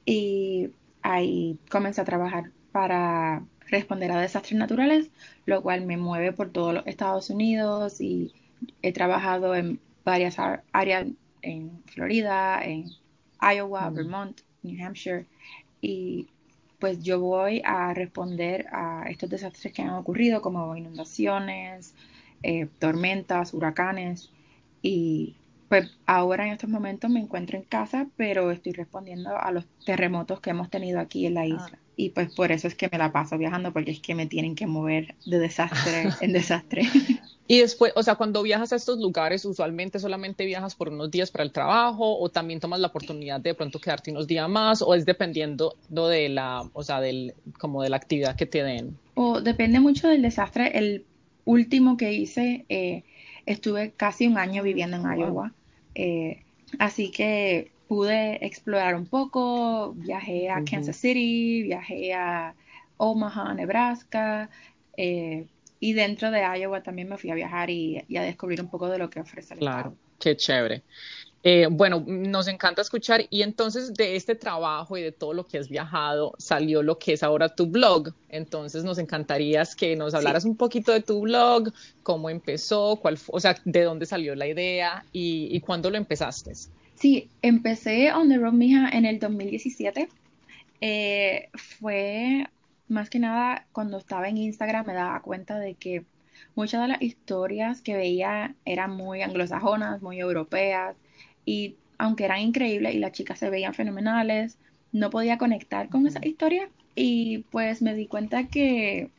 y 0.05 0.71
ahí 1.03 1.59
comencé 1.71 2.01
a 2.01 2.05
trabajar 2.05 2.51
para 2.73 3.43
responder 3.69 4.13
a 4.13 4.21
desastres 4.21 4.59
naturales, 4.59 5.11
lo 5.45 5.63
cual 5.63 5.85
me 5.87 5.97
mueve 5.97 6.33
por 6.33 6.51
todos 6.51 6.75
los 6.75 6.87
Estados 6.87 7.31
Unidos 7.31 8.01
y 8.01 8.33
he 8.83 8.93
trabajado 8.93 9.55
en 9.55 9.81
varias 10.05 10.37
áreas 10.73 11.07
en 11.43 11.83
Florida, 11.87 12.61
en 12.65 12.91
Iowa, 13.41 13.91
Vermont, 13.91 14.41
New 14.63 14.85
Hampshire 14.85 15.27
y 15.81 16.29
pues 16.79 17.03
yo 17.03 17.21
voy 17.21 17.63
a 17.65 17.95
responder 17.95 18.67
a 18.71 19.05
estos 19.09 19.31
desastres 19.31 19.73
que 19.73 19.83
han 19.83 19.91
ocurrido 19.91 20.43
como 20.43 20.77
inundaciones, 20.77 21.95
eh, 22.43 22.69
tormentas, 22.79 23.55
huracanes 23.55 24.31
y 24.83 25.37
pues 25.69 25.91
ahora 26.07 26.47
en 26.47 26.53
estos 26.53 26.71
momentos 26.71 27.11
me 27.11 27.21
encuentro 27.21 27.57
en 27.59 27.65
casa, 27.65 28.07
pero 28.17 28.51
estoy 28.51 28.73
respondiendo 28.73 29.37
a 29.37 29.51
los 29.51 29.67
terremotos 29.85 30.41
que 30.41 30.51
hemos 30.51 30.71
tenido 30.71 31.01
aquí 31.01 31.27
en 31.27 31.35
la 31.35 31.43
ah. 31.43 31.71
Y 31.97 32.11
pues 32.11 32.33
por 32.35 32.53
eso 32.53 32.69
es 32.69 32.75
que 32.75 32.89
me 32.93 32.99
la 32.99 33.11
paso 33.11 33.39
viajando, 33.39 33.73
porque 33.73 33.91
es 33.91 34.01
que 34.01 34.15
me 34.15 34.27
tienen 34.27 34.55
que 34.55 34.67
mover 34.67 35.15
de 35.25 35.39
desastre 35.39 36.11
en 36.21 36.33
desastre. 36.33 36.83
Y 37.49 37.61
después, 37.61 37.93
o 37.95 38.03
sea, 38.03 38.17
cuando 38.17 38.43
viajas 38.43 38.73
a 38.73 38.77
estos 38.77 38.99
lugares, 38.99 39.45
usualmente 39.45 39.99
solamente 39.99 40.45
viajas 40.45 40.75
por 40.75 40.89
unos 40.89 41.11
días 41.11 41.31
para 41.31 41.45
el 41.45 41.53
trabajo 41.53 42.19
o 42.19 42.29
también 42.29 42.61
tomas 42.61 42.81
la 42.81 42.89
oportunidad 42.89 43.41
de, 43.41 43.51
de 43.51 43.55
pronto 43.55 43.81
quedarte 43.81 44.11
unos 44.11 44.27
días 44.27 44.49
más 44.49 44.83
o 44.83 44.95
es 44.95 45.07
dependiendo 45.07 45.77
de 45.89 46.29
la, 46.29 46.69
o 46.73 46.83
sea, 46.83 47.01
del, 47.01 47.35
como 47.59 47.83
de 47.83 47.89
la 47.89 47.97
actividad 47.97 48.37
que 48.37 48.47
te 48.47 48.63
den. 48.63 48.99
O 49.15 49.41
depende 49.41 49.81
mucho 49.81 50.09
del 50.09 50.23
desastre. 50.23 50.77
El 50.77 51.05
último 51.45 51.97
que 51.97 52.13
hice, 52.13 52.67
eh, 52.69 53.05
estuve 53.47 53.93
casi 53.93 54.27
un 54.27 54.37
año 54.37 54.63
viviendo 54.63 54.97
en 54.97 55.19
Iowa. 55.19 55.53
Eh, 55.95 56.43
así 56.79 57.11
que 57.11 57.71
pude 57.89 58.45
explorar 58.45 58.95
un 58.95 59.07
poco, 59.07 59.93
viajé 59.95 60.51
a 60.51 60.63
Kansas 60.65 60.97
City, 60.97 61.63
viajé 61.63 62.15
a 62.15 62.55
Omaha, 62.97 63.55
Nebraska, 63.55 64.51
eh, 64.97 65.47
y 65.79 65.93
dentro 65.93 66.31
de 66.31 66.41
Iowa 66.41 66.83
también 66.83 67.09
me 67.09 67.19
fui 67.19 67.31
a 67.31 67.35
viajar 67.35 67.71
y, 67.71 67.99
a 68.17 68.23
descubrir 68.23 68.61
un 68.61 68.69
poco 68.69 68.89
de 68.89 68.99
lo 68.99 69.11
que 69.11 69.21
ofrece 69.21 69.55
el 69.55 69.61
Claro, 69.61 69.95
qué 70.19 70.37
chévere. 70.37 70.83
Eh, 71.49 71.69
bueno, 71.71 72.03
nos 72.05 72.49
encanta 72.49 72.83
escuchar 72.83 73.25
y 73.31 73.43
entonces 73.43 73.95
de 73.95 74.17
este 74.17 74.35
trabajo 74.35 74.97
y 74.97 75.03
de 75.03 75.13
todo 75.13 75.33
lo 75.33 75.47
que 75.47 75.59
has 75.59 75.69
viajado 75.69 76.33
salió 76.39 76.83
lo 76.83 76.99
que 76.99 77.13
es 77.13 77.23
ahora 77.23 77.55
tu 77.55 77.67
blog. 77.67 78.13
Entonces 78.29 78.83
nos 78.83 78.99
encantaría 78.99 79.63
que 79.77 79.95
nos 79.95 80.13
hablaras 80.15 80.45
un 80.45 80.57
poquito 80.57 80.91
de 80.91 81.03
tu 81.03 81.21
blog, 81.21 81.73
cómo 82.03 82.31
empezó, 82.31 82.97
cuál, 82.97 83.17
o 83.29 83.39
sea, 83.39 83.57
de 83.65 83.83
dónde 83.85 84.07
salió 84.07 84.35
la 84.35 84.49
idea 84.49 85.05
y, 85.13 85.49
y 85.53 85.61
cuándo 85.61 85.89
lo 85.89 85.99
empezaste. 85.99 86.53
Sí, 86.97 87.31
empecé 87.43 88.13
On 88.13 88.29
the 88.29 88.39
Road 88.39 88.55
Mija 88.55 88.89
en 88.89 89.05
el 89.05 89.19
2017. 89.19 90.09
Eh, 90.81 91.49
fue 91.55 92.47
más 92.89 93.11
que 93.11 93.19
nada 93.19 93.67
cuando 93.73 93.99
estaba 93.99 94.29
en 94.29 94.39
Instagram 94.39 94.87
me 94.87 94.95
daba 94.95 95.21
cuenta 95.21 95.59
de 95.59 95.75
que 95.75 96.05
muchas 96.55 96.83
de 96.83 96.89
las 96.89 97.03
historias 97.03 97.83
que 97.83 97.97
veía 97.97 98.55
eran 98.65 98.93
muy 98.93 99.23
anglosajonas, 99.23 100.03
muy 100.03 100.21
europeas 100.21 100.97
y 101.45 101.77
aunque 101.99 102.25
eran 102.25 102.41
increíbles 102.41 102.95
y 102.95 102.99
las 102.99 103.13
chicas 103.13 103.39
se 103.39 103.51
veían 103.51 103.75
fenomenales, 103.75 104.59
no 104.93 105.11
podía 105.11 105.39
conectar 105.39 105.89
con 105.91 106.07
esa 106.07 106.27
historia 106.27 106.71
y 106.95 107.39
pues 107.51 107.83
me 107.83 107.95
di 107.95 108.07
cuenta 108.07 108.49
que 108.49 109.11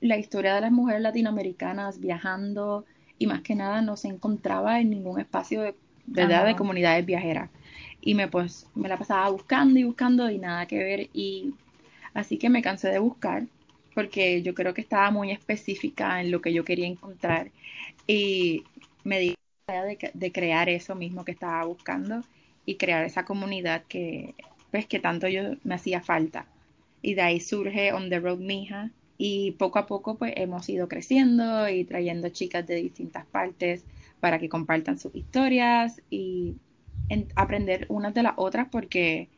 la 0.00 0.18
historia 0.18 0.54
de 0.54 0.60
las 0.60 0.72
mujeres 0.72 1.02
latinoamericanas 1.02 2.00
viajando 2.00 2.84
y 3.18 3.26
más 3.26 3.42
que 3.42 3.54
nada 3.54 3.80
no 3.82 3.96
se 3.96 4.08
encontraba 4.08 4.80
en 4.80 4.90
ningún 4.90 5.20
espacio 5.20 5.62
de 5.62 5.74
¿verdad? 6.06 6.46
De 6.46 6.56
comunidades 6.56 7.04
viajeras. 7.06 7.50
Y 8.00 8.14
me, 8.14 8.28
pues, 8.28 8.66
me 8.74 8.88
la 8.88 8.98
pasaba 8.98 9.28
buscando 9.30 9.78
y 9.78 9.84
buscando 9.84 10.30
y 10.30 10.38
nada 10.38 10.66
que 10.66 10.78
ver. 10.78 11.10
Y 11.12 11.54
así 12.14 12.38
que 12.38 12.50
me 12.50 12.62
cansé 12.62 12.88
de 12.88 12.98
buscar 12.98 13.44
porque 13.94 14.42
yo 14.42 14.54
creo 14.54 14.74
que 14.74 14.80
estaba 14.80 15.10
muy 15.10 15.30
específica 15.30 16.20
en 16.20 16.30
lo 16.30 16.40
que 16.40 16.52
yo 16.52 16.64
quería 16.64 16.86
encontrar. 16.86 17.50
Y 18.06 18.64
me 19.04 19.20
di 19.20 19.34
de, 19.68 20.10
de 20.12 20.32
crear 20.32 20.68
eso 20.68 20.94
mismo 20.94 21.24
que 21.24 21.32
estaba 21.32 21.64
buscando 21.64 22.22
y 22.66 22.76
crear 22.76 23.04
esa 23.04 23.24
comunidad 23.24 23.84
que, 23.88 24.34
pues, 24.70 24.86
que 24.86 24.98
tanto 24.98 25.28
yo 25.28 25.56
me 25.64 25.74
hacía 25.74 26.00
falta. 26.00 26.46
Y 27.02 27.14
de 27.14 27.22
ahí 27.22 27.40
surge 27.40 27.92
On 27.92 28.08
the 28.08 28.20
Road 28.20 28.38
Mija. 28.38 28.90
Y 29.18 29.52
poco 29.52 29.78
a 29.78 29.86
poco, 29.86 30.16
pues, 30.16 30.32
hemos 30.36 30.68
ido 30.68 30.88
creciendo 30.88 31.68
y 31.68 31.84
trayendo 31.84 32.28
chicas 32.30 32.66
de 32.66 32.76
distintas 32.76 33.24
partes 33.26 33.84
para 34.22 34.38
que 34.38 34.48
compartan 34.48 35.00
sus 35.00 35.12
historias 35.16 36.00
y 36.08 36.54
aprender 37.34 37.86
unas 37.88 38.14
de 38.14 38.22
las 38.22 38.34
otras 38.36 38.68
porque 38.70 39.28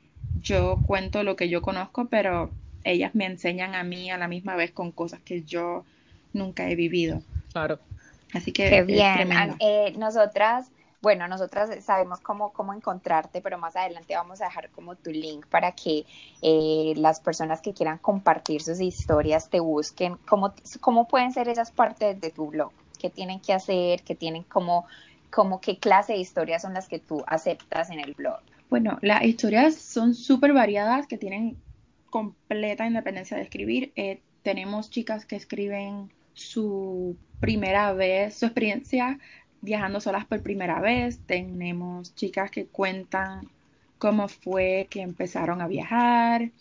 yo 0.42 0.83
cuento 0.87 1.23
lo 1.23 1.37
que 1.37 1.49
yo 1.49 1.62
conozco, 1.62 2.05
pero 2.11 2.51
ellas 2.85 3.14
me 3.14 3.25
enseñan 3.25 3.75
a 3.75 3.83
mí 3.83 4.11
a 4.11 4.18
la 4.18 4.29
misma 4.29 4.57
vez 4.57 4.73
con 4.73 4.92
cosas 4.92 5.20
que 5.23 5.42
yo 5.42 5.87
nunca 6.35 6.68
he 6.68 6.75
vivido. 6.75 7.23
Claro. 7.51 7.79
Así 8.35 8.53
que 8.53 8.68
Qué 8.68 8.83
bien. 8.83 9.57
Eh, 9.59 9.94
nosotras, 9.97 10.70
bueno, 11.01 11.27
nosotras 11.29 11.83
sabemos 11.83 12.20
cómo, 12.20 12.53
cómo 12.53 12.75
encontrarte, 12.75 13.40
pero 13.40 13.57
más 13.57 13.77
adelante 13.77 14.14
vamos 14.14 14.42
a 14.42 14.44
dejar 14.44 14.68
como 14.68 14.97
tu 14.97 15.11
link 15.12 15.47
para 15.47 15.73
que 15.73 16.05
eh, 16.42 16.92
las 16.99 17.20
personas 17.20 17.62
que 17.62 17.73
quieran 17.73 17.97
compartir 17.97 18.61
sus 18.61 18.83
historias 18.83 19.49
te 19.49 19.61
busquen. 19.61 20.18
¿Cómo, 20.29 20.53
cómo 20.81 21.09
pueden 21.09 21.33
ser 21.33 21.49
esas 21.49 21.73
partes 21.73 22.20
de 22.20 22.31
tu 22.31 22.49
blog? 22.51 22.84
Qué 23.05 23.11
tienen 23.11 23.38
que 23.38 23.53
hacer, 23.53 24.03
qué 24.03 24.14
tienen 24.14 24.45
como, 24.45 24.87
como 25.31 25.61
qué 25.61 25.77
clase 25.77 26.14
de 26.14 26.21
historias 26.21 26.62
son 26.62 26.73
las 26.73 26.88
que 26.88 26.99
tú 26.99 27.23
aceptas 27.27 27.90
en 27.90 28.01
el 28.01 28.14
blog. 28.14 28.40
Bueno, 28.71 28.99
las 29.03 29.23
historias 29.25 29.75
son 29.75 30.14
súper 30.14 30.55
variadas 30.55 31.07
que 31.07 31.19
tienen 31.19 31.59
completa 32.09 32.87
independencia 32.87 33.37
de 33.37 33.43
escribir. 33.43 33.93
Eh, 33.97 34.23
tenemos 34.43 34.88
chicas 34.88 35.27
que 35.27 35.37
escriben 35.37 36.11
su 36.33 37.14
primera 37.40 37.93
vez, 37.93 38.37
su 38.38 38.47
experiencia 38.47 39.19
viajando 39.61 40.01
solas 40.01 40.25
por 40.25 40.43
primera 40.43 40.81
vez. 40.81 41.21
Tenemos 41.27 42.14
chicas 42.14 42.51
que 42.51 42.64
cuentan 42.64 43.51
cómo 43.99 44.29
fue 44.29 44.87
que 44.88 45.03
empezaron 45.03 45.61
a 45.61 45.69
viajar. 45.69 46.53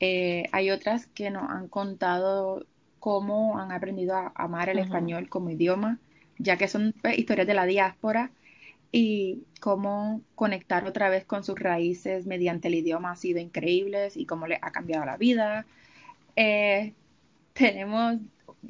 Eh, 0.00 0.44
hay 0.50 0.70
otras 0.70 1.08
que 1.08 1.30
nos 1.30 1.50
han 1.50 1.68
contado 1.68 2.64
cómo 3.04 3.58
han 3.58 3.70
aprendido 3.70 4.16
a 4.16 4.32
amar 4.34 4.70
el 4.70 4.78
español 4.78 5.28
como 5.28 5.50
idioma, 5.50 5.98
ya 6.38 6.56
que 6.56 6.68
son 6.68 6.94
pues, 7.02 7.18
historias 7.18 7.46
de 7.46 7.52
la 7.52 7.66
diáspora 7.66 8.30
y 8.92 9.42
cómo 9.60 10.22
conectar 10.34 10.86
otra 10.86 11.10
vez 11.10 11.26
con 11.26 11.44
sus 11.44 11.58
raíces 11.58 12.24
mediante 12.24 12.68
el 12.68 12.76
idioma 12.76 13.10
ha 13.10 13.16
sido 13.16 13.40
increíble 13.40 14.08
y 14.14 14.24
cómo 14.24 14.46
le 14.46 14.58
ha 14.62 14.70
cambiado 14.70 15.04
la 15.04 15.18
vida. 15.18 15.66
Eh, 16.34 16.94
tenemos, 17.52 18.20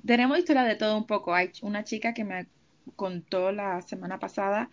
tenemos 0.05 0.37
historias 0.37 0.66
de 0.66 0.75
todo 0.75 0.99
un 0.99 1.07
poco. 1.07 1.33
Hay 1.33 1.53
una 1.62 1.85
chica 1.85 2.12
que 2.12 2.25
me 2.25 2.49
contó 2.97 3.53
la 3.53 3.83
semana 3.83 4.18
pasada 4.18 4.68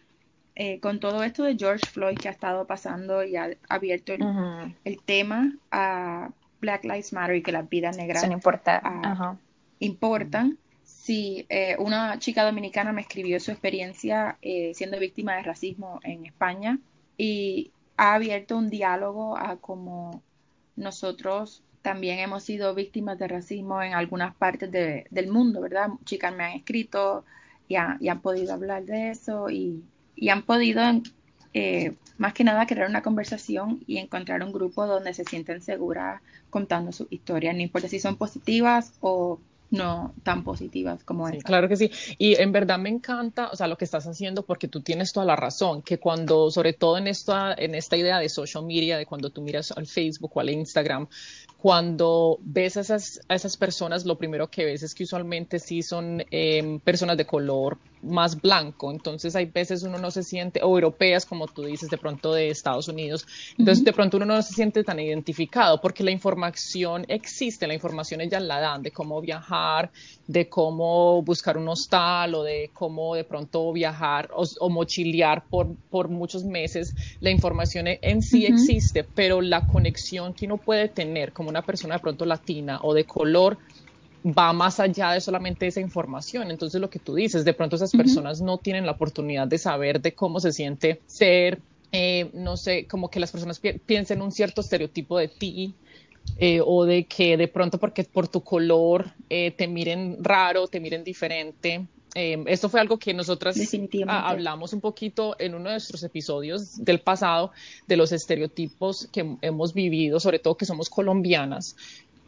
eh, 0.55 0.79
con 0.79 0.99
todo 0.99 1.21
esto 1.21 1.43
de 1.43 1.55
George 1.55 1.85
Floyd 1.87 2.17
que 2.17 2.29
ha 2.29 2.31
estado 2.31 2.65
pasando 2.65 3.23
y 3.23 3.35
ha 3.35 3.51
abierto 3.69 4.13
el, 4.13 5.01
tema 5.05 5.53
a 5.69 6.31
Black 6.61 6.83
Lives 6.83 7.13
Matter 7.13 7.35
y 7.35 7.43
que 7.43 7.51
las 7.51 7.69
vidas 7.69 7.95
negras 7.95 8.21
son 8.21 8.31
importantes 8.31 8.91
importan. 9.81 10.57
Si 10.83 11.45
eh, 11.49 11.75
una 11.79 12.17
chica 12.19 12.45
dominicana 12.45 12.93
me 12.93 13.01
escribió 13.01 13.39
su 13.39 13.51
experiencia 13.51 14.37
eh, 14.41 14.71
siendo 14.73 14.99
víctima 14.99 15.35
de 15.35 15.43
racismo 15.43 15.99
en 16.03 16.25
España 16.25 16.79
y 17.17 17.71
ha 17.97 18.13
abierto 18.13 18.57
un 18.57 18.69
diálogo 18.69 19.37
a 19.37 19.57
cómo 19.57 20.21
nosotros 20.75 21.63
también 21.81 22.19
hemos 22.19 22.43
sido 22.43 22.73
víctimas 22.75 23.17
de 23.17 23.27
racismo 23.27 23.81
en 23.81 23.93
algunas 23.93 24.35
partes 24.35 24.71
del 24.71 25.27
mundo, 25.29 25.61
¿verdad? 25.61 25.89
Chicas 26.05 26.33
me 26.35 26.43
han 26.43 26.51
escrito 26.53 27.25
y, 27.67 27.75
han 27.75 28.21
podido 28.21 28.53
hablar 28.53 28.85
de 28.85 29.09
eso 29.09 29.49
y, 29.49 29.83
han 30.29 30.43
podido, 30.43 30.83
eh, 31.53 31.95
más 32.17 32.33
que 32.33 32.43
nada, 32.43 32.67
crear 32.67 32.87
una 32.87 33.01
conversación 33.01 33.83
y 33.87 33.97
encontrar 33.97 34.43
un 34.43 34.51
grupo 34.51 34.85
donde 34.85 35.13
se 35.13 35.23
sienten 35.23 35.61
seguras 35.61 36.21
contando 36.51 36.91
sus 36.91 37.07
historias, 37.09 37.55
no 37.55 37.61
importa 37.61 37.87
si 37.87 37.99
son 37.99 38.17
positivas 38.17 38.93
o 39.01 39.39
no 39.71 40.13
tan 40.23 40.43
positivas 40.43 41.03
como 41.03 41.27
sí, 41.27 41.37
esta. 41.37 41.47
Claro 41.47 41.67
que 41.67 41.77
sí. 41.77 41.89
Y 42.17 42.39
en 42.39 42.51
verdad 42.51 42.77
me 42.77 42.89
encanta, 42.89 43.49
o 43.51 43.55
sea, 43.55 43.67
lo 43.67 43.77
que 43.77 43.85
estás 43.85 44.05
haciendo 44.05 44.43
porque 44.43 44.67
tú 44.67 44.81
tienes 44.81 45.13
toda 45.13 45.25
la 45.25 45.35
razón, 45.35 45.81
que 45.81 45.97
cuando, 45.97 46.51
sobre 46.51 46.73
todo 46.73 46.97
en 46.97 47.07
esta, 47.07 47.53
en 47.53 47.73
esta 47.73 47.97
idea 47.97 48.19
de 48.19 48.29
social 48.29 48.65
media, 48.65 48.97
de 48.97 49.05
cuando 49.05 49.29
tú 49.29 49.41
miras 49.41 49.71
al 49.71 49.87
Facebook 49.87 50.31
o 50.35 50.39
al 50.41 50.49
Instagram, 50.49 51.07
cuando 51.57 52.37
ves 52.41 52.77
a 52.77 52.81
esas, 52.81 53.21
a 53.27 53.35
esas 53.35 53.57
personas, 53.57 54.05
lo 54.05 54.17
primero 54.17 54.49
que 54.49 54.65
ves 54.65 54.83
es 54.83 54.93
que 54.93 55.03
usualmente 55.03 55.59
sí 55.59 55.81
son 55.81 56.23
eh, 56.31 56.79
personas 56.83 57.17
de 57.17 57.25
color 57.25 57.77
más 58.03 58.39
blanco, 58.39 58.91
entonces 58.91 59.35
hay 59.35 59.45
veces 59.45 59.83
uno 59.83 59.97
no 59.97 60.11
se 60.11 60.23
siente, 60.23 60.61
o 60.63 60.67
europeas, 60.75 61.25
como 61.25 61.47
tú 61.47 61.63
dices, 61.63 61.89
de 61.89 61.97
pronto 61.97 62.33
de 62.33 62.49
Estados 62.49 62.87
Unidos, 62.87 63.25
entonces 63.57 63.79
uh 63.79 63.81
-huh. 63.81 63.85
de 63.85 63.93
pronto 63.93 64.17
uno 64.17 64.25
no 64.25 64.41
se 64.41 64.53
siente 64.53 64.83
tan 64.83 64.99
identificado 64.99 65.79
porque 65.81 66.03
la 66.03 66.11
información 66.11 67.05
existe, 67.07 67.67
la 67.67 67.73
información 67.73 68.21
ella 68.21 68.39
la 68.39 68.59
dan 68.59 68.81
de 68.81 68.91
cómo 68.91 69.21
viajar, 69.21 69.91
de 70.27 70.47
cómo 70.49 71.21
buscar 71.21 71.57
un 71.57 71.67
hostal 71.67 72.35
o 72.35 72.43
de 72.43 72.69
cómo 72.73 73.15
de 73.15 73.23
pronto 73.23 73.71
viajar 73.71 74.29
o, 74.33 74.43
o 74.59 74.69
mochilear 74.69 75.43
por, 75.49 75.75
por 75.89 76.09
muchos 76.09 76.43
meses, 76.43 76.95
la 77.19 77.29
información 77.29 77.87
en 77.87 78.21
sí 78.21 78.45
uh 78.45 78.49
-huh. 78.49 78.53
existe, 78.53 79.03
pero 79.03 79.41
la 79.41 79.67
conexión 79.67 80.33
que 80.33 80.45
uno 80.45 80.57
puede 80.57 80.89
tener 80.89 81.33
como 81.33 81.49
una 81.49 81.61
persona 81.61 81.95
de 81.95 82.01
pronto 82.01 82.25
latina 82.25 82.79
o 82.83 82.93
de 82.93 83.05
color 83.05 83.57
va 84.25 84.53
más 84.53 84.79
allá 84.79 85.11
de 85.11 85.21
solamente 85.21 85.67
esa 85.67 85.81
información. 85.81 86.51
Entonces, 86.51 86.79
lo 86.79 86.89
que 86.89 86.99
tú 86.99 87.15
dices, 87.15 87.45
de 87.45 87.53
pronto 87.53 87.75
esas 87.75 87.91
personas 87.91 88.39
uh 88.39 88.43
-huh. 88.43 88.47
no 88.47 88.57
tienen 88.57 88.85
la 88.85 88.93
oportunidad 88.93 89.47
de 89.47 89.57
saber 89.57 90.01
de 90.01 90.13
cómo 90.13 90.39
se 90.39 90.51
siente 90.51 91.01
ser, 91.07 91.59
eh, 91.91 92.29
no 92.33 92.57
sé, 92.57 92.85
como 92.85 93.09
que 93.09 93.19
las 93.19 93.31
personas 93.31 93.59
pi 93.59 93.73
piensen 93.73 94.21
un 94.21 94.31
cierto 94.31 94.61
estereotipo 94.61 95.17
de 95.17 95.27
ti. 95.27 95.73
Eh, 96.37 96.61
o 96.63 96.85
de 96.85 97.05
que 97.05 97.35
de 97.35 97.47
pronto 97.47 97.79
porque 97.79 98.03
por 98.03 98.27
tu 98.27 98.41
color 98.41 99.11
eh, 99.27 99.51
te 99.51 99.67
miren 99.67 100.17
raro, 100.23 100.67
te 100.67 100.79
miren 100.79 101.03
diferente. 101.03 101.87
Eh, 102.13 102.43
esto 102.47 102.67
fue 102.67 102.81
algo 102.81 102.97
que 102.97 103.13
nosotras 103.13 103.57
hablamos 104.07 104.73
un 104.73 104.81
poquito 104.81 105.35
en 105.39 105.55
uno 105.55 105.65
de 105.69 105.75
nuestros 105.75 106.03
episodios 106.03 106.83
del 106.83 106.99
pasado 106.99 107.51
de 107.87 107.95
los 107.95 108.11
estereotipos 108.11 109.07
que 109.11 109.37
hemos 109.41 109.73
vivido, 109.73 110.19
sobre 110.19 110.39
todo 110.39 110.55
que 110.55 110.65
somos 110.65 110.89
colombianas, 110.89 111.77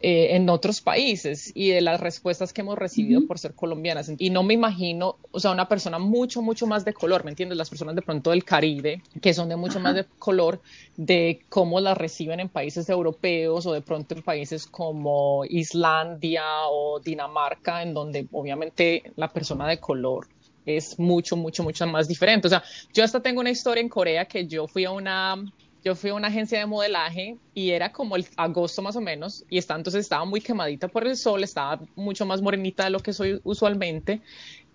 eh, 0.06 0.36
en 0.36 0.50
otros 0.50 0.82
países 0.82 1.50
y 1.54 1.70
de 1.70 1.80
las 1.80 1.98
respuestas 1.98 2.52
que 2.52 2.60
hemos 2.60 2.76
recibido 2.76 3.20
uh 3.20 3.22
-huh. 3.22 3.26
por 3.26 3.38
ser 3.38 3.54
colombianas. 3.54 4.12
Y 4.18 4.28
no 4.28 4.42
me 4.42 4.52
imagino, 4.52 5.16
o 5.30 5.40
sea, 5.40 5.50
una 5.50 5.66
persona 5.66 5.98
mucho, 5.98 6.42
mucho 6.42 6.66
más 6.66 6.84
de 6.84 6.92
color, 6.92 7.24
¿me 7.24 7.30
entiendes? 7.30 7.56
Las 7.56 7.70
personas 7.70 7.94
de 7.94 8.02
pronto 8.02 8.28
del 8.28 8.44
Caribe, 8.44 9.00
que 9.22 9.32
son 9.32 9.48
de 9.48 9.56
mucho 9.56 9.78
Ajá. 9.78 9.84
más 9.84 9.94
de 9.94 10.04
color, 10.18 10.60
de 10.98 11.40
cómo 11.48 11.80
las 11.80 11.96
reciben 11.96 12.38
en 12.40 12.50
países 12.50 12.90
europeos 12.90 13.64
o 13.64 13.72
de 13.72 13.80
pronto 13.80 14.14
en 14.14 14.20
países 14.20 14.66
como 14.66 15.46
Islandia 15.48 16.44
o 16.68 17.00
Dinamarca, 17.00 17.82
en 17.82 17.94
donde 17.94 18.26
obviamente 18.30 19.04
la 19.16 19.32
persona 19.32 19.66
de 19.66 19.78
color 19.78 20.26
es 20.66 20.98
mucho, 20.98 21.34
mucho, 21.34 21.62
mucho 21.62 21.86
más 21.86 22.08
diferente. 22.08 22.48
O 22.48 22.50
sea, 22.50 22.62
yo 22.92 23.04
hasta 23.04 23.20
tengo 23.20 23.40
una 23.40 23.50
historia 23.50 23.80
en 23.80 23.88
Corea 23.88 24.26
que 24.26 24.46
yo 24.46 24.66
fui 24.66 24.84
a 24.84 24.90
una 24.90 25.42
yo 25.84 25.94
fui 25.94 26.10
a 26.10 26.14
una 26.14 26.28
agencia 26.28 26.58
de 26.58 26.66
modelaje 26.66 27.36
y 27.52 27.70
era 27.70 27.92
como 27.92 28.16
el 28.16 28.26
agosto 28.36 28.80
más 28.80 28.96
o 28.96 29.00
menos 29.00 29.44
y 29.50 29.58
está, 29.58 29.76
entonces 29.76 30.00
estaba 30.00 30.24
muy 30.24 30.40
quemadita 30.40 30.88
por 30.88 31.06
el 31.06 31.16
sol, 31.16 31.44
estaba 31.44 31.80
mucho 31.94 32.24
más 32.24 32.40
morenita 32.40 32.84
de 32.84 32.90
lo 32.90 33.00
que 33.00 33.12
soy 33.12 33.40
usualmente 33.44 34.22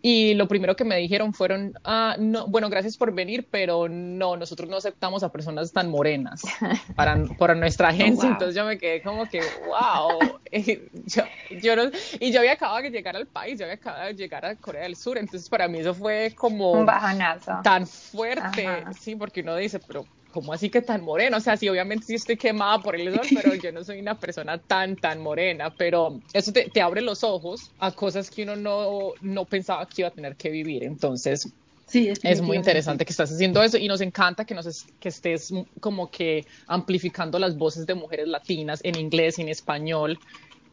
y 0.01 0.34
lo 0.36 0.47
primero 0.47 0.76
que 0.76 0.86
me 0.86 0.95
dijeron 0.95 1.34
fueron, 1.34 1.74
ah, 1.84 2.16
no, 2.18 2.47
bueno, 2.47 2.70
gracias 2.70 2.95
por 2.95 3.14
venir, 3.14 3.47
pero 3.51 3.89
no, 3.89 4.38
nosotros 4.38 4.70
no 4.70 4.78
aceptamos 4.78 5.24
a 5.24 5.32
personas 5.32 5.74
tan 5.74 5.89
morenas 5.89 6.41
para, 6.95 7.22
para 7.38 7.53
nuestra 7.53 7.89
agencia. 7.89 8.24
Oh, 8.24 8.28
wow. 8.28 8.32
Entonces 8.32 8.55
yo 8.55 8.66
me 8.66 8.78
quedé 8.78 9.01
como 9.01 9.28
que, 9.28 9.41
wow. 9.68 10.39
yo, 11.05 11.24
yo 11.62 11.76
no, 11.76 11.91
y 12.20 12.32
yo 12.32 12.39
había 12.39 12.53
acabado 12.53 12.82
de 12.82 12.91
llegar 12.91 13.18
al 13.18 13.28
país, 13.28 13.60
yo 13.60 13.66
había 13.66 13.76
acabado 13.76 14.07
de 14.07 14.14
llegar 14.14 14.45
a 14.45 14.55
Corea 14.55 14.84
del 14.84 14.95
Sur. 14.95 15.18
Entonces 15.18 15.49
para 15.49 15.68
mí 15.68 15.80
eso 15.80 15.93
fue 15.93 16.34
como 16.34 16.72
un 16.72 16.86
bajonazo. 16.86 17.60
tan 17.62 17.86
fuerte, 17.86 18.68
Ajá. 18.68 18.93
sí, 18.93 19.18
porque 19.18 19.41
uno 19.41 19.57
dice, 19.57 19.80
pero 19.80 20.05
¿cómo 20.32 20.54
así 20.54 20.70
que 20.70 20.82
tan 20.82 21.04
moreno? 21.04 21.38
O 21.38 21.40
sea, 21.40 21.58
sí, 21.58 21.68
obviamente 21.70 22.06
sí 22.06 22.16
estoy 22.16 22.38
quemada 22.38 22.82
por 22.82 22.96
el 22.96 23.14
sol, 23.14 23.28
pero 23.34 23.56
yo 23.56 23.72
no 23.72 23.84
soy 23.84 24.00
una 24.00 24.20
persona 24.20 24.58
tan, 24.58 24.96
tan 24.96 25.22
morena, 25.22 25.74
pero 25.76 26.20
eso 26.34 26.52
te, 26.52 26.70
te 26.70 26.82
abre 26.82 27.02
los 27.02 27.24
ojos 27.24 27.72
a 27.80 27.92
cosas 27.92 28.30
que 28.30 28.44
uno 28.44 28.56
no, 28.56 29.14
no 29.22 29.46
pensaba 29.46 29.86
que 29.88 30.02
iba 30.02 30.10
a 30.10 30.14
tener 30.14 30.36
que 30.36 30.50
vivir. 30.50 30.84
Entonces, 30.84 31.54
Sí, 31.90 32.08
es 32.08 32.42
muy 32.42 32.56
interesante 32.56 33.04
que 33.04 33.12
estás 33.12 33.32
haciendo 33.32 33.64
eso 33.64 33.76
y 33.76 33.88
nos 33.88 34.02
encanta 34.02 34.46
que, 34.46 34.54
nos 34.54 34.68
es, 34.68 34.86
que 35.00 35.10
estés 35.10 35.52
como 35.82 36.12
que 36.12 36.46
amplificando 36.68 37.40
las 37.40 37.58
voces 37.58 37.88
de 37.88 37.96
mujeres 37.96 38.28
latinas 38.28 38.80
en 38.84 39.00
inglés 39.00 39.40
y 39.40 39.42
en 39.42 39.50
español, 39.50 40.20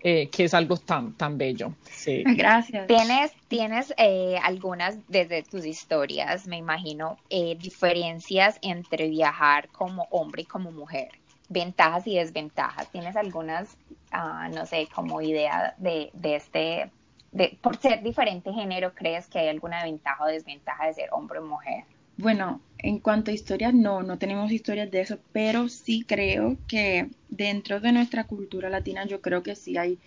eh, 0.01 0.29
que 0.29 0.45
es 0.45 0.55
algo 0.55 0.77
tan, 0.77 1.15
tan 1.15 1.39
bello. 1.39 1.75
Sí. 1.91 2.23
Gracias. 2.25 2.87
Tienes, 2.87 3.33
tienes 3.49 3.95
eh, 3.97 4.39
algunas 4.43 4.99
desde 5.09 5.43
tus 5.43 5.65
historias, 5.65 6.47
me 6.47 6.57
imagino, 6.57 7.19
eh, 7.31 7.57
diferencias 7.59 8.59
entre 8.63 9.09
viajar 9.09 9.69
como 9.69 10.07
hombre 10.11 10.43
y 10.43 10.47
como 10.47 10.71
mujer. 10.71 11.09
Ventajas 11.49 12.07
y 12.07 12.17
desventajas. 12.17 12.91
¿Tienes 12.91 13.17
algunas, 13.17 13.77
uh, 14.13 14.53
no 14.53 14.67
sé, 14.67 14.89
como 14.93 15.21
idea 15.21 15.75
de, 15.79 16.11
de 16.13 16.37
este 16.37 16.91
de, 17.33 17.59
por 17.61 17.77
ser 17.77 18.03
diferente 18.03 18.53
género, 18.53 18.95
¿crees 18.95 19.27
que 19.27 19.39
hay 19.39 19.49
alguna 19.49 19.85
ventaja 19.85 20.25
o 20.25 20.27
desventaja 20.27 20.87
de 20.87 20.95
ser 20.95 21.09
hombre 21.13 21.39
o 21.39 21.45
mujer? 21.45 21.85
Bueno, 22.17 22.61
en 22.79 22.99
cuanto 22.99 23.31
a 23.31 23.35
historias, 23.35 23.75
no, 23.75 24.03
no 24.03 24.19
tenemos 24.19 24.51
historias 24.51 24.91
de 24.91 25.01
eso, 25.01 25.19
pero 25.33 25.69
sí 25.69 26.05
creo 26.07 26.57
que 26.67 27.11
dentro 27.29 27.81
de 27.81 27.93
nuestra 27.93 28.25
cultura 28.25 28.71
latina, 28.71 29.07
yo 29.07 29.21
creo 29.21 29.43
que 29.43 29.55
sí 29.55 29.77
hay, 29.77 29.99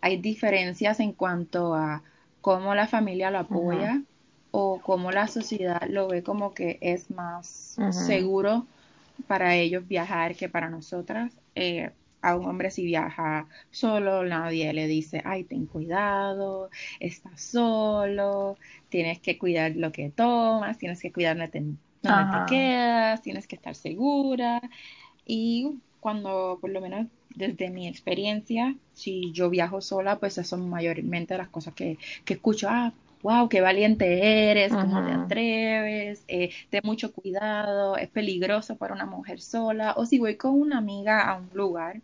hay 0.00 0.18
diferencias 0.18 1.00
en 1.00 1.12
cuanto 1.12 1.74
a 1.74 2.02
cómo 2.40 2.74
la 2.74 2.86
familia 2.86 3.30
lo 3.30 3.38
apoya 3.38 3.94
uh 3.94 3.98
-huh. 3.98 4.04
o 4.52 4.80
cómo 4.80 5.10
la 5.10 5.26
sociedad 5.26 5.82
lo 5.88 6.08
ve 6.08 6.22
como 6.22 6.54
que 6.54 6.78
es 6.80 7.10
más 7.10 7.74
uh 7.78 7.82
-huh. 7.82 7.92
seguro 7.92 8.66
para 9.26 9.56
ellos 9.56 9.86
viajar 9.86 10.36
que 10.36 10.48
para 10.48 10.70
nosotras. 10.70 11.32
Eh, 11.54 11.90
a 12.22 12.36
un 12.36 12.46
hombre 12.46 12.70
si 12.70 12.84
viaja 12.84 13.46
solo, 13.70 14.24
nadie 14.24 14.72
le 14.72 14.86
dice, 14.86 15.22
ay, 15.24 15.44
ten 15.44 15.66
cuidado, 15.66 16.70
estás 17.00 17.40
solo, 17.40 18.56
tienes 18.88 19.20
que 19.20 19.38
cuidar 19.38 19.76
lo 19.76 19.92
que 19.92 20.10
tomas, 20.10 20.78
tienes 20.78 21.00
que 21.00 21.12
cuidar 21.12 21.36
donde 21.36 21.52
te, 21.52 21.60
donde 22.02 22.38
te 22.38 22.54
quedas, 22.54 23.22
tienes 23.22 23.46
que 23.46 23.56
estar 23.56 23.74
segura. 23.74 24.60
Y 25.26 25.78
cuando, 26.00 26.58
por 26.60 26.70
lo 26.70 26.80
menos 26.80 27.06
desde 27.34 27.70
mi 27.70 27.86
experiencia, 27.86 28.74
si 28.94 29.32
yo 29.32 29.50
viajo 29.50 29.80
sola, 29.80 30.18
pues 30.18 30.34
esas 30.34 30.48
son 30.48 30.68
mayormente 30.68 31.36
las 31.36 31.48
cosas 31.48 31.74
que, 31.74 31.98
que 32.24 32.34
escucho, 32.34 32.68
ah, 32.70 32.92
wow, 33.22 33.48
qué 33.48 33.60
valiente 33.60 34.50
eres, 34.50 34.72
cómo 34.72 35.04
te 35.04 35.12
atreves, 35.12 36.24
eh, 36.28 36.50
ten 36.70 36.82
mucho 36.84 37.12
cuidado, 37.12 37.96
es 37.96 38.08
peligroso 38.08 38.76
para 38.76 38.94
una 38.94 39.06
mujer 39.06 39.40
sola. 39.40 39.94
O 39.96 40.06
si 40.06 40.18
voy 40.18 40.36
con 40.36 40.60
una 40.60 40.78
amiga 40.78 41.22
a 41.22 41.36
un 41.36 41.50
lugar 41.52 42.00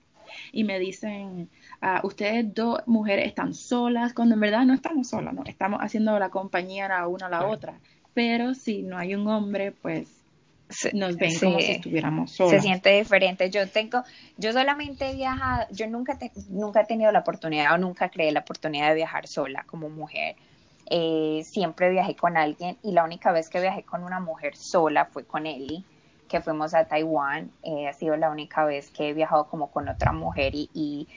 y 0.52 0.64
me 0.64 0.78
dicen, 0.78 1.48
uh, 1.82 2.06
ustedes 2.06 2.54
dos 2.54 2.80
mujeres 2.86 3.26
están 3.26 3.54
solas, 3.54 4.12
cuando 4.12 4.34
en 4.34 4.40
verdad 4.40 4.64
no 4.64 4.74
estamos 4.74 5.08
solas, 5.08 5.34
no, 5.34 5.44
estamos 5.44 5.80
haciendo 5.80 6.18
la 6.18 6.30
compañía 6.30 6.88
la 6.88 7.06
una 7.06 7.26
a 7.26 7.30
la 7.30 7.46
otra. 7.46 7.74
Pero 8.14 8.54
si 8.54 8.82
no 8.82 8.96
hay 8.96 9.14
un 9.14 9.26
hombre, 9.26 9.72
pues 9.72 10.08
nos 10.92 11.16
ven 11.16 11.30
sí, 11.30 11.44
como 11.44 11.60
si 11.60 11.72
estuviéramos 11.72 12.32
solas. 12.32 12.52
Se 12.52 12.60
siente 12.60 12.90
diferente. 12.90 13.50
Yo 13.50 13.68
tengo, 13.68 14.02
yo 14.36 14.52
solamente 14.52 15.10
he 15.10 15.14
viajado, 15.14 15.66
yo 15.70 15.86
nunca, 15.88 16.18
te, 16.18 16.30
nunca 16.48 16.82
he 16.82 16.86
tenido 16.86 17.10
la 17.12 17.20
oportunidad 17.20 17.74
o 17.74 17.78
nunca 17.78 18.08
creé 18.08 18.32
la 18.32 18.40
oportunidad 18.40 18.88
de 18.88 18.94
viajar 18.94 19.26
sola 19.26 19.64
como 19.66 19.88
mujer. 19.88 20.36
Eh, 20.87 21.43
siempre 21.45 21.91
viajé 21.91 22.14
con 22.14 22.37
alguien 22.37 22.76
y 22.82 22.93
la 22.93 23.05
única 23.05 23.32
vez 23.32 23.49
que 23.49 23.61
viajé 23.61 23.85
con 23.85 24.05
una 24.05 24.20
mujer 24.20 24.57
sola 24.57 25.07
fue 25.07 25.24
con 25.24 25.47
Eli, 25.47 25.85
que 26.28 26.41
fuimos 26.41 26.74
a 26.74 26.85
Taiwán. 26.87 27.51
Eh, 27.62 27.89
ha 27.89 27.93
sido 27.93 28.16
la 28.16 28.30
única 28.30 28.64
vez 28.64 28.91
que 28.91 29.09
he 29.09 29.12
viajado 29.14 29.47
como 29.47 29.70
con 29.70 29.89
otra 29.89 30.12
mujer 30.12 30.55
y, 30.55 30.70
y 30.74 31.09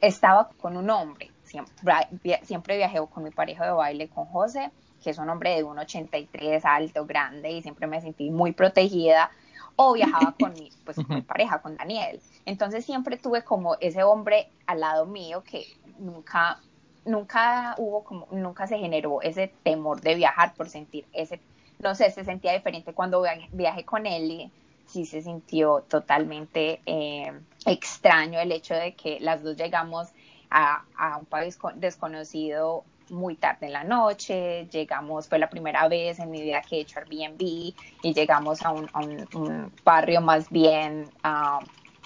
estaba 0.00 0.50
con 0.60 0.76
un 0.76 0.90
hombre. 0.90 1.30
Siempre, 1.44 1.94
siempre 2.42 2.76
viajé 2.76 2.98
con 3.12 3.24
mi 3.24 3.30
pareja 3.30 3.66
de 3.66 3.72
baile, 3.72 4.08
con 4.08 4.26
José, 4.26 4.70
que 5.02 5.10
es 5.10 5.18
un 5.18 5.28
hombre 5.28 5.50
de 5.50 5.64
1,83, 5.64 6.64
alto, 6.64 7.06
grande 7.06 7.50
y 7.50 7.62
siempre 7.62 7.86
me 7.86 8.00
sentí 8.00 8.30
muy 8.30 8.52
protegida. 8.52 9.30
O 9.78 9.92
viajaba 9.92 10.34
con 10.40 10.54
mi, 10.54 10.70
pues, 10.84 10.96
con 10.96 11.14
mi 11.14 11.22
pareja, 11.22 11.60
con 11.60 11.76
Daniel. 11.76 12.20
Entonces 12.46 12.84
siempre 12.84 13.18
tuve 13.18 13.44
como 13.44 13.76
ese 13.80 14.02
hombre 14.02 14.48
al 14.66 14.80
lado 14.80 15.04
mío 15.04 15.42
que 15.44 15.66
nunca 15.98 16.60
nunca 17.06 17.74
hubo 17.78 18.04
como, 18.04 18.28
nunca 18.30 18.66
se 18.66 18.78
generó 18.78 19.22
ese 19.22 19.52
temor 19.62 20.00
de 20.00 20.14
viajar 20.14 20.54
por 20.54 20.68
sentir 20.68 21.04
ese, 21.12 21.40
no 21.78 21.94
sé, 21.94 22.10
se 22.10 22.24
sentía 22.24 22.52
diferente 22.52 22.92
cuando 22.92 23.24
viajé, 23.52 23.84
con 23.84 24.06
él 24.06 24.30
y 24.30 24.50
sí 24.86 25.06
se 25.06 25.22
sintió 25.22 25.84
totalmente 25.88 26.80
eh, 26.86 27.32
extraño 27.64 28.38
el 28.38 28.52
hecho 28.52 28.74
de 28.74 28.94
que 28.94 29.18
las 29.20 29.42
dos 29.42 29.56
llegamos 29.56 30.08
a, 30.50 30.84
a 30.96 31.16
un 31.18 31.24
país 31.26 31.58
desconocido 31.76 32.84
muy 33.10 33.36
tarde 33.36 33.66
en 33.66 33.72
la 33.72 33.84
noche, 33.84 34.66
llegamos, 34.70 35.28
fue 35.28 35.38
la 35.38 35.48
primera 35.48 35.86
vez 35.88 36.18
en 36.18 36.30
mi 36.30 36.42
vida 36.42 36.62
que 36.62 36.76
he 36.76 36.80
hecho 36.80 36.98
Airbnb 36.98 37.40
y 37.40 38.14
llegamos 38.14 38.62
a 38.62 38.72
un, 38.72 39.72
barrio 39.84 40.20
más 40.20 40.50
bien 40.50 41.08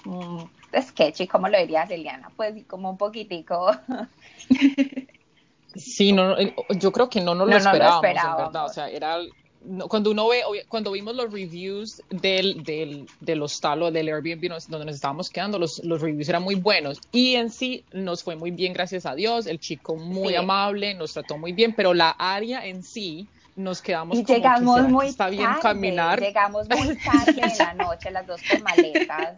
um, 0.05 0.49
sketchy, 0.81 1.27
como 1.27 1.49
lo 1.49 1.59
diría 1.59 1.87
Celiana, 1.87 2.31
pues 2.37 2.65
como 2.67 2.91
un 2.91 2.97
poquitico 2.97 3.71
Sí, 5.77 6.13
no, 6.13 6.37
eh, 6.37 6.55
yo 6.79 6.91
creo 6.91 7.09
que 7.09 7.21
no 7.21 7.35
nos 7.35 7.49
lo, 7.49 7.57
esperábamos, 7.57 8.05
en 8.05 8.37
verdad. 8.37 8.65
O 8.65 8.69
sea, 8.69 8.91
era 8.91 9.19
cuando 9.89 10.11
uno 10.11 10.29
ve, 10.29 10.43
cuando 10.69 10.91
vimos 10.93 11.15
los 11.15 11.31
reviews 11.31 12.03
del, 12.09 12.65
del, 12.65 13.07
del 13.21 13.43
hostal 13.43 13.83
o 13.83 13.91
del 13.91 14.09
Airbnb 14.09 14.49
donde 14.69 14.87
nos 14.87 14.95
estábamos 14.95 15.29
quedando, 15.29 15.59
los, 15.59 15.85
los, 15.85 16.01
reviews 16.01 16.29
eran 16.29 16.43
muy 16.43 16.55
buenos. 16.55 16.99
Y 17.13 17.35
en 17.35 17.51
sí 17.51 17.85
nos 17.93 18.25
fue 18.25 18.37
muy 18.37 18.51
bien, 18.51 18.73
gracias 18.73 19.05
a 19.07 19.15
Dios. 19.15 19.47
El 19.47 19.61
chico 19.61 19.97
muy 19.97 20.35
amable, 20.35 20.95
nos 20.95 21.13
trató 21.13 21.37
muy 21.37 21.53
bien, 21.53 21.75
pero 21.75 21.93
la 21.95 22.11
área 22.11 22.67
en 22.67 22.83
sí 22.83 23.29
nos 23.57 23.83
quedamos 23.83 24.17
y 24.19 24.25
llegamos 24.25 24.89
muy 24.89 25.07
está 25.07 25.29
bien 25.29 25.45
tarde, 25.45 25.61
caminar. 25.61 26.21
Llegamos 26.21 26.69
muy 26.69 26.97
tarde 27.05 27.41
en 27.43 27.59
la 27.59 27.75
noche, 27.75 28.11
las 28.11 28.27
dos 28.27 28.41
con 28.49 28.63
maletas, 28.63 29.37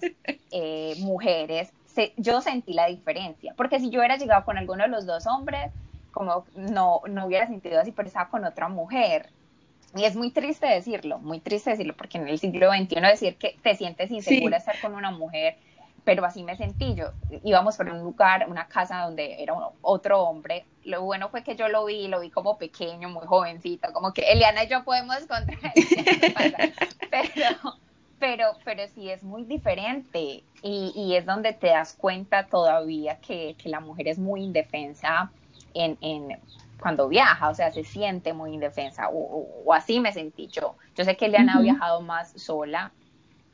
eh, 0.51 0.95
mujeres. 1.01 1.73
yo 2.17 2.41
sentí 2.41 2.73
la 2.73 2.87
diferencia, 2.87 3.55
porque 3.57 3.81
si 3.81 3.91
yo 3.91 4.01
hubiera 4.01 4.17
llegado 4.17 4.45
con 4.45 4.59
alguno 4.59 4.85
de 4.85 4.89
los 4.89 5.07
dos 5.07 5.27
hombres, 5.27 5.73
como 6.13 6.45
no, 6.55 7.01
no 7.09 7.27
hubiera 7.27 7.47
sentido 7.47 7.81
así, 7.81 7.93
pero 7.93 8.07
estaba 8.09 8.29
con 8.29 8.45
otra 8.45 8.69
mujer. 8.69 9.31
Y 9.95 10.05
es 10.05 10.17
muy 10.17 10.31
triste 10.31 10.67
decirlo, 10.67 11.19
muy 11.19 11.41
triste 11.41 11.71
decirlo, 11.71 11.95
porque 11.95 12.19
en 12.19 12.29
el 12.29 12.39
siglo 12.39 12.71
XXI 12.73 13.01
decir 13.01 13.37
que 13.37 13.59
te 13.63 13.75
sientes 13.75 14.11
insegura 14.11 14.57
estar 14.57 14.81
con 14.81 14.95
una 14.95 15.11
mujer, 15.11 15.57
pero 16.05 16.25
así 16.25 16.43
me 16.43 16.57
sentí 16.57 16.95
yo. 16.95 17.13
Íbamos 17.45 17.77
por 17.77 17.89
un 17.89 17.99
lugar, 17.99 18.47
una 18.49 18.69
casa 18.69 19.03
donde 19.03 19.43
era 19.43 19.55
otro 19.83 20.23
hombre. 20.23 20.65
Lo 20.85 21.03
bueno 21.03 21.29
fue 21.29 21.43
que 21.45 21.55
yo 21.55 21.69
lo 21.69 21.85
vi, 21.85 22.09
lo 22.09 22.21
vi 22.21 22.31
como 22.31 22.59
pequeño, 22.59 23.09
muy 23.09 23.27
jovencito, 23.27 23.93
como 23.93 24.13
que 24.13 24.23
Eliana 24.23 24.65
y 24.65 24.69
yo 24.69 24.85
podemos 24.85 25.17
encontrar. 25.17 25.73
pero, 27.11 27.77
pero, 28.19 28.45
pero 28.65 28.83
sí 28.95 29.11
es 29.11 29.23
muy 29.23 29.45
diferente 29.45 30.43
y, 30.63 30.93
y, 30.95 31.17
es 31.17 31.27
donde 31.27 31.53
te 31.53 31.69
das 31.69 31.95
cuenta 31.95 32.47
todavía 32.47 33.19
que, 33.21 33.55
que 33.59 33.69
la 33.69 33.81
mujer 33.81 34.09
es 34.09 34.19
muy 34.19 34.43
indefensa 34.43 35.31
en, 35.75 35.99
en, 36.01 36.39
cuando 36.83 37.09
viaja, 37.09 37.49
o 37.49 37.55
sea, 37.55 37.71
se 37.71 37.85
siente 37.85 38.33
muy 38.33 38.53
indefensa, 38.53 39.09
o, 39.11 39.73
así 39.73 40.01
me 40.01 40.13
sentí 40.13 40.49
yo. 40.49 40.75
Yo 40.97 41.05
sé 41.05 41.17
que 41.17 41.27
Eliana 41.27 41.55
ha 41.55 41.61
viajado 41.61 42.01
más 42.03 42.33
sola 42.33 42.93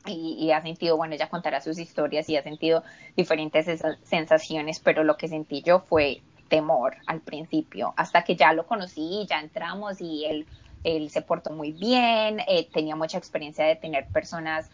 y, 0.07 0.51
ha 0.51 0.63
sentido, 0.63 0.97
bueno, 0.97 1.15
ella 1.15 1.29
contará 1.29 1.61
sus 1.61 1.79
historias 1.79 2.29
y 2.31 2.37
ha 2.37 2.43
sentido 2.43 2.83
diferentes 3.17 3.67
sensaciones, 4.03 4.81
pero 4.81 5.05
lo 5.05 5.17
que 5.19 5.29
sentí 5.29 5.63
yo 5.63 5.81
fue 5.81 6.23
temor 6.49 6.97
al 7.07 7.21
principio, 7.21 7.95
hasta 7.97 8.25
que 8.25 8.37
ya 8.37 8.53
lo 8.53 8.67
conocí, 8.67 9.27
ya 9.29 9.41
entramos 9.41 10.01
y 10.01 10.25
él, 10.25 10.47
él 10.85 11.11
se 11.11 11.23
portó 11.23 11.51
muy 11.51 11.73
bien, 11.73 12.41
eh, 12.49 12.69
tenía 12.73 12.97
mucha 12.97 13.19
experiencia 13.19 13.65
de 13.65 13.77
tener 13.77 14.07
personas 14.09 14.71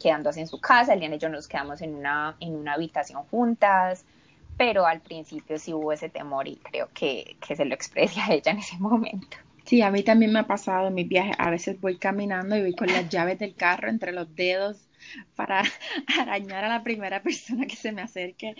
quedándose 0.00 0.40
en 0.40 0.48
su 0.48 0.60
casa, 0.60 0.94
Eliana 0.94 1.14
y 1.14 1.18
yo 1.20 1.28
nos 1.28 1.46
quedamos 1.46 1.80
en 1.80 1.94
una, 1.94 2.34
en 2.40 2.56
una 2.56 2.72
habitación 2.72 3.22
juntas, 3.24 4.04
pero 4.56 4.84
al 4.84 5.00
principio 5.00 5.58
sí 5.60 5.72
hubo 5.72 5.92
ese 5.92 6.08
temor 6.08 6.48
y 6.48 6.56
creo 6.56 6.88
que, 6.92 7.36
que 7.46 7.54
se 7.54 7.64
lo 7.64 7.72
expresa 7.72 8.26
a 8.26 8.34
ella 8.34 8.50
en 8.50 8.58
ese 8.58 8.76
momento. 8.78 9.36
Sí, 9.64 9.82
a 9.82 9.90
mí 9.90 10.02
también 10.02 10.32
me 10.32 10.38
ha 10.38 10.46
pasado 10.46 10.88
en 10.88 10.94
mis 10.94 11.06
viajes. 11.06 11.36
A 11.38 11.50
veces 11.50 11.78
voy 11.78 11.98
caminando 11.98 12.56
y 12.56 12.62
voy 12.62 12.74
con 12.74 12.88
las 12.88 13.08
llaves 13.10 13.38
del 13.38 13.54
carro 13.54 13.90
entre 13.90 14.12
los 14.12 14.34
dedos 14.34 14.88
para 15.36 15.62
arañar 16.18 16.64
a 16.64 16.68
la 16.68 16.82
primera 16.82 17.22
persona 17.22 17.66
que 17.66 17.76
se 17.76 17.92
me 17.92 18.00
acerque. 18.00 18.56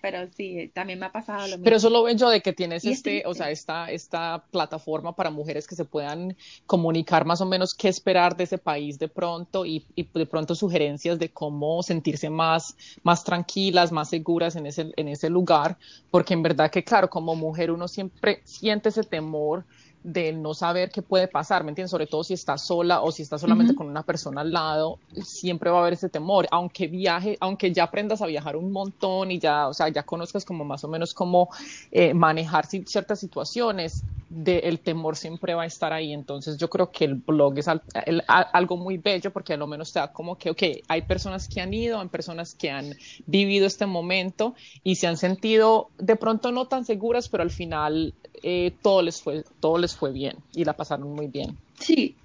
Pero 0.00 0.28
sí, 0.34 0.70
también 0.74 0.98
me 0.98 1.06
ha 1.06 1.12
pasado 1.12 1.40
lo 1.42 1.46
mismo. 1.48 1.64
Pero 1.64 1.76
eso 1.76 1.90
lo 1.90 2.02
ven 2.02 2.18
yo 2.18 2.28
de 2.30 2.40
que 2.40 2.52
tienes 2.52 2.84
este, 2.84 3.22
o 3.26 3.34
sea, 3.34 3.50
esta, 3.50 3.90
esta 3.90 4.44
plataforma 4.50 5.14
para 5.14 5.30
mujeres 5.30 5.66
que 5.66 5.74
se 5.74 5.84
puedan 5.84 6.36
comunicar 6.66 7.24
más 7.24 7.40
o 7.40 7.46
menos 7.46 7.74
qué 7.74 7.88
esperar 7.88 8.36
de 8.36 8.44
ese 8.44 8.58
país 8.58 8.98
de 8.98 9.08
pronto 9.08 9.66
y, 9.66 9.84
y 9.94 10.08
de 10.12 10.26
pronto 10.26 10.54
sugerencias 10.54 11.18
de 11.18 11.30
cómo 11.30 11.82
sentirse 11.82 12.30
más, 12.30 12.76
más 13.02 13.24
tranquilas, 13.24 13.92
más 13.92 14.10
seguras 14.10 14.56
en 14.56 14.66
ese, 14.66 14.92
en 14.96 15.08
ese 15.08 15.28
lugar. 15.28 15.76
Porque 16.10 16.34
en 16.34 16.42
verdad 16.42 16.70
que, 16.70 16.84
claro, 16.84 17.10
como 17.10 17.34
mujer 17.34 17.70
uno 17.70 17.88
siempre 17.88 18.40
siente 18.44 18.88
ese 18.88 19.04
temor 19.04 19.64
de 20.02 20.32
no 20.32 20.54
saber 20.54 20.90
qué 20.90 21.02
puede 21.02 21.28
pasar, 21.28 21.64
¿me 21.64 21.70
entiendes? 21.70 21.90
Sobre 21.90 22.06
todo 22.06 22.24
si 22.24 22.34
está 22.34 22.56
sola 22.56 23.02
o 23.02 23.12
si 23.12 23.22
está 23.22 23.38
solamente 23.38 23.74
con 23.74 23.86
una 23.86 24.02
persona 24.02 24.40
al 24.40 24.52
lado, 24.52 24.98
siempre 25.22 25.70
va 25.70 25.78
a 25.78 25.80
haber 25.82 25.94
ese 25.94 26.08
temor, 26.08 26.46
aunque 26.50 26.86
viaje, 26.86 27.36
aunque 27.40 27.72
ya 27.72 27.84
aprendas 27.84 28.22
a 28.22 28.26
viajar 28.26 28.56
un 28.56 28.72
montón 28.72 29.30
y 29.30 29.38
ya, 29.38 29.68
o 29.68 29.74
sea, 29.74 29.88
ya 29.88 30.02
conozcas 30.02 30.44
como 30.44 30.64
más 30.64 30.84
o 30.84 30.88
menos 30.88 31.12
cómo 31.12 31.50
eh, 31.90 32.14
manejar 32.14 32.66
ciertas 32.66 33.20
situaciones, 33.20 34.02
de, 34.30 34.60
el 34.60 34.78
temor 34.78 35.16
siempre 35.16 35.54
va 35.54 35.64
a 35.64 35.66
estar 35.66 35.92
ahí. 35.92 36.12
Entonces 36.12 36.56
yo 36.56 36.70
creo 36.70 36.90
que 36.90 37.04
el 37.04 37.16
blog 37.16 37.58
es 37.58 37.66
algo 37.68 38.76
muy 38.76 38.96
bello 38.96 39.32
porque 39.32 39.52
a 39.52 39.56
lo 39.56 39.66
menos 39.66 39.92
te 39.92 39.98
da 39.98 40.12
como 40.12 40.38
que, 40.38 40.50
ok, 40.50 40.62
hay 40.88 41.02
personas 41.02 41.48
que 41.48 41.60
han 41.60 41.74
ido, 41.74 42.00
hay 42.00 42.08
personas 42.08 42.54
que 42.54 42.70
han 42.70 42.94
vivido 43.26 43.66
este 43.66 43.86
momento 43.86 44.54
y 44.82 44.94
se 44.94 45.08
han 45.08 45.16
sentido 45.16 45.90
de 45.98 46.16
pronto 46.16 46.52
no 46.52 46.66
tan 46.68 46.84
seguras, 46.84 47.28
pero 47.28 47.42
al 47.42 47.50
final 47.50 48.14
eh, 48.42 48.72
todo, 48.82 49.02
les 49.02 49.20
fue, 49.20 49.44
todo 49.60 49.78
les 49.78 49.94
fue 49.94 50.12
bien 50.12 50.36
y 50.54 50.64
la 50.64 50.74
pasaron 50.74 51.12
muy 51.12 51.26
bien. 51.26 51.56
Sí, 51.78 52.16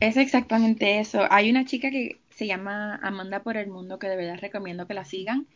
es 0.00 0.16
exactamente 0.16 0.98
eso. 1.00 1.26
Hay 1.30 1.50
una 1.50 1.64
chica 1.64 1.90
que 1.90 2.18
se 2.30 2.46
llama 2.46 2.96
Amanda 3.02 3.40
por 3.40 3.56
el 3.56 3.68
Mundo 3.68 3.98
que 3.98 4.08
de 4.08 4.16
verdad 4.16 4.38
recomiendo 4.40 4.86
que 4.86 4.94
la 4.94 5.04
sigan. 5.04 5.46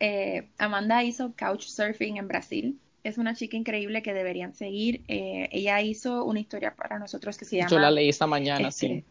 Eh, 0.00 0.48
Amanda 0.58 1.04
hizo 1.04 1.32
couchsurfing 1.38 2.16
en 2.16 2.28
Brasil. 2.28 2.78
Es 3.04 3.18
una 3.18 3.34
chica 3.34 3.56
increíble 3.56 4.02
que 4.02 4.14
deberían 4.14 4.54
seguir. 4.54 5.02
Eh, 5.08 5.48
ella 5.52 5.80
hizo 5.82 6.24
una 6.24 6.40
historia 6.40 6.74
para 6.74 6.98
nosotros 6.98 7.36
que 7.36 7.44
se 7.44 7.58
llama... 7.58 7.70
Yo 7.70 7.78
la 7.78 7.90
leí 7.90 8.08
esta 8.08 8.26
mañana, 8.26 8.70
sí. 8.70 9.04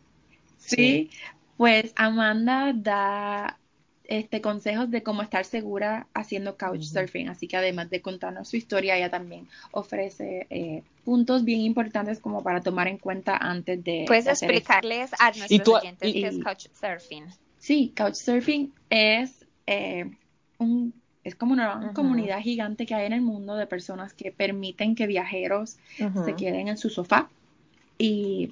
Este, 0.59 0.75
sí. 0.75 1.09
Pues 1.57 1.93
Amanda 1.95 2.73
da 2.73 3.59
este, 4.05 4.41
consejos 4.41 4.91
de 4.91 5.03
cómo 5.03 5.21
estar 5.21 5.45
segura 5.45 6.07
haciendo 6.13 6.57
couchsurfing. 6.57 7.29
Así 7.29 7.47
que 7.47 7.57
además 7.57 7.89
de 7.89 8.01
contarnos 8.01 8.49
su 8.49 8.57
historia, 8.57 8.97
ella 8.97 9.09
también 9.09 9.47
ofrece 9.71 10.47
eh, 10.49 10.83
puntos 11.05 11.43
bien 11.43 11.61
importantes 11.61 12.19
como 12.19 12.43
para 12.43 12.61
tomar 12.61 12.87
en 12.87 12.97
cuenta 12.97 13.37
antes 13.37 13.83
de. 13.83 14.05
Puedes 14.07 14.27
explicarles 14.27 15.11
a 15.19 15.31
nuestros 15.31 15.67
oyentes 15.67 16.13
qué 16.13 16.27
es 16.27 16.43
couchsurfing. 16.43 17.25
Sí, 17.59 17.93
couchsurfing 17.95 18.73
es 18.89 19.45
eh, 19.67 20.11
un 20.57 20.93
es 21.23 21.35
como 21.35 21.53
una 21.53 21.93
comunidad 21.93 22.39
gigante 22.41 22.85
que 22.85 22.95
hay 22.95 23.05
en 23.05 23.13
el 23.13 23.21
mundo 23.21 23.55
de 23.55 23.65
personas 23.65 24.13
que 24.13 24.31
permiten 24.31 24.93
que 24.93 25.07
viajeros 25.07 25.77
se 25.97 26.35
queden 26.35 26.67
en 26.67 26.77
su 26.77 26.89
sofá 26.89 27.29
y 27.97 28.51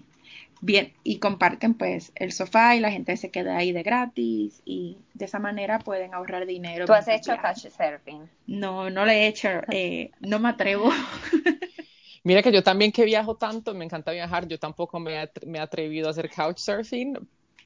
bien 0.61 0.93
y 1.03 1.17
comparten 1.17 1.73
pues 1.73 2.11
el 2.15 2.31
sofá 2.31 2.75
y 2.75 2.79
la 2.79 2.91
gente 2.91 3.17
se 3.17 3.31
queda 3.31 3.57
ahí 3.57 3.71
de 3.71 3.83
gratis 3.83 4.61
y 4.63 4.99
de 5.13 5.25
esa 5.25 5.39
manera 5.39 5.79
pueden 5.79 6.13
ahorrar 6.13 6.45
dinero. 6.45 6.85
¿Tú 6.85 6.93
has 6.93 7.07
hecho 7.07 7.33
couchsurfing? 7.41 8.29
No, 8.47 8.89
no 8.89 9.05
lo 9.05 9.11
he 9.11 9.27
hecho, 9.27 9.49
eh, 9.71 10.11
no 10.19 10.39
me 10.39 10.49
atrevo. 10.49 10.89
Mira 12.23 12.43
que 12.43 12.51
yo 12.51 12.61
también 12.61 12.91
que 12.91 13.03
viajo 13.03 13.35
tanto, 13.35 13.73
me 13.73 13.83
encanta 13.83 14.11
viajar, 14.11 14.47
yo 14.47 14.59
tampoco 14.59 14.99
me, 14.99 15.23
he 15.23 15.59
atrevido 15.59 16.07
a 16.07 16.11
hacer 16.11 16.29
couchsurfing, 16.29 17.17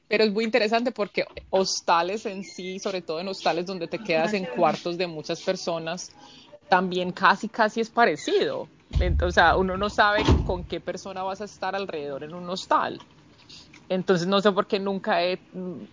pero 0.08 0.24
es 0.24 0.32
muy 0.32 0.44
interesante 0.44 0.92
porque 0.92 1.26
hostales 1.50 2.24
en 2.24 2.42
sí, 2.42 2.78
sobre 2.78 3.02
todo 3.02 3.20
en 3.20 3.28
hostales 3.28 3.66
donde 3.66 3.86
te 3.86 3.98
quedas 3.98 4.32
en 4.32 4.46
cuartos 4.46 4.96
de 4.96 5.06
muchas 5.06 5.42
personas, 5.42 6.10
también 6.70 7.12
casi, 7.12 7.48
casi 7.48 7.80
es 7.82 7.90
parecido. 7.90 8.68
Entonces, 8.92 9.28
o 9.28 9.32
sea, 9.32 9.56
uno 9.56 9.76
no 9.76 9.90
sabe 9.90 10.22
con 10.46 10.64
qué 10.64 10.80
persona 10.80 11.22
vas 11.22 11.40
a 11.40 11.44
estar 11.44 11.74
alrededor 11.74 12.24
en 12.24 12.34
un 12.34 12.48
hostal. 12.48 12.98
Entonces 13.88 14.26
no 14.26 14.40
sé 14.40 14.50
por 14.50 14.66
qué 14.66 14.80
nunca 14.80 15.22
he, 15.22 15.38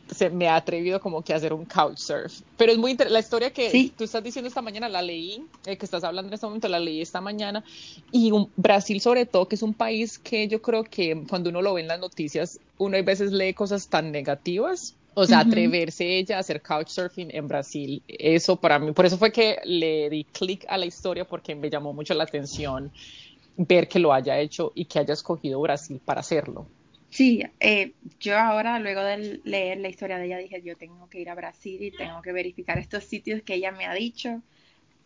se 0.08 0.30
me 0.30 0.48
ha 0.48 0.56
atrevido 0.56 1.00
como 1.00 1.22
que 1.22 1.34
a 1.34 1.36
hacer 1.36 1.54
un 1.54 1.66
couchsurf. 1.66 2.42
Pero 2.58 2.72
es 2.72 2.78
muy 2.78 2.92
interesante. 2.92 3.14
La 3.14 3.20
historia 3.20 3.52
que 3.52 3.94
tú 3.96 4.04
estás 4.04 4.24
diciendo 4.24 4.48
esta 4.48 4.64
mañana 4.64 4.90
la 4.90 5.02
leí, 5.02 5.46
eh, 5.66 5.78
que 5.78 5.86
estás 5.86 6.04
hablando 6.04 6.30
en 6.30 6.34
este 6.34 6.48
momento, 6.48 6.68
la 6.70 6.80
leí 6.80 7.02
esta 7.02 7.22
mañana. 7.22 7.64
Y 8.12 8.32
Brasil 8.56 9.00
sobre 9.00 9.26
todo, 9.28 9.48
que 9.48 9.56
es 9.56 9.62
un 9.62 9.76
país 9.76 10.18
que 10.18 10.48
yo 10.48 10.62
creo 10.62 10.84
que 10.84 11.24
cuando 11.30 11.52
uno 11.52 11.62
lo 11.62 11.76
ve 11.76 11.82
en 11.82 11.88
las 11.88 12.00
noticias, 12.00 12.60
uno 12.80 12.98
a 12.98 13.02
veces 13.04 13.32
lee 13.32 13.54
cosas 13.54 13.88
tan 13.90 14.12
negativas 14.12 14.96
o 15.16 15.26
sea, 15.26 15.40
atreverse 15.40 16.18
ella 16.18 16.38
a 16.38 16.40
hacer 16.40 16.62
couchsurfing 16.62 17.30
en 17.32 17.48
Brasil, 17.48 18.04
eso 18.08 18.56
para 18.56 18.80
mí, 18.80 18.92
por 18.92 19.06
eso 19.06 19.18
fue 19.18 19.32
que 19.32 19.58
le 19.64 20.10
di 20.10 20.26
clic 20.26 20.66
a 20.68 20.78
la 20.78 20.86
historia 20.86 21.26
porque 21.26 21.56
me 21.56 21.70
llamó 21.70 21.94
mucho 21.94 22.14
la 22.14 22.24
atención 22.24 22.92
ver 23.56 23.88
que 23.88 24.00
lo 24.00 24.14
haya 24.14 24.40
hecho 24.40 24.72
y 24.76 24.86
que 24.86 25.00
haya 25.00 25.14
escogido 25.14 25.62
Brasil 25.62 26.02
para 26.04 26.22
hacerlo. 26.22 26.68
Sí, 27.10 27.44
eh, 27.60 27.94
yo 28.20 28.38
ahora 28.38 28.80
luego 28.80 29.04
de 29.04 29.40
leer 29.44 29.78
la 29.80 29.90
historia 29.90 30.18
de 30.18 30.26
ella 30.26 30.38
dije, 30.40 30.64
yo 30.64 30.76
tengo 30.76 31.08
que 31.10 31.20
ir 31.20 31.30
a 31.30 31.36
Brasil 31.36 31.84
y 31.84 31.92
tengo 31.92 32.22
que 32.24 32.32
verificar 32.32 32.80
estos 32.80 33.04
sitios 33.04 33.44
que 33.44 33.54
ella 33.54 33.72
me 33.72 33.86
ha 33.86 33.94
dicho 33.94 34.42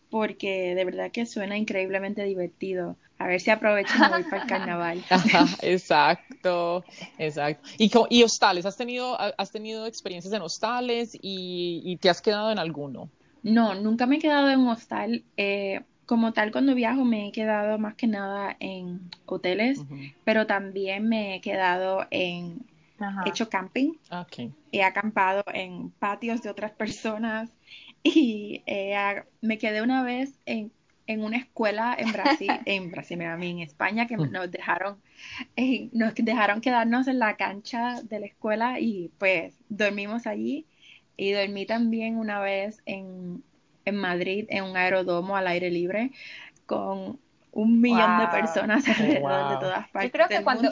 porque 0.10 0.76
de 0.76 0.86
verdad 0.86 1.12
que 1.12 1.26
suena 1.26 1.58
increíblemente 1.58 2.24
divertido. 2.24 2.96
A 3.20 3.28
ver 3.28 3.42
si 3.42 3.50
aprovecho 3.50 3.94
y 3.96 4.10
voy 4.10 4.24
para 4.24 4.44
el 4.44 4.48
carnaval. 4.48 5.04
exacto, 5.62 6.84
exacto. 7.18 7.68
¿Y, 7.78 7.92
¿Y, 8.10 8.24
hostales? 8.24 8.66
¿Has 8.66 8.78
tenido, 8.78 9.18
¿Has 9.20 9.52
tenido 9.52 9.88
experiencias 9.88 10.34
en 10.34 10.42
hostales 10.42 11.18
y, 11.20 11.98
te 12.02 12.10
has 12.10 12.22
quedado 12.22 12.52
en 12.52 12.60
alguno? 12.60 13.10
No, 13.44 13.76
nunca 13.76 14.06
me 14.06 14.18
he 14.18 14.20
quedado 14.20 14.50
en 14.50 14.60
un 14.60 14.70
hostal. 14.70 15.24
Eh, 15.36 15.82
como 16.06 16.32
tal, 16.32 16.52
cuando 16.52 16.74
viajo 16.74 17.04
me 17.04 17.28
he 17.28 17.32
quedado 17.32 17.78
más 17.78 17.96
que 17.96 18.08
nada 18.08 18.56
en 18.60 19.10
hoteles, 19.26 19.82
pero 20.24 20.48
también 20.48 21.10
me 21.10 21.36
he 21.36 21.42
quedado 21.42 22.06
en... 22.12 22.66
hecho 23.26 23.50
camping. 23.50 23.94
Okay. 24.12 24.54
He 24.72 24.84
acampado 24.84 25.44
en 25.54 25.90
patios 25.92 26.42
de 26.42 26.50
otras 26.50 26.72
personas 26.72 27.50
y 28.16 28.64
eh, 28.66 29.24
me 29.42 29.58
quedé 29.58 29.82
una 29.82 30.04
vez 30.04 30.40
en 30.46 30.72
en 31.08 31.24
una 31.24 31.38
escuela 31.38 31.96
en 31.98 32.12
Brasil, 32.12 32.52
en 32.66 32.92
Brasil, 32.92 33.22
a 33.24 33.38
mí 33.38 33.50
en 33.50 33.60
España, 33.60 34.06
que 34.06 34.18
nos 34.18 34.52
dejaron, 34.52 35.02
eh, 35.56 35.90
nos 35.94 36.14
dejaron 36.14 36.62
quedarnos 36.62 37.08
en 37.08 37.20
la 37.20 37.38
cancha 37.38 38.02
de 38.04 38.20
la 38.20 38.26
escuela 38.28 38.80
y 38.80 39.10
pues 39.18 39.56
dormimos 39.70 40.28
allí. 40.28 40.68
Y 41.16 41.32
dormí 41.32 41.66
también 41.66 42.18
una 42.18 42.40
vez 42.40 42.84
en, 42.86 43.44
en 43.86 43.96
Madrid, 43.96 44.46
en 44.50 44.66
un 44.66 44.78
aerodomo 44.78 45.36
al 45.36 45.48
aire 45.48 45.72
libre, 45.72 46.12
con 46.68 47.20
un 47.54 47.82
millón 47.82 48.20
de 48.20 48.28
personas 48.28 48.88
alrededor 48.88 49.50
de 49.50 49.58
todas 49.58 49.88
partes. 49.90 50.12
Yo 50.12 50.12
creo 50.12 50.28
que 50.28 50.44
cuando, 50.44 50.70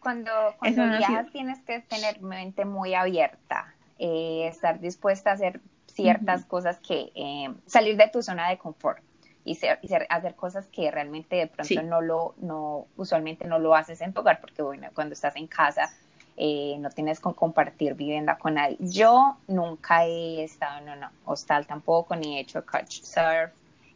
cuando, 0.00 0.30
cuando 0.58 0.98
viajas 0.98 1.30
tienes 1.32 1.60
que 1.60 1.80
tener 1.80 2.20
mente 2.20 2.66
muy 2.66 2.92
abierta, 2.92 3.72
eh, 3.98 4.48
estar 4.48 4.80
dispuesta 4.80 5.30
a 5.30 5.34
hacer 5.34 5.62
ciertas 5.94 6.44
cosas 6.44 6.78
que 6.80 7.12
eh, 7.14 7.54
salir 7.66 7.96
de 7.96 8.08
tu 8.08 8.22
zona 8.22 8.48
de 8.50 8.58
confort 8.58 9.02
y, 9.44 9.54
ser, 9.56 9.78
hacer 10.08 10.34
cosas 10.34 10.66
que 10.66 10.90
realmente 10.90 11.36
de 11.36 11.46
pronto 11.46 11.82
no 11.82 12.00
lo, 12.00 12.34
no, 12.38 12.86
usualmente 12.96 13.46
no 13.46 13.58
lo 13.58 13.74
haces 13.74 14.00
en 14.00 14.12
tu 14.12 14.20
hogar, 14.20 14.40
porque 14.40 14.62
bueno, 14.62 14.88
cuando 14.94 15.12
estás 15.12 15.36
en 15.36 15.46
casa 15.46 15.90
eh, 16.36 16.76
no 16.80 16.90
tienes 16.90 17.20
con 17.20 17.34
compartir 17.34 17.94
vivienda 17.94 18.36
con 18.38 18.54
nadie. 18.54 18.76
Yo 18.80 19.36
nunca 19.46 20.04
he 20.04 20.42
estado 20.42 20.78
en 20.78 20.88
un 20.98 21.08
hostal 21.24 21.66
tampoco, 21.66 22.16
ni 22.16 22.38
he 22.38 22.40
hecho 22.40 22.64
couchsurf, 22.64 23.52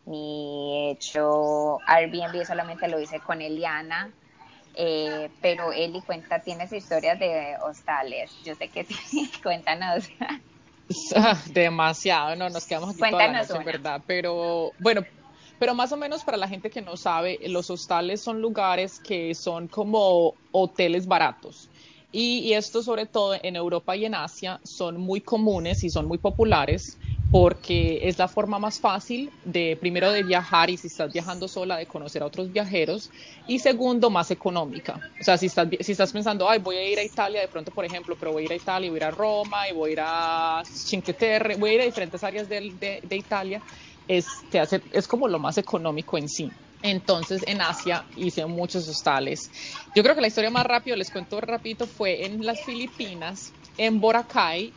ni 0.07 0.77
he 0.77 0.91
hecho 0.93 1.79
Airbnb, 1.87 2.45
solamente 2.45 2.87
lo 2.87 3.01
hice 3.01 3.21
con 3.21 3.43
Eliana. 3.43 4.11
Eh, 4.81 5.29
pero 5.41 5.73
Eli 5.73 6.01
cuenta, 6.03 6.39
tienes 6.39 6.73
historias 6.73 7.19
de 7.19 7.57
hostales. 7.63 8.31
Yo 8.45 8.55
sé 8.55 8.69
que 8.69 8.85
sí, 9.09 9.29
cuéntanos. 9.43 10.09
Demasiado, 11.53 12.37
no, 12.37 12.49
nos 12.49 12.67
quedamos 12.67 12.91
aquí 12.91 13.11
toda 13.11 13.29
la 13.29 13.43
noche, 13.43 13.65
verdad. 13.65 14.03
Pero 14.07 14.73
bueno, 14.79 15.03
pero 15.59 15.75
más 15.75 15.93
o 15.93 15.97
menos 15.97 16.25
para 16.25 16.37
la 16.37 16.49
gente 16.49 16.71
que 16.71 16.81
no 16.81 16.97
sabe, 16.97 17.39
los 17.47 17.71
hostales 17.71 18.21
son 18.21 18.41
lugares 18.41 19.01
que 19.01 19.35
son 19.35 19.69
como 19.69 20.35
hoteles 20.53 21.07
baratos. 21.07 21.69
Y, 22.11 22.39
y 22.39 22.55
esto 22.55 22.83
sobre 22.83 23.05
todo 23.05 23.37
en 23.43 23.55
Europa 23.57 23.95
y 23.95 24.07
en 24.07 24.15
Asia 24.15 24.61
son 24.65 24.99
muy 24.99 25.21
comunes 25.21 25.85
y 25.85 25.91
son 25.91 26.07
muy 26.07 26.17
populares 26.17 26.99
porque 27.31 28.09
es 28.09 28.19
la 28.19 28.27
forma 28.27 28.59
más 28.59 28.81
fácil 28.81 29.31
de, 29.43 29.77
primero, 29.79 30.11
de 30.13 30.23
viajar 30.23 30.71
y 30.71 30.79
si 30.79 30.87
estás 30.87 31.13
viajando 31.13 31.47
sola, 31.47 31.77
de 31.77 31.87
conocer 31.87 32.23
a 32.23 32.27
otros 32.27 32.51
viajeros, 32.51 33.11
y 33.47 33.59
segundo, 33.59 34.09
más 34.09 34.31
económica. 34.31 34.95
O 35.21 35.25
sea, 35.25 35.37
si 35.37 35.47
estás, 35.47 35.69
si 35.81 35.93
estás 35.93 36.13
pensando, 36.13 36.49
ay, 36.49 36.59
voy 36.59 36.77
a 36.77 36.89
ir 36.89 36.99
a 36.99 37.05
Italia, 37.05 37.41
de 37.43 37.49
pronto, 37.49 37.71
por 37.71 37.85
ejemplo, 37.85 38.17
pero 38.19 38.33
voy 38.33 38.45
a 38.45 38.47
ir 38.47 38.53
a 38.53 38.57
Italia, 38.57 38.91
voy 38.91 38.97
a 38.97 39.01
ir 39.01 39.05
a 39.05 39.11
Roma, 39.11 39.69
y 39.69 39.75
voy 39.75 39.91
a 39.91 39.93
ir 39.93 40.01
a 40.03 40.63
Cinque 40.65 41.13
Terre, 41.15 41.57
voy 41.57 41.71
a 41.71 41.75
ir 41.75 41.81
a 41.83 41.85
diferentes 41.85 42.23
áreas 42.25 42.49
de, 42.49 42.61
de, 42.79 43.01
de 43.03 43.17
Italia, 43.17 43.63
es, 44.07 44.27
te 44.51 44.59
hace, 44.59 44.83
es 44.93 45.07
como 45.07 45.29
lo 45.29 45.39
más 45.39 45.59
económico 45.59 46.17
en 46.17 46.29
sí. 46.29 46.51
Entonces 46.81 47.43
en 47.47 47.61
Asia 47.61 48.07
hice 48.15 48.47
muchos 48.47 48.89
hostales. 48.89 49.51
Yo 49.95 50.03
creo 50.03 50.15
que 50.15 50.21
la 50.21 50.29
historia 50.29 50.51
más 50.51 50.65
rápido, 50.65 50.97
les 50.97 51.11
cuento 51.11 51.41
rapidito, 51.41 51.87
fue 51.87 52.25
en 52.25 52.45
las 52.45 52.63
Filipinas, 52.65 53.53
en 53.77 54.01
Boracay. 54.01 54.75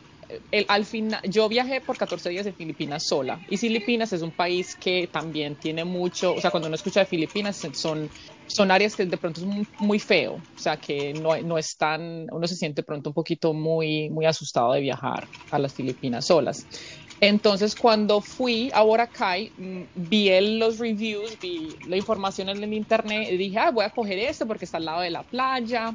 Al 0.68 0.84
final, 0.84 1.20
yo 1.24 1.48
viajé 1.48 1.80
por 1.80 1.96
14 1.96 2.30
días 2.30 2.46
en 2.46 2.54
Filipinas 2.54 3.04
sola. 3.06 3.42
Y 3.46 3.58
Filipinas 3.58 4.12
es 4.12 4.22
un 4.22 4.32
país 4.32 4.76
que 4.76 5.08
también 5.12 5.56
tiene 5.58 5.84
mucho, 5.84 6.34
o 6.34 6.40
sea, 6.40 6.50
cuando 6.50 6.68
uno 6.68 6.76
escucha 6.76 7.00
de 7.00 7.06
Filipinas 7.06 7.60
son, 7.72 8.10
son 8.46 8.70
áreas 8.70 8.96
que 8.96 9.06
de 9.06 9.18
pronto 9.18 9.40
es 9.40 9.68
muy, 9.78 9.98
feo, 9.98 10.34
o 10.34 10.44
sea, 10.54 10.78
que 10.78 11.12
no, 11.14 11.36
no 11.42 11.58
es 11.58 11.76
tan, 11.76 12.26
uno 12.30 12.46
se 12.46 12.56
siente 12.56 12.82
pronto 12.82 13.10
un 13.10 13.14
poquito 13.14 13.52
muy, 13.52 14.10
muy 14.10 14.26
asustado 14.26 14.72
de 14.72 14.80
viajar 14.80 15.28
a 15.50 15.58
las 15.58 15.74
Filipinas 15.74 16.26
solas. 16.26 16.66
Entonces, 17.20 17.76
cuando 17.76 18.20
fui 18.20 18.70
a 18.74 18.82
Boracay, 18.82 19.52
mm, 19.56 19.82
vi 19.94 20.58
los 20.58 20.78
reviews, 20.78 21.38
vi 21.40 21.78
la 21.84 21.96
información 21.96 22.48
en 22.48 22.62
el 22.64 22.72
internet 22.72 23.28
y 23.30 23.36
dije, 23.36 23.58
ah, 23.58 23.70
voy 23.70 23.84
a 23.84 23.90
coger 23.90 24.18
esto 24.18 24.46
porque 24.46 24.64
está 24.64 24.78
al 24.78 24.86
lado 24.86 25.02
de 25.02 25.10
la 25.10 25.22
playa 25.22 25.92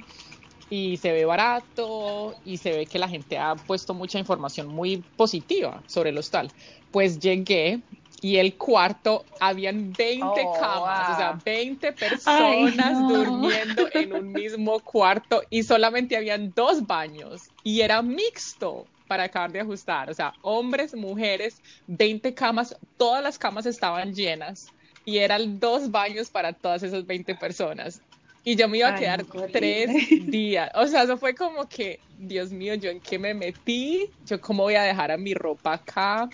y 0.69 0.97
se 0.97 1.11
ve 1.11 1.25
barato 1.25 2.35
y 2.45 2.57
se 2.57 2.71
ve 2.71 2.85
que 2.85 2.99
la 2.99 3.07
gente 3.07 3.37
ha 3.37 3.55
puesto 3.55 3.93
mucha 3.93 4.19
información 4.19 4.67
muy 4.67 4.97
positiva 5.15 5.81
sobre 5.87 6.09
el 6.09 6.17
hostal. 6.17 6.51
Pues 6.91 7.19
llegué 7.19 7.81
y 8.21 8.37
el 8.37 8.55
cuarto 8.55 9.25
habían 9.39 9.93
20 9.93 10.25
camas, 10.59 11.11
o 11.11 11.15
sea, 11.15 11.39
20 11.45 11.93
personas 11.93 13.07
durmiendo 13.07 13.87
en 13.93 14.13
un 14.13 14.31
mismo 14.31 14.79
cuarto 14.79 15.43
y 15.49 15.63
solamente 15.63 16.17
habían 16.17 16.51
dos 16.55 16.85
baños 16.85 17.43
y 17.63 17.81
era 17.81 18.01
mixto 18.01 18.87
para 19.07 19.23
acabar 19.23 19.51
de 19.51 19.61
ajustar. 19.61 20.09
O 20.09 20.13
sea, 20.13 20.33
hombres, 20.41 20.95
mujeres, 20.95 21.61
20 21.87 22.33
camas, 22.33 22.75
todas 22.97 23.23
las 23.23 23.37
camas 23.37 23.65
estaban 23.65 24.13
llenas 24.13 24.67
y 25.05 25.19
eran 25.19 25.59
dos 25.59 25.89
baños 25.91 26.29
para 26.29 26.53
todas 26.53 26.83
esas 26.83 27.05
20 27.05 27.35
personas. 27.35 28.01
Y 28.47 28.55
yo 28.55 28.69
me 28.69 28.77
iba 28.77 28.87
a 28.87 28.95
quedar 28.95 29.25
tres 29.51 29.89
días. 30.25 30.71
O 30.75 30.87
sea, 30.87 31.03
eso 31.03 31.17
fue 31.17 31.35
como 31.35 31.67
que, 31.67 31.99
Dios 32.17 32.49
mío, 32.49 32.75
¿yo 32.75 32.89
en 32.89 33.01
qué 33.01 33.19
me 33.19 33.33
metí? 33.33 34.09
¿Yo 34.21 34.39
cómo 34.39 34.63
voy 34.63 34.75
a 34.75 34.83
dejar 34.83 35.11
a 35.11 35.17
mi 35.17 35.33
ropa 35.33 35.73
acá? 35.73 36.31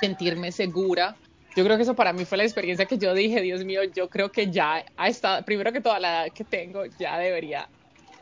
Sentirme 0.00 0.52
segura. 0.52 1.18
Yo 1.56 1.64
creo 1.64 1.76
que 1.76 1.82
eso 1.82 1.96
para 1.96 2.12
mí 2.12 2.24
fue 2.24 2.38
la 2.38 2.44
experiencia 2.44 2.86
que 2.86 2.96
yo 2.96 3.12
dije, 3.12 3.40
Dios 3.40 3.64
mío, 3.64 3.82
yo 3.92 4.08
creo 4.08 4.30
que 4.30 4.52
ya 4.52 4.84
ha 4.96 5.08
estado, 5.08 5.44
primero 5.44 5.72
que 5.72 5.80
toda 5.80 5.98
la 5.98 6.26
edad 6.26 6.32
que 6.32 6.44
tengo, 6.44 6.84
ya 6.96 7.18
debería 7.18 7.68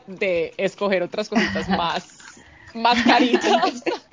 de 0.07 0.55
escoger 0.57 1.03
otras 1.03 1.29
cositas 1.29 1.69
más 1.69 2.25
más 2.75 3.01
caritos. 3.03 3.43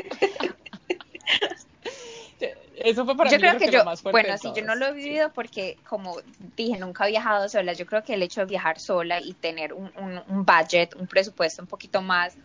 Eso 2.85 3.05
fue 3.05 3.17
para 3.17 3.31
yo 3.31 3.37
mí 3.37 3.43
creo 3.43 3.59
que, 3.59 3.71
yo, 3.71 3.79
lo 3.79 3.85
más 3.85 4.03
fuerte 4.03 4.23
Bueno, 4.23 4.39
sí, 4.39 4.53
yo 4.55 4.65
no 4.65 4.75
lo 4.75 4.87
he 4.87 4.93
vivido 4.93 5.33
porque, 5.33 5.79
como 5.89 6.17
dije, 6.57 6.79
nunca 6.79 7.07
he 7.07 7.11
viajado 7.11 7.49
sola. 7.49 7.73
Yo 7.73 7.87
creo 7.87 8.03
que 8.03 8.15
el 8.15 8.23
hecho 8.23 8.41
de 8.41 8.47
viajar 8.47 8.79
sola 8.79 9.21
y 9.21 9.35
tener 9.35 9.73
un, 9.73 9.91
un, 9.97 10.45
budget, 10.45 10.95
un 10.97 11.07
presupuesto 11.07 11.63
un 11.63 11.69
poquito 11.69 12.03
más 12.03 12.37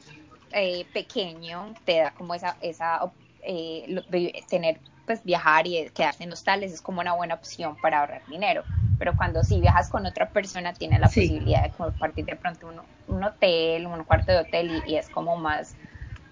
eh, 0.51 0.85
pequeño, 0.93 1.73
te 1.85 1.99
da 1.99 2.11
como 2.11 2.33
esa, 2.33 2.57
esa 2.61 2.99
eh, 3.41 4.03
tener, 4.49 4.79
pues 5.05 5.23
viajar 5.23 5.67
y 5.67 5.89
quedarse 5.89 6.23
en 6.23 6.33
hostales 6.33 6.73
es 6.73 6.81
como 6.81 7.01
una 7.01 7.13
buena 7.13 7.35
opción 7.35 7.75
para 7.81 8.01
ahorrar 8.01 8.25
dinero. 8.27 8.63
Pero 8.99 9.15
cuando 9.15 9.43
si 9.43 9.59
viajas 9.59 9.89
con 9.89 10.05
otra 10.05 10.29
persona, 10.29 10.73
tienes 10.73 10.99
la 10.99 11.07
posibilidad 11.07 11.63
de 11.63 11.71
compartir 11.71 12.25
de 12.25 12.35
pronto 12.35 12.67
un, 12.67 12.81
un 13.07 13.23
hotel, 13.23 13.85
un 13.85 14.03
cuarto 14.03 14.31
de 14.31 14.39
hotel 14.39 14.71
y, 14.87 14.91
y 14.91 14.97
es 14.97 15.09
como 15.09 15.37
más 15.37 15.75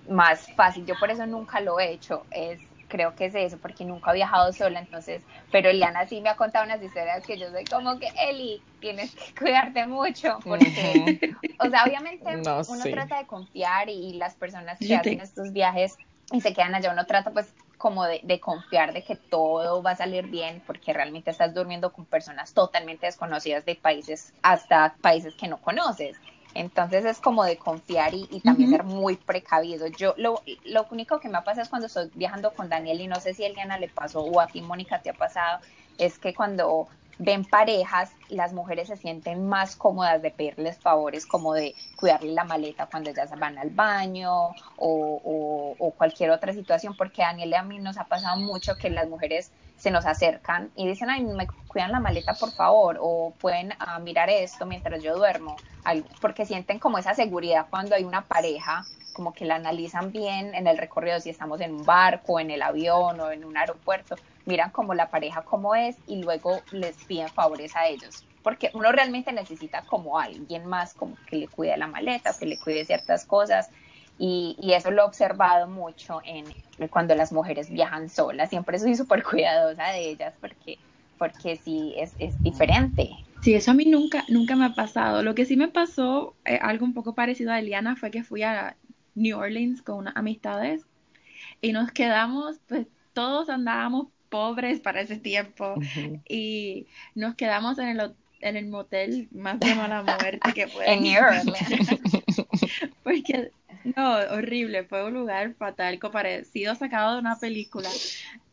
más 0.08 0.48
fácil. 0.56 0.86
Yo 0.86 0.96
por 1.00 1.12
eso 1.12 1.26
nunca 1.26 1.60
lo 1.62 1.80
he 1.80 1.92
hecho. 1.92 2.26
Es 2.32 2.60
creo 2.96 3.14
que 3.14 3.26
es 3.26 3.36
eso, 3.36 3.58
porque 3.58 3.84
nunca 3.84 4.12
he 4.12 4.16
viajado 4.16 4.54
sola, 4.54 4.80
entonces, 4.80 5.22
pero 5.52 5.70
Eliana 5.70 6.08
sí 6.08 6.22
me 6.22 6.30
ha 6.30 6.38
contado 6.38 6.64
unas 6.64 6.82
historias 6.82 7.26
que 7.26 7.38
yo 7.38 7.52
soy 7.52 7.66
como 7.66 8.00
que, 8.00 8.08
Eli, 8.30 8.62
tienes 8.80 9.14
que 9.14 9.34
cuidarte 9.38 9.86
mucho, 9.86 10.40
porque, 10.46 11.36
o 11.60 11.70
sea, 11.70 11.84
obviamente 11.84 12.24
uno 12.26 12.84
trata 12.84 13.18
de 13.18 13.28
confiar 13.28 13.90
y, 13.90 14.14
las 14.14 14.36
personas 14.36 14.80
que 14.80 14.96
hacen 14.96 15.20
estos 15.20 15.52
viajes 15.52 15.98
y 16.32 16.40
se 16.40 16.54
quedan 16.54 16.74
allá, 16.74 16.94
uno 16.94 17.06
trata 17.06 17.32
pues 17.32 17.54
como 17.78 18.06
de, 18.06 18.22
de, 18.24 18.40
confiar 18.40 18.94
de 18.94 19.04
que 19.04 19.18
todo 19.18 19.84
va 19.84 19.92
a 19.92 19.96
salir 19.98 20.28
bien, 20.28 20.64
porque 20.66 20.94
realmente 20.94 21.32
estás 21.32 21.54
durmiendo 21.54 21.92
con 21.92 22.06
personas 22.06 22.54
totalmente 22.54 23.08
desconocidas 23.08 23.66
de 23.66 23.76
países 23.76 24.34
hasta 24.42 24.96
países 25.02 25.36
que 25.36 25.50
no 25.50 25.58
conoces. 25.58 26.16
Entonces 26.56 27.04
es 27.04 27.20
como 27.20 27.44
de 27.44 27.58
confiar 27.58 28.14
y, 28.14 28.40
también 28.40 28.70
ser 28.70 28.84
muy 28.86 29.18
precavido. 29.18 29.88
Yo 29.88 30.14
lo, 30.18 30.42
lo, 30.64 30.88
único 30.90 31.20
que 31.20 31.28
me 31.28 31.38
ha 31.38 31.44
pasado 31.44 31.64
es 31.64 31.70
cuando 31.70 31.88
estoy 31.88 32.10
viajando 32.16 32.54
con 32.54 32.70
Daniel 32.70 33.02
y 33.02 33.08
no 33.08 33.20
sé 33.20 33.34
si 33.34 33.44
a 33.44 33.48
Eliana 33.48 33.78
le 33.78 33.90
pasó 33.90 34.22
o 34.22 34.40
a 34.40 34.48
ti 34.48 34.62
Mónica 34.62 35.02
te 35.02 35.10
ha 35.10 35.14
pasado, 35.14 35.60
es 35.98 36.18
que 36.18 36.34
cuando 36.34 36.88
ven 37.18 37.44
parejas, 37.44 38.12
las 38.30 38.54
mujeres 38.54 38.88
se 38.88 38.96
sienten 38.96 39.48
más 39.48 39.76
cómodas 39.76 40.22
de 40.22 40.32
pedirles 40.32 40.78
favores 40.78 41.26
como 41.26 41.54
de 41.54 41.76
cuidarle 41.98 42.32
la 42.32 42.46
maleta 42.46 42.88
cuando 42.88 43.10
ellas 43.10 43.32
van 43.38 43.58
al 43.58 43.70
baño 43.70 44.50
o, 44.78 45.76
o, 45.78 45.92
cualquier 45.92 46.32
otra 46.32 46.54
situación, 46.54 46.96
porque 46.98 47.22
Daniel 47.22 47.50
y 47.50 47.56
a 47.56 47.64
mí 47.64 47.80
nos 47.80 47.98
ha 47.98 48.06
pasado 48.06 48.38
mucho 48.38 48.78
que 48.78 48.90
las 48.90 49.10
mujeres 49.10 49.52
se 49.78 49.92
nos 49.92 50.06
acercan 50.06 50.72
y 50.76 50.88
dicen, 50.88 51.10
ay, 51.10 51.24
me 51.24 51.48
cuidan 51.68 51.92
la 51.92 52.00
maleta 52.00 52.34
por 52.34 52.52
favor, 52.52 52.98
o 53.02 53.36
pueden 53.40 53.74
ah, 53.80 54.00
mirar 54.00 54.30
esto 54.30 54.66
mientras 54.66 55.04
yo 55.04 55.16
duermo, 55.16 55.62
porque 56.20 56.46
sienten 56.46 56.80
como 56.80 56.98
esa 56.98 57.14
seguridad 57.14 57.68
cuando 57.70 57.96
hay 57.96 58.04
una 58.04 58.28
pareja, 58.28 58.88
como 59.14 59.34
que 59.34 59.46
la 59.46 59.56
analizan 59.56 60.12
bien 60.12 60.54
en 60.56 60.68
el 60.68 60.78
recorrido, 60.78 61.20
si 61.20 61.30
estamos 61.30 61.62
en 61.62 61.74
un 61.74 61.86
barco, 61.86 62.40
en 62.40 62.52
el 62.52 62.62
avión 62.62 63.20
o 63.20 63.32
en 63.32 63.46
un 63.46 63.58
aeropuerto, 63.58 64.20
miran 64.46 64.72
como 64.72 64.94
la 64.94 65.10
pareja 65.10 65.44
cómo 65.44 65.76
es 65.76 65.98
y 66.06 66.18
luego 66.18 66.66
les 66.70 66.98
piden 67.00 67.32
favores 67.32 67.76
a 67.76 67.88
ellos, 67.88 68.26
porque 68.42 68.72
uno 68.74 68.92
realmente 68.92 69.32
necesita 69.32 69.84
como 69.86 70.20
alguien 70.20 70.66
más 70.66 70.94
como 70.94 71.18
que 71.26 71.38
le 71.38 71.48
cuide 71.48 71.78
la 71.78 71.88
maleta, 71.88 72.36
que 72.38 72.46
le 72.46 72.60
cuide 72.60 72.86
ciertas 72.86 73.26
cosas. 73.26 73.70
Y, 74.18 74.56
y 74.62 74.74
eso 74.74 74.92
lo 74.92 75.02
he 75.02 75.06
observado 75.06 75.68
mucho 75.68 76.22
en 76.24 76.46
cuando 76.90 77.16
las 77.16 77.32
mujeres 77.32 77.70
viajan 77.70 78.10
solas. 78.10 78.50
Siempre 78.50 78.80
soy 78.80 78.96
súper 78.96 79.24
cuidadosa 79.24 79.88
de 79.88 80.10
ellas 80.10 80.34
porque, 80.40 80.78
porque 81.18 81.58
sí 81.58 81.94
es, 81.98 82.14
es, 82.20 82.42
diferente. 82.42 83.10
Sí, 83.42 83.54
eso 83.54 83.72
a 83.72 83.74
mí 83.74 83.86
nunca, 83.86 84.24
nunca 84.30 84.56
me 84.56 84.66
ha 84.66 84.74
pasado. 84.74 85.22
Lo 85.22 85.36
que 85.36 85.46
sí 85.46 85.58
me 85.58 85.68
pasó, 85.68 86.34
eh, 86.46 86.60
algo 86.62 86.86
un 86.86 86.94
poco 86.94 87.14
parecido 87.14 87.52
a 87.52 87.60
Eliana, 87.60 87.96
fue 87.96 88.12
que 88.12 88.24
fui 88.24 88.44
a 88.44 88.76
New 89.16 89.38
Orleans 89.38 89.82
con 89.82 89.98
unas 89.98 90.16
amistades 90.16 90.86
y 91.62 91.72
nos 91.72 91.92
quedamos, 91.92 92.60
pues 92.68 92.88
todos 93.14 93.50
andábamos 93.50 94.08
pobres 94.30 94.80
para 94.80 95.02
ese 95.02 95.18
tiempo 95.18 95.76
y 96.28 96.88
nos 97.14 97.36
quedamos 97.36 97.78
en 97.80 97.88
el, 97.88 98.14
en 98.42 98.58
el 98.58 98.68
motel 98.68 99.30
más 99.32 99.60
de 99.60 99.74
mala 99.76 100.04
muerte 100.22 100.54
que 100.54 100.68
fue. 100.68 100.92
en 100.92 101.04
New 101.04 101.24
Orleans. 101.24 101.46
Porque, 103.04 103.52
no, 103.96 104.16
horrible, 104.32 104.84
fue 104.84 105.06
un 105.06 105.14
lugar 105.14 105.54
fatal, 105.54 106.00
parecido 106.00 106.76
sacado 106.76 107.14
de 107.14 107.20
una 107.20 107.38
película. 107.38 107.90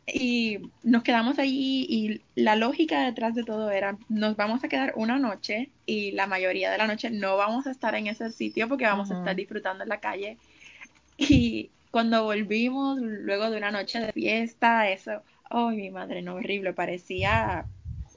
Y 0.06 0.58
nos 0.82 1.02
quedamos 1.02 1.38
allí 1.38 1.86
y 1.88 2.20
la 2.34 2.56
lógica 2.56 3.04
detrás 3.04 3.34
de 3.34 3.44
todo 3.44 3.70
era, 3.70 3.96
nos 4.08 4.36
vamos 4.36 4.62
a 4.64 4.68
quedar 4.68 4.92
una 4.96 5.18
noche 5.18 5.70
y 5.86 6.12
la 6.12 6.26
mayoría 6.26 6.70
de 6.70 6.78
la 6.78 6.86
noche 6.86 7.10
no 7.10 7.36
vamos 7.36 7.66
a 7.66 7.70
estar 7.70 7.94
en 7.94 8.08
ese 8.08 8.30
sitio 8.30 8.68
porque 8.68 8.84
vamos 8.84 9.10
a 9.10 9.18
estar 9.18 9.36
disfrutando 9.36 9.84
en 9.84 9.88
la 9.88 10.00
calle. 10.00 10.38
Y 11.16 11.70
cuando 11.90 12.24
volvimos, 12.24 12.98
luego 13.00 13.50
de 13.50 13.58
una 13.58 13.70
noche 13.70 14.00
de 14.00 14.12
fiesta, 14.12 14.90
eso, 14.90 15.22
ay, 15.48 15.76
mi 15.76 15.90
madre, 15.90 16.22
no, 16.22 16.34
horrible, 16.34 16.72
parecía 16.72 17.66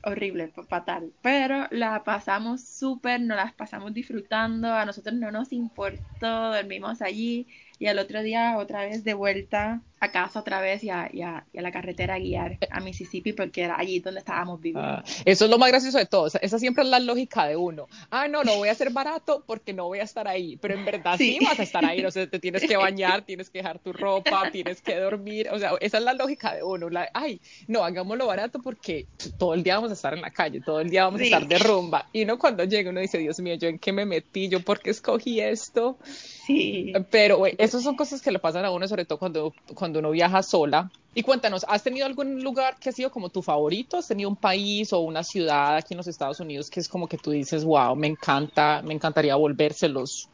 horrible, 0.06 0.54
fatal. 0.70 1.14
Pero 1.22 1.68
la 1.72 2.04
pasamos 2.04 2.66
súper, 2.68 3.22
nos 3.22 3.38
las 3.38 3.54
pasamos 3.54 3.94
disfrutando, 3.94 4.74
a 4.74 4.86
nosotros 4.86 5.16
no 5.16 5.32
nos 5.32 5.52
importó, 5.52 6.54
dormimos 6.54 7.02
allí 7.02 7.48
y 7.80 7.88
al 7.88 8.00
otro 8.00 8.22
día 8.24 8.58
otra 8.58 8.86
vez 8.86 9.04
de 9.04 9.14
vuelta 9.14 9.82
a 10.00 10.12
casa 10.12 10.40
otra 10.40 10.62
vez 10.62 10.84
y 10.84 10.90
a, 10.90 11.10
la 11.54 11.72
carretera 11.72 12.16
a 12.16 12.20
guiar 12.20 12.58
a 12.70 12.80
Mississippi 12.80 13.34
porque 13.34 13.64
era 13.64 13.78
allí 13.78 14.00
donde 14.00 14.20
estábamos 14.20 14.62
viviendo. 14.62 14.88
Ah, 14.88 15.04
eso 15.26 15.46
es 15.46 15.52
lo 15.52 15.58
más 15.58 15.70
gracioso 15.70 15.98
de 15.98 16.06
todo, 16.06 16.28
esa 16.28 16.60
siempre 16.60 16.84
es 16.84 16.90
la 16.90 17.00
lógica 17.00 17.48
de 17.48 17.56
uno. 17.56 17.88
Ah, 18.12 18.28
no, 18.28 18.44
no 18.44 18.56
voy 18.56 18.70
a 18.70 18.74
hacer 18.74 18.92
barato 18.92 19.44
porque 19.46 19.74
no 19.74 19.86
voy 19.86 20.00
a 20.00 20.04
estar 20.04 20.28
ahí, 20.28 20.58
pero 20.58 20.76
en 20.76 20.86
verdad 20.86 21.18
sí, 21.18 21.40
vas 21.44 21.60
a 21.60 21.64
estar 21.64 21.84
ahí, 21.84 22.04
o 22.06 22.12
sea, 22.12 22.30
te 22.30 22.40
tienes 22.40 22.68
que 22.68 22.78
bañar, 22.78 23.24
tienes 23.24 23.50
que 23.50 23.60
dejar 23.60 23.80
tu 23.80 23.94
ropa, 23.94 24.52
tienes 24.52 24.82
que 24.82 24.96
dormir, 24.98 25.50
o 25.52 25.60
sea, 25.60 25.72
esa 25.80 25.98
es 25.98 26.04
la 26.04 26.14
lógica 26.14 26.54
de 26.54 26.64
uno. 26.64 26.90
La, 26.90 27.10
ay, 27.14 27.42
no, 27.68 27.84
hagámoslo 27.84 28.28
barato 28.28 28.62
porque 28.62 29.08
todo 29.38 29.54
el 29.54 29.64
día 29.64 29.76
vamos 29.76 29.92
a 29.92 29.94
estar 29.94 30.14
en 30.14 30.22
la 30.22 30.32
calle, 30.32 30.62
todo 30.62 30.80
el 30.80 30.90
día 30.90 31.06
vamos 31.06 31.22
a 31.22 31.24
estar 31.24 31.48
de 31.48 31.58
rumba. 31.60 32.10
Y 32.14 32.24
uno 32.24 32.38
cuando 32.38 32.64
llega 32.64 32.90
uno 32.90 33.00
dice, 33.00 33.18
Dios 33.18 33.40
mío, 33.40 33.56
¿yo 33.56 33.68
en 33.68 33.80
qué 33.80 33.92
me 33.92 34.06
metí? 34.06 34.50
¿Yo 34.50 34.60
por 34.62 34.80
qué 34.80 34.92
escogí 34.92 35.40
esto? 35.40 35.98
Sí. 36.46 36.94
Pero, 37.10 37.40
güey, 37.40 37.56
esas 37.58 37.82
son 37.82 37.96
cosas 37.96 38.22
que 38.22 38.32
le 38.32 38.38
pasan 38.38 38.66
a 38.66 38.72
uno, 38.72 38.88
sobre 38.88 39.06
todo 39.06 39.18
cuando, 39.18 39.54
cuando 39.74 40.00
uno 40.00 40.12
viaja 40.12 40.44
sola. 40.44 40.92
Y 41.16 41.24
cuéntanos, 41.24 41.66
¿has 41.68 41.82
tenido 41.82 42.06
algún 42.06 42.44
lugar 42.44 42.78
que 42.80 42.90
ha 42.90 42.92
sido 42.92 43.10
como 43.10 43.30
tu 43.30 43.42
favorito? 43.42 43.98
¿Has 43.98 44.08
tenido 44.08 44.30
un 44.30 44.36
país 44.36 44.94
o 44.94 45.00
una 45.00 45.24
ciudad 45.24 45.78
aquí 45.78 45.96
en 45.96 45.98
los 45.98 46.08
Estados 46.08 46.40
Unidos 46.40 46.70
que 46.70 46.80
es 46.80 46.88
como 46.88 47.08
que 47.08 47.18
tú 47.18 47.32
dices, 47.32 47.64
wow, 47.64 47.96
me 47.96 48.08
encanta, 48.08 48.84
me 48.84 48.94
encantaría 48.94 49.36
volvérselos? 49.36 50.30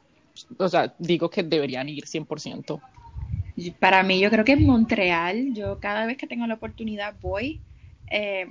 O 0.57 0.67
sea, 0.67 0.93
digo 0.99 1.29
que 1.29 1.43
deberían 1.43 1.87
ir 1.87 2.05
100%. 2.05 2.81
Para 3.79 4.03
mí, 4.03 4.19
yo 4.19 4.29
creo 4.29 4.43
que 4.43 4.53
en 4.53 4.65
Montreal, 4.65 5.53
yo 5.53 5.79
cada 5.79 6.05
vez 6.05 6.17
que 6.17 6.27
tengo 6.27 6.45
la 6.45 6.55
oportunidad 6.55 7.15
voy. 7.21 7.61
Eh, 8.09 8.47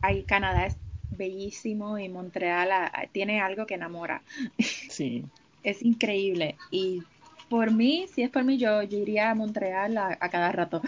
ahí 0.00 0.22
Canadá 0.22 0.64
es 0.64 0.78
bellísimo 1.10 1.98
y 1.98 2.08
Montreal 2.08 2.70
ah, 2.72 3.04
tiene 3.12 3.40
algo 3.40 3.66
que 3.66 3.74
enamora. 3.74 4.22
Sí. 4.58 5.24
Es 5.70 5.82
increíble. 5.82 6.56
Y 6.70 7.02
por 7.48 7.70
mí, 7.70 8.06
si 8.14 8.22
es 8.22 8.30
por 8.30 8.44
mí, 8.44 8.58
yo, 8.58 8.82
iría 8.82 9.30
a 9.30 9.34
Montreal 9.34 9.96
a, 9.96 10.28
cada 10.28 10.52
rato. 10.52 10.82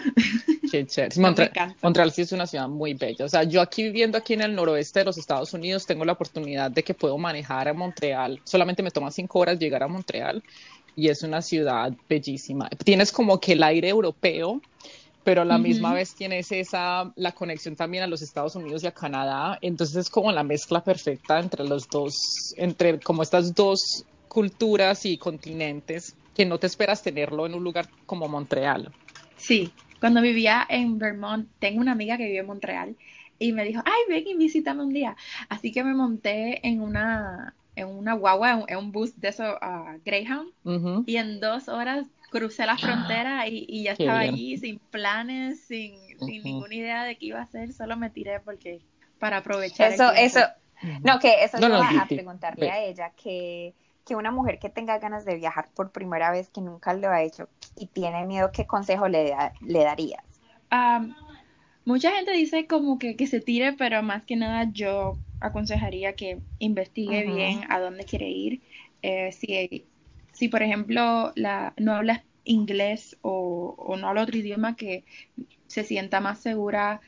Qué 0.71 0.87
Montreal, 1.83 2.13
sí 2.13 2.23
es 2.23 2.33
una 2.33 2.47
ciudad 2.47 2.69
muy 2.69 2.95
bella. 2.95 3.25
O 3.25 3.29
sea, 3.29 3.45
yo 3.45 3.61
aquí 3.63 3.85
viviendo 3.85 4.19
aquí 4.19 4.35
en 4.35 4.43
el 4.43 4.55
noroeste 4.55 5.01
de 5.01 5.07
los 5.07 5.19
Estados 5.19 5.53
Unidos 5.55 5.87
tengo 5.87 6.05
la 6.05 6.13
oportunidad 6.13 6.71
de 6.71 6.83
que 6.83 6.95
puedo 6.95 7.17
manejar 7.17 7.69
a 7.69 7.73
Montreal. 7.73 8.41
Solamente 8.45 8.83
me 8.83 8.91
toma 8.91 9.11
cinco 9.11 9.39
horas 9.39 9.59
llegar 9.59 9.83
a 9.83 9.89
Montreal 9.89 10.43
y 10.97 11.09
es 11.09 11.23
una 11.23 11.41
ciudad 11.41 11.93
bellísima. 12.09 12.69
Tienes 12.85 13.11
como 13.11 13.41
que 13.41 13.53
el 13.53 13.63
aire 13.63 13.89
europeo, 13.89 14.61
pero 15.25 15.43
a 15.43 15.45
la 15.45 15.59
misma 15.59 15.95
vez 15.95 16.15
tienes 16.15 16.53
esa, 16.53 17.11
la 17.17 17.33
conexión 17.33 17.77
también 17.77 18.03
a 18.03 18.07
los 18.07 18.21
Estados 18.21 18.55
Unidos 18.57 18.83
y 18.85 18.87
a 18.87 18.93
Canadá. 18.93 19.59
Entonces 19.63 19.97
es 19.97 20.11
como 20.11 20.31
la 20.31 20.43
mezcla 20.43 20.85
perfecta 20.85 21.39
entre 21.39 21.65
los 21.65 21.89
dos, 21.89 22.55
entre 22.57 23.01
como 23.01 23.23
estas 23.23 23.55
dos 23.55 24.05
culturas 24.31 25.05
y 25.07 25.19
continentes 25.19 26.17
que 26.37 26.47
no 26.47 26.59
te 26.59 26.69
esperas 26.69 27.03
tenerlo 27.03 27.47
en 27.47 27.55
un 27.55 27.65
lugar 27.65 27.89
como 28.07 28.29
Montreal. 28.29 28.93
Sí, 29.37 29.73
cuando 29.99 30.23
vivía 30.23 30.65
en 30.69 30.99
Vermont, 30.99 31.49
tengo 31.59 31.81
una 31.81 31.93
amiga 31.93 32.17
que 32.17 32.27
vive 32.27 32.39
en 32.39 32.47
Montreal 32.47 32.97
y 33.41 33.53
me 33.53 33.65
dijo, 33.65 33.83
ay, 33.85 34.03
ven 34.09 34.29
y 34.29 34.37
visítame 34.37 34.85
un 34.85 34.93
día. 34.93 35.17
Así 35.49 35.73
que 35.73 35.83
me 35.83 35.95
monté 35.95 36.65
en 36.67 36.81
una, 36.81 37.55
en 37.75 37.89
una 37.89 38.15
guagua, 38.15 38.65
en, 38.69 38.79
un 38.79 38.93
bus 38.93 39.21
de 39.21 39.29
eso, 39.31 39.59
uh, 39.61 40.01
Greyhound, 40.05 40.53
y 41.07 41.17
en 41.17 41.41
dos 41.41 41.69
horas 41.69 42.07
crucé 42.31 42.67
la 42.67 42.79
frontera 42.79 43.49
y, 43.49 43.83
ya 43.83 43.93
estaba 43.93 44.21
allí 44.21 44.57
sin 44.59 44.79
planes, 44.79 45.61
sin, 45.65 45.97
sin 46.21 46.45
ninguna 46.45 46.75
idea 46.75 47.03
de 47.03 47.17
qué 47.17 47.27
iba 47.27 47.41
a 47.41 47.43
hacer, 47.43 47.73
solo 47.73 47.97
me 47.97 48.11
tiré 48.11 48.39
porque 48.39 48.81
para 49.19 49.39
aprovechar. 49.39 49.93
Eso, 49.93 50.13
eso, 50.13 50.41
no, 51.03 51.19
que 51.19 51.43
eso 51.43 51.59
no, 51.59 51.69
no, 51.69 51.83
a 51.83 52.07
preguntarle 52.07 52.71
a 52.71 52.85
ella, 52.85 53.11
que 53.11 53.75
que 54.11 54.17
una 54.17 54.33
mujer 54.33 54.59
que 54.59 54.69
tenga 54.69 54.99
ganas 54.99 55.25
de 55.25 55.37
viajar 55.37 55.69
por 55.73 55.93
primera 55.93 56.33
vez, 56.33 56.49
que 56.49 56.61
nunca 56.61 56.93
lo 56.95 57.11
ha 57.11 57.23
hecho 57.23 57.49
y 57.77 57.87
tiene 57.87 58.27
miedo, 58.27 58.51
¿qué 58.53 58.67
consejo 58.67 59.07
le, 59.07 59.37
le 59.61 59.85
darías? 59.85 60.25
mucha 61.85 62.11
gente 62.11 62.33
dice 62.33 62.67
como 62.67 62.99
que, 62.99 63.15
que, 63.15 63.29
se 63.29 63.41
tire, 63.41 63.73
pero 63.73 64.03
más 64.03 64.25
que 64.25 64.35
nada 64.35 64.69
yo 64.73 65.17
aconsejaría 65.39 66.15
que 66.15 66.41
investigue 66.59 67.25
bien 67.25 67.61
a 67.69 67.79
dónde 67.79 68.05
quiere 68.05 68.29
ir. 68.29 68.63
Eh, 69.03 69.31
si, 69.31 69.85
si, 70.33 70.49
por 70.49 70.63
ejemplo, 70.65 71.33
la, 71.37 71.73
no 71.77 71.95
habla 71.95 72.25
inglés 72.43 73.17
o, 73.23 73.77
o 73.79 73.97
no 73.97 74.09
habla 74.09 74.23
otro 74.23 74.39
idioma, 74.39 74.75
que 74.75 75.05
se 75.69 75.85
sienta 75.85 76.19
más 76.19 76.41
segura 76.41 77.01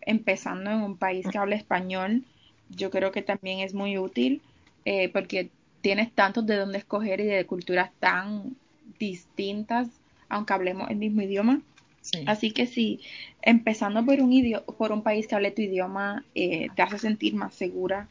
empezando 0.00 0.72
en 0.72 0.82
un 0.82 0.96
país 0.96 1.24
que 1.30 1.38
habla 1.38 1.54
español, 1.54 2.24
yo 2.68 2.90
creo 2.90 3.12
que 3.12 3.22
también 3.22 3.60
es 3.60 3.74
muy 3.74 3.96
útil 3.96 4.42
eh, 4.84 5.08
porque 5.10 5.50
tienes 5.80 6.12
tantos 6.12 6.46
de 6.46 6.56
dónde 6.56 6.78
escoger 6.78 7.20
y 7.20 7.26
de 7.26 7.46
culturas 7.46 7.90
tan 7.98 8.56
distintas, 8.98 9.88
aunque 10.28 10.52
hablemos 10.52 10.90
el 10.90 10.96
mismo 10.96 11.22
idioma. 11.22 11.62
Así 12.26 12.52
que 12.52 12.66
sí, 12.66 13.00
empezando 13.42 14.04
por 14.04 14.20
un, 14.20 14.32
idioma, 14.32 14.64
por 14.64 14.92
un 14.92 15.02
país 15.02 15.26
que 15.26 15.34
hable 15.34 15.50
tu 15.50 15.62
idioma, 15.62 16.24
eh, 16.34 16.68
te 16.74 16.82
hace 16.82 16.98
sentir 16.98 17.34
más 17.34 17.54
segura. 17.54 18.08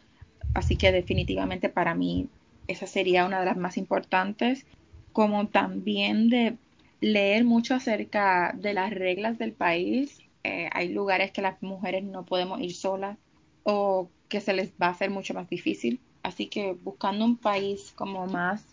Así 0.54 0.76
que 0.76 0.92
definitivamente 0.92 1.70
para 1.70 1.96
mí 1.96 2.28
esa 2.68 2.86
sería 2.86 3.26
una 3.26 3.40
de 3.40 3.46
las 3.46 3.58
más 3.58 3.78
importantes, 3.78 4.66
como 5.14 5.48
también 5.48 6.30
de 6.30 6.58
leer 7.02 7.44
mucho 7.44 7.76
acerca 7.76 8.54
de 8.58 8.74
las 8.74 8.92
reglas 8.92 9.38
del 9.38 9.54
país. 9.54 10.20
Eh, 10.44 10.70
hay 10.72 10.90
lugares 10.90 11.32
que 11.32 11.42
las 11.42 11.62
mujeres 11.64 12.04
no 12.04 12.26
podemos 12.26 12.62
ir 12.62 12.74
solas 12.74 13.18
o 13.64 14.10
que 14.30 14.42
se 14.42 14.54
les 14.54 14.72
va 14.82 14.88
a 14.88 14.92
hacer 14.92 15.10
mucho 15.10 15.34
más 15.34 15.50
difícil. 15.50 16.00
Así 16.28 16.48
que 16.48 16.74
buscando 16.74 17.24
un 17.24 17.38
país 17.38 17.94
como 17.96 18.28
más 18.28 18.66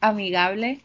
amigable 0.00 0.80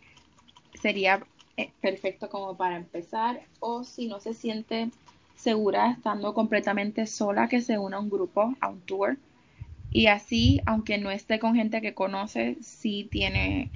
sería 0.80 1.26
eh, 1.58 1.72
perfecto 1.82 2.30
como 2.30 2.56
para 2.56 2.76
empezar. 2.76 3.42
O 3.60 3.84
si 3.84 4.08
no 4.08 4.20
se 4.20 4.36
siente 4.36 4.92
segura 5.36 5.90
estando 5.90 6.36
completamente 6.36 7.08
sola, 7.08 7.48
que 7.48 7.60
se 7.60 7.80
una 7.80 7.98
a 7.98 8.02
un 8.02 8.12
grupo, 8.12 8.54
a 8.62 8.70
un 8.70 8.82
tour. 8.82 9.18
Y 9.90 10.06
así, 10.06 10.62
aunque 10.68 11.00
no 11.00 11.10
esté 11.10 11.40
con 11.40 11.56
gente 11.56 11.82
que 11.82 11.96
conoce, 11.96 12.58
sí 12.62 13.08
tiene 13.10 13.72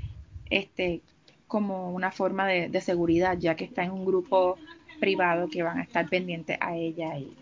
este 0.51 1.01
como 1.47 1.89
una 1.91 2.11
forma 2.11 2.45
de, 2.45 2.79
seguridad, 2.81 3.39
ya 3.39 3.55
que 3.55 3.65
está 3.65 3.83
en 3.83 3.89
un 3.89 4.05
grupo 4.05 4.59
privado 4.99 5.49
que 5.49 5.63
van 5.63 5.79
a 5.79 5.81
estar 5.81 6.07
pendientes 6.07 6.59
a 6.61 6.75
ella 6.75 7.17
y, 7.17 7.35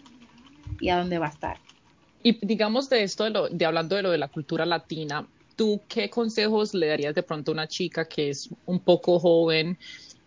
y 0.80 0.88
a 0.88 0.98
dónde 0.98 1.20
va 1.20 1.26
a 1.26 1.32
estar. 1.32 1.58
Y 2.24 2.46
digamos 2.46 2.90
de 2.90 3.04
esto, 3.04 3.24
de, 3.24 3.30
lo, 3.30 3.50
de 3.50 3.66
hablando 3.66 3.96
de 3.96 4.02
lo 4.02 4.12
de 4.12 4.18
la 4.18 4.28
cultura 4.28 4.66
latina, 4.66 5.26
¿tú 5.56 5.82
qué 5.88 6.10
consejos 6.10 6.74
le 6.74 6.88
darías 6.88 7.16
de 7.16 7.24
pronto 7.24 7.52
a 7.52 7.54
una 7.54 7.68
chica 7.68 8.06
que 8.06 8.30
es 8.30 8.50
un 8.66 8.80
poco 8.80 9.20
joven 9.20 9.78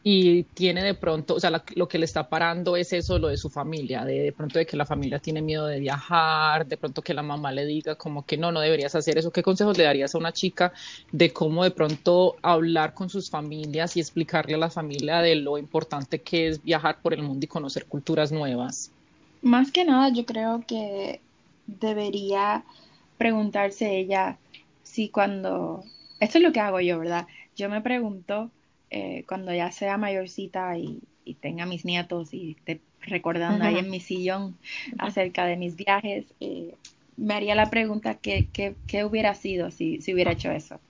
y 0.02 0.44
tiene 0.44 0.82
de 0.82 0.94
pronto, 0.94 1.34
o 1.34 1.40
sea, 1.40 1.62
lo 1.74 1.88
que 1.88 1.98
le 1.98 2.06
está 2.06 2.28
parando 2.28 2.74
es 2.74 2.92
eso, 2.94 3.18
lo 3.18 3.28
de 3.28 3.36
su 3.36 3.50
familia, 3.50 4.02
de, 4.04 4.20
de 4.20 4.32
pronto 4.32 4.58
de 4.58 4.64
que 4.64 4.76
la 4.76 4.86
familia 4.86 5.18
tiene 5.18 5.42
miedo 5.42 5.66
de 5.66 5.78
viajar, 5.78 6.66
de 6.66 6.78
pronto 6.78 7.02
que 7.02 7.12
la 7.12 7.22
mamá 7.22 7.52
le 7.52 7.66
diga 7.66 7.96
como 7.96 8.24
que 8.24 8.38
no, 8.38 8.50
no 8.50 8.60
deberías 8.60 8.94
hacer 8.94 9.18
eso. 9.18 9.30
¿Qué 9.30 9.42
consejos 9.42 9.76
le 9.76 9.84
darías 9.84 10.14
a 10.14 10.18
una 10.18 10.32
chica 10.32 10.72
de 11.12 11.34
cómo 11.34 11.64
de 11.64 11.70
pronto 11.70 12.36
hablar 12.40 12.94
con 12.94 13.10
sus 13.10 13.28
familias 13.28 13.94
y 13.96 14.00
explicarle 14.00 14.54
a 14.54 14.58
la 14.58 14.70
familia 14.70 15.20
de 15.20 15.34
lo 15.34 15.58
importante 15.58 16.22
que 16.22 16.48
es 16.48 16.62
viajar 16.62 17.02
por 17.02 17.12
el 17.12 17.22
mundo 17.22 17.44
y 17.44 17.48
conocer 17.48 17.84
culturas 17.84 18.32
nuevas? 18.32 18.90
Más 19.42 19.70
que 19.70 19.84
nada, 19.84 20.08
yo 20.08 20.24
creo 20.24 20.64
que 20.66 21.20
debería 21.78 22.64
preguntarse 23.18 23.96
ella 23.96 24.38
si 24.82 25.08
cuando... 25.08 25.84
Esto 26.20 26.38
es 26.38 26.44
lo 26.44 26.52
que 26.52 26.60
hago 26.60 26.80
yo, 26.80 26.98
¿verdad? 26.98 27.26
Yo 27.56 27.68
me 27.70 27.80
pregunto 27.80 28.50
eh, 28.90 29.24
cuando 29.28 29.54
ya 29.54 29.70
sea 29.70 29.98
mayorcita 29.98 30.76
y, 30.76 31.00
tenga 31.40 31.64
mis 31.64 31.84
nietos 31.84 32.34
y 32.34 32.56
esté 32.58 32.80
recordando 33.02 33.64
ahí 33.64 33.78
en 33.78 33.88
mi 33.88 34.00
sillón 34.00 34.56
acerca 34.98 35.44
de 35.46 35.56
mis 35.56 35.76
viajes, 35.76 36.24
eh, 36.40 36.74
me 37.16 37.34
haría 37.34 37.54
la 37.54 37.70
pregunta 37.70 38.16
¿qué, 38.16 38.48
qué, 38.52 39.04
hubiera 39.04 39.36
sido 39.36 39.70
si, 39.70 40.00
si 40.00 40.12
hubiera 40.12 40.32
hecho 40.32 40.50
eso. 40.50 40.80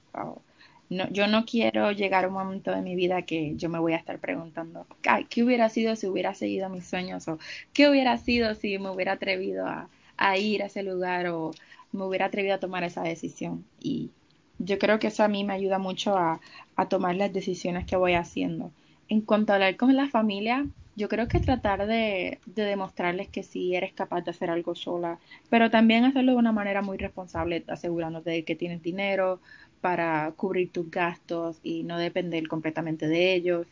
no, 0.88 1.10
yo 1.10 1.26
no 1.26 1.44
quiero 1.44 1.92
llegar 1.92 2.24
a 2.24 2.28
un 2.28 2.34
momento 2.34 2.70
de 2.70 2.80
mi 2.80 2.94
vida 2.94 3.20
que 3.20 3.54
yo 3.56 3.68
me 3.68 3.78
voy 3.78 3.92
a 3.92 3.96
estar 3.96 4.18
preguntando, 4.18 4.86
¿qué 5.28 5.44
hubiera 5.44 5.68
sido 5.68 5.94
si 5.94 6.06
hubiera 6.06 6.32
seguido 6.32 6.70
mis 6.70 6.86
sueños? 6.86 7.28
¿O 7.28 7.38
qué 7.74 7.90
hubiera 7.90 8.16
sido 8.16 8.54
si 8.54 8.78
me 8.78 8.88
hubiera 8.88 9.12
atrevido 9.12 9.66
a, 9.66 9.90
ir 10.36 10.62
a 10.62 10.66
ese 10.66 10.82
lugar 10.82 11.26
o 11.28 11.52
me 11.92 12.04
hubiera 12.04 12.26
atrevido 12.26 12.54
a 12.54 12.60
tomar 12.60 12.84
esa 12.84 13.02
decisión? 13.02 13.64
Y 13.80 14.10
yo 14.58 14.78
creo 14.78 14.98
que 14.98 15.08
eso 15.08 15.24
a 15.24 15.28
mí 15.28 15.44
me 15.44 15.54
ayuda 15.54 15.78
mucho 15.78 16.16
a, 16.16 16.40
a 16.76 16.88
tomar 16.88 17.16
las 17.16 17.32
decisiones 17.32 17.86
que 17.86 17.96
voy 17.96 18.14
haciendo. 18.14 18.70
En 19.08 19.22
cuanto 19.22 19.52
a 19.52 19.56
hablar 19.56 19.76
con 19.76 19.96
la 19.96 20.08
familia, 20.08 20.66
yo 20.96 21.08
creo 21.08 21.28
que 21.28 21.40
tratar 21.40 21.86
de, 21.86 22.38
de, 22.46 22.64
demostrarles 22.64 23.28
que 23.28 23.42
sí 23.42 23.74
eres 23.74 23.92
capaz 23.92 24.20
de 24.22 24.32
hacer 24.32 24.50
algo 24.50 24.74
sola, 24.74 25.18
pero 25.48 25.70
también 25.70 26.04
hacerlo 26.04 26.32
de 26.32 26.38
una 26.38 26.52
manera 26.52 26.82
muy 26.82 26.98
responsable, 26.98 27.64
asegurándote 27.68 28.30
de 28.30 28.44
que 28.44 28.54
tienes 28.54 28.82
dinero 28.82 29.40
para 29.80 30.32
cubrir 30.36 30.70
tus 30.70 30.90
gastos 30.90 31.58
y 31.62 31.84
no 31.84 31.96
depender 31.96 32.46
completamente 32.48 33.08
de 33.08 33.34
ellos. 33.34 33.66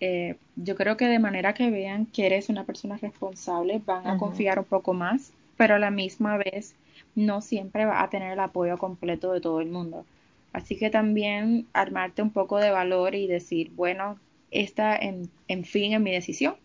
Eh, 0.00 0.36
yo 0.54 0.76
creo 0.76 0.96
que 0.96 1.08
de 1.08 1.18
manera 1.18 1.54
que 1.54 1.70
vean 1.70 2.06
que 2.06 2.26
eres 2.26 2.48
una 2.48 2.64
persona 2.64 2.96
responsable, 2.96 3.82
van 3.84 4.06
a 4.06 4.16
confiar 4.16 4.58
un 4.60 4.64
poco 4.64 4.94
más, 4.94 5.32
pero 5.58 5.76
a 5.76 5.80
la 5.80 5.90
misma 5.90 6.38
vez 6.38 6.76
no 7.16 7.42
siempre 7.42 7.84
va 7.86 8.02
a 8.02 8.10
tener 8.10 8.32
el 8.32 8.40
apoyo 8.40 8.78
completo 8.78 9.32
de 9.32 9.42
todo 9.42 9.60
el 9.60 9.68
mundo. 9.70 10.06
Así 10.54 10.78
que 10.78 10.90
también 10.90 11.68
armarte 11.74 12.22
un 12.22 12.32
poco 12.32 12.58
de 12.58 12.70
valor 12.70 13.14
y 13.14 13.26
decir, 13.28 13.70
bueno, 13.76 14.18
esta 14.50 14.96
en, 14.96 15.30
en 15.48 15.64
fin 15.64 15.94
es 15.94 16.00
mi 16.00 16.12
decisión 16.12 16.56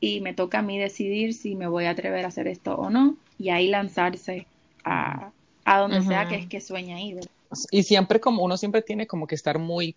y 0.00 0.20
me 0.22 0.34
toca 0.34 0.60
a 0.60 0.62
mí 0.62 0.78
decidir 0.78 1.34
si 1.34 1.54
me 1.56 1.68
voy 1.68 1.86
a 1.86 1.90
atrever 1.90 2.24
a 2.24 2.28
hacer 2.28 2.48
esto 2.48 2.76
o 2.76 2.90
no 2.90 3.16
y 3.38 3.50
ahí 3.50 3.68
lanzarse 3.68 4.46
a, 4.84 5.32
a 5.64 5.78
donde 5.78 6.02
sea 6.02 6.26
que 6.28 6.36
es 6.36 6.46
que 6.46 6.60
sueña 6.60 7.00
ir. 7.00 7.20
Y 7.70 7.82
siempre 7.82 8.20
como 8.20 8.42
uno 8.42 8.56
siempre 8.56 8.82
tiene 8.82 9.06
como 9.06 9.26
que 9.26 9.34
estar 9.34 9.58
muy, 9.58 9.94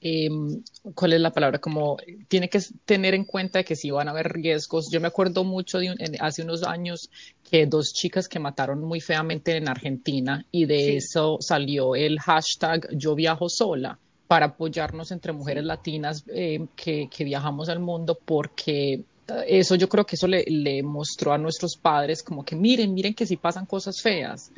em, 0.00 0.62
¿cuál 0.94 1.12
es 1.12 1.20
la 1.20 1.30
palabra? 1.30 1.58
Como 1.58 1.96
tiene 2.28 2.48
que 2.48 2.60
tener 2.84 3.14
en 3.14 3.24
cuenta 3.24 3.64
que 3.64 3.76
si 3.76 3.90
van 3.90 4.08
a 4.08 4.12
haber 4.12 4.32
riesgos. 4.32 4.90
Yo 4.90 5.00
me 5.00 5.08
acuerdo 5.08 5.44
mucho 5.44 5.78
de 5.78 5.94
hace 6.20 6.42
unos 6.42 6.62
años 6.62 7.10
que 7.48 7.66
dos 7.66 7.92
chicas 7.92 8.28
que 8.28 8.38
mataron 8.38 8.82
muy 8.82 9.00
feamente 9.00 9.56
en 9.56 9.68
Argentina 9.68 10.44
y 10.50 10.66
de 10.66 10.96
eso 10.96 11.38
salió 11.40 11.94
el 11.94 12.18
hashtag 12.18 12.88
yo 12.96 13.14
viajo 13.14 13.48
sola 13.48 13.98
para 14.26 14.46
apoyarnos 14.46 15.10
entre 15.10 15.32
mujeres 15.32 15.64
latinas 15.64 16.24
eh, 16.28 16.66
que, 16.74 17.08
que, 17.14 17.24
viajamos 17.24 17.68
al 17.68 17.80
mundo 17.80 18.18
porque 18.24 19.04
eso 19.46 19.74
yo 19.74 19.88
creo 19.88 20.06
que 20.06 20.16
eso 20.16 20.26
le, 20.26 20.44
le, 20.46 20.82
mostró 20.82 21.32
a 21.32 21.38
nuestros 21.38 21.76
padres 21.76 22.22
como 22.22 22.44
que 22.44 22.56
miren, 22.56 22.94
miren 22.94 23.14
que 23.14 23.26
si 23.26 23.36
pasan 23.36 23.66
cosas 23.66 24.00
feas. 24.00 24.50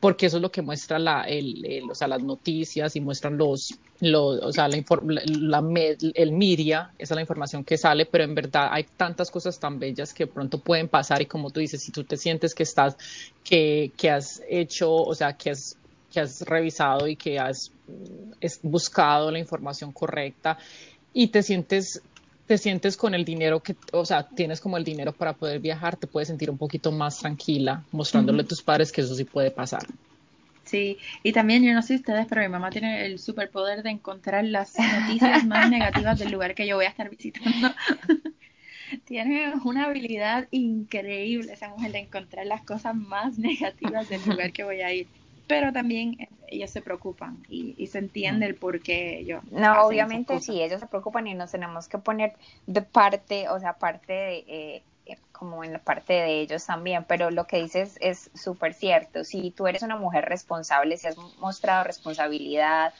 Porque 0.00 0.26
eso 0.26 0.36
es 0.36 0.42
lo 0.42 0.52
que 0.52 0.62
muestra 0.62 0.98
la, 0.98 1.22
el, 1.22 1.88
o 1.90 1.94
sea, 1.94 2.06
las 2.06 2.22
noticias 2.22 2.94
y 2.96 3.00
muestran 3.00 3.38
los, 3.38 3.74
los 4.00 4.42
o 4.42 4.52
sea, 4.52 4.68
la, 4.68 4.76
la, 5.26 5.64
el 6.14 6.32
media, 6.32 6.92
esa 6.98 7.14
es 7.14 7.16
la 7.16 7.22
información 7.22 7.64
que 7.64 7.78
sale, 7.78 8.04
pero 8.04 8.24
en 8.24 8.34
verdad 8.34 8.68
hay 8.70 8.84
tantas 8.96 9.30
cosas 9.30 9.58
tan 9.58 9.78
bellas 9.78 10.12
que 10.12 10.26
pronto 10.26 10.58
pueden 10.58 10.88
pasar 10.88 11.22
y 11.22 11.26
como 11.26 11.50
tú 11.50 11.60
dices, 11.60 11.82
si 11.82 11.92
tú 11.92 12.04
te 12.04 12.16
sientes 12.16 12.54
que 12.54 12.62
estás, 12.62 12.96
que, 13.42 13.90
que 13.96 14.10
has 14.10 14.42
hecho, 14.48 14.92
o 14.92 15.14
sea, 15.14 15.32
que 15.32 15.50
has 15.50 15.76
que 16.12 16.20
has 16.20 16.40
revisado 16.42 17.08
y 17.08 17.16
que 17.16 17.38
has 17.38 17.72
buscado 18.62 19.30
la 19.30 19.38
información 19.38 19.92
correcta 19.92 20.56
y 21.12 21.28
te 21.28 21.42
sientes 21.42 22.00
te 22.46 22.58
sientes 22.58 22.96
con 22.96 23.14
el 23.14 23.24
dinero 23.24 23.60
que, 23.60 23.74
o 23.92 24.04
sea, 24.04 24.28
tienes 24.28 24.60
como 24.60 24.76
el 24.76 24.84
dinero 24.84 25.12
para 25.12 25.32
poder 25.34 25.60
viajar, 25.60 25.96
te 25.96 26.06
puedes 26.06 26.28
sentir 26.28 26.50
un 26.50 26.58
poquito 26.58 26.92
más 26.92 27.18
tranquila 27.18 27.84
mostrándole 27.90 28.42
a 28.42 28.46
tus 28.46 28.62
padres 28.62 28.92
que 28.92 29.00
eso 29.00 29.14
sí 29.14 29.24
puede 29.24 29.50
pasar. 29.50 29.86
Sí, 30.64 30.98
y 31.22 31.32
también 31.32 31.64
yo 31.64 31.72
no 31.72 31.82
sé 31.82 31.94
ustedes, 31.94 32.26
pero 32.28 32.42
mi 32.42 32.48
mamá 32.48 32.70
tiene 32.70 33.06
el 33.06 33.18
superpoder 33.18 33.82
de 33.82 33.90
encontrar 33.90 34.44
las 34.44 34.74
noticias 34.78 35.44
más 35.44 35.70
negativas 35.70 36.18
del 36.18 36.32
lugar 36.32 36.54
que 36.54 36.66
yo 36.66 36.76
voy 36.76 36.86
a 36.86 36.88
estar 36.88 37.08
visitando. 37.08 37.68
tiene 39.04 39.54
una 39.64 39.84
habilidad 39.86 40.48
increíble 40.50 41.52
esa 41.52 41.68
mujer 41.68 41.92
de 41.92 41.98
encontrar 41.98 42.46
las 42.46 42.62
cosas 42.62 42.94
más 42.94 43.38
negativas 43.38 44.08
del 44.08 44.20
lugar 44.28 44.52
que 44.52 44.64
voy 44.64 44.80
a 44.80 44.92
ir 44.92 45.08
pero 45.46 45.72
también 45.72 46.28
ellos 46.48 46.70
se 46.70 46.80
preocupan 46.80 47.44
y, 47.48 47.86
se 47.86 47.98
entiende 47.98 48.46
mm. 48.46 48.48
el 48.48 48.54
por 48.56 48.80
qué 48.80 49.18
ellos. 49.18 49.42
No, 49.50 49.86
obviamente 49.86 50.40
sí, 50.40 50.62
ellos 50.62 50.80
se 50.80 50.86
preocupan 50.86 51.26
y 51.26 51.34
nos 51.34 51.52
tenemos 51.52 51.88
que 51.88 51.98
poner 51.98 52.34
de 52.66 52.82
parte, 52.82 53.48
o 53.48 53.58
sea, 53.58 53.74
parte 53.74 54.12
de, 54.12 54.36
eh, 54.48 54.82
eh, 55.06 55.16
como 55.32 55.64
en 55.64 55.72
la 55.72 55.78
parte 55.78 56.14
de 56.14 56.40
ellos 56.40 56.66
también, 56.66 57.04
pero 57.06 57.30
lo 57.30 57.46
que 57.46 57.62
dices 57.62 57.96
es 58.00 58.30
súper 58.34 58.74
cierto. 58.74 59.24
Si 59.24 59.50
tú 59.50 59.66
eres 59.66 59.82
una 59.82 59.96
mujer 59.96 60.24
responsable, 60.24 60.96
si 60.96 61.06
has 61.06 61.16
mostrado 61.38 61.84
responsabilidad, 61.84 62.92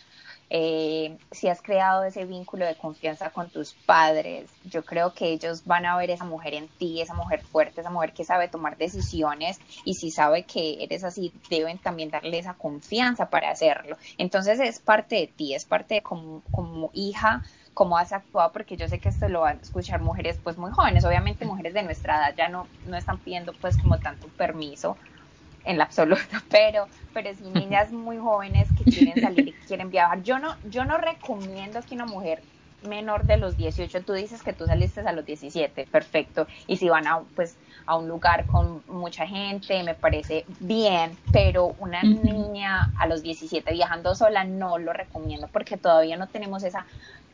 eh, 0.49 1.18
si 1.32 1.49
has 1.49 1.61
creado 1.61 2.05
ese 2.05 2.24
vínculo 2.24 2.64
de 2.66 2.76
confianza 2.76 3.30
con 3.30 3.51
tus 3.51 3.74
padres, 3.74 4.49
yo 4.64 4.84
creo 4.84 5.12
que 5.12 5.26
ellos 5.32 5.64
van 5.64 5.86
a 5.86 5.97
ver 5.97 6.11
esa 6.11 6.24
mujer 6.24 6.55
en 6.55 6.68
ti, 6.68 7.01
esa 7.01 7.14
mujer 7.14 7.42
fuerte, 7.42 7.80
esa 7.80 7.90
mujer 7.90 8.12
que 8.12 8.24
sabe 8.24 8.49
tomar 8.49 8.76
decisiones 8.76 9.59
y 9.84 9.94
si 9.94 10.11
sabe 10.11 10.44
que 10.44 10.84
eres 10.84 11.03
así, 11.03 11.32
deben 11.51 11.78
también 11.78 12.11
darle 12.11 12.38
esa 12.38 12.55
confianza 12.55 13.28
para 13.28 13.51
hacerlo. 13.51 13.97
Entonces 14.18 14.61
es 14.61 14.78
parte 14.78 15.16
de 15.16 15.26
ti, 15.26 15.55
es 15.55 15.64
parte 15.64 15.97
de 15.97 16.03
como, 16.03 16.42
como 16.53 16.90
hija 16.92 17.42
cómo 17.74 17.99
has 17.99 18.12
actuado, 18.14 18.53
porque 18.53 18.78
yo 18.78 18.88
sé 18.88 18.99
que 18.99 19.11
esto 19.11 19.28
lo 19.28 19.42
van 19.42 19.59
a 19.59 19.61
escuchar 19.61 20.01
mujeres 20.01 20.38
pues 20.42 20.57
muy 20.57 20.70
jóvenes, 20.70 21.05
obviamente 21.05 21.44
mujeres 21.44 21.74
de 21.74 21.82
nuestra 21.82 22.16
edad 22.16 22.34
ya 22.34 22.49
no, 22.49 22.66
no 22.86 22.97
están 22.97 23.18
pidiendo 23.18 23.53
pues 23.53 23.76
como 23.76 23.99
tanto 23.99 24.28
permiso 24.28 24.97
en 25.66 25.78
la 25.78 25.84
absoluta, 25.84 26.44
pero, 26.50 26.88
pero 27.12 27.34
sí 27.34 27.50
niñas 27.50 27.92
muy 27.92 28.18
jóvenes 28.18 28.72
que 28.72 28.86
quieren 28.86 29.18
salir 29.20 29.48
y 29.48 29.58
quieren 29.66 29.90
viajar. 29.90 30.22
Yo 30.22 30.38
no, 30.38 30.56
yo 30.62 30.84
no 30.84 30.98
recomiendo 30.98 31.84
que 31.84 31.94
una 31.94 32.06
mujer 32.06 32.46
menor 32.82 33.24
de 33.24 33.36
los 33.36 33.56
18, 33.56 34.02
tú 34.02 34.12
dices 34.12 34.42
que 34.42 34.52
tú 34.52 34.66
saliste 34.66 35.00
a 35.00 35.12
los 35.12 35.24
17, 35.24 35.86
perfecto, 35.90 36.46
y 36.66 36.76
si 36.76 36.88
van 36.88 37.06
a, 37.06 37.20
pues, 37.34 37.56
a 37.86 37.96
un 37.96 38.08
lugar 38.08 38.46
con 38.46 38.82
mucha 38.88 39.26
gente, 39.26 39.82
me 39.82 39.94
parece 39.94 40.44
bien, 40.60 41.16
pero 41.32 41.74
una 41.78 42.02
niña 42.02 42.92
a 42.98 43.06
los 43.06 43.22
17 43.22 43.72
viajando 43.72 44.14
sola 44.14 44.44
no 44.44 44.78
lo 44.78 44.92
recomiendo 44.92 45.48
porque 45.48 45.76
todavía 45.76 46.16
no 46.16 46.26
tenemos 46.26 46.64
esa 46.64 46.86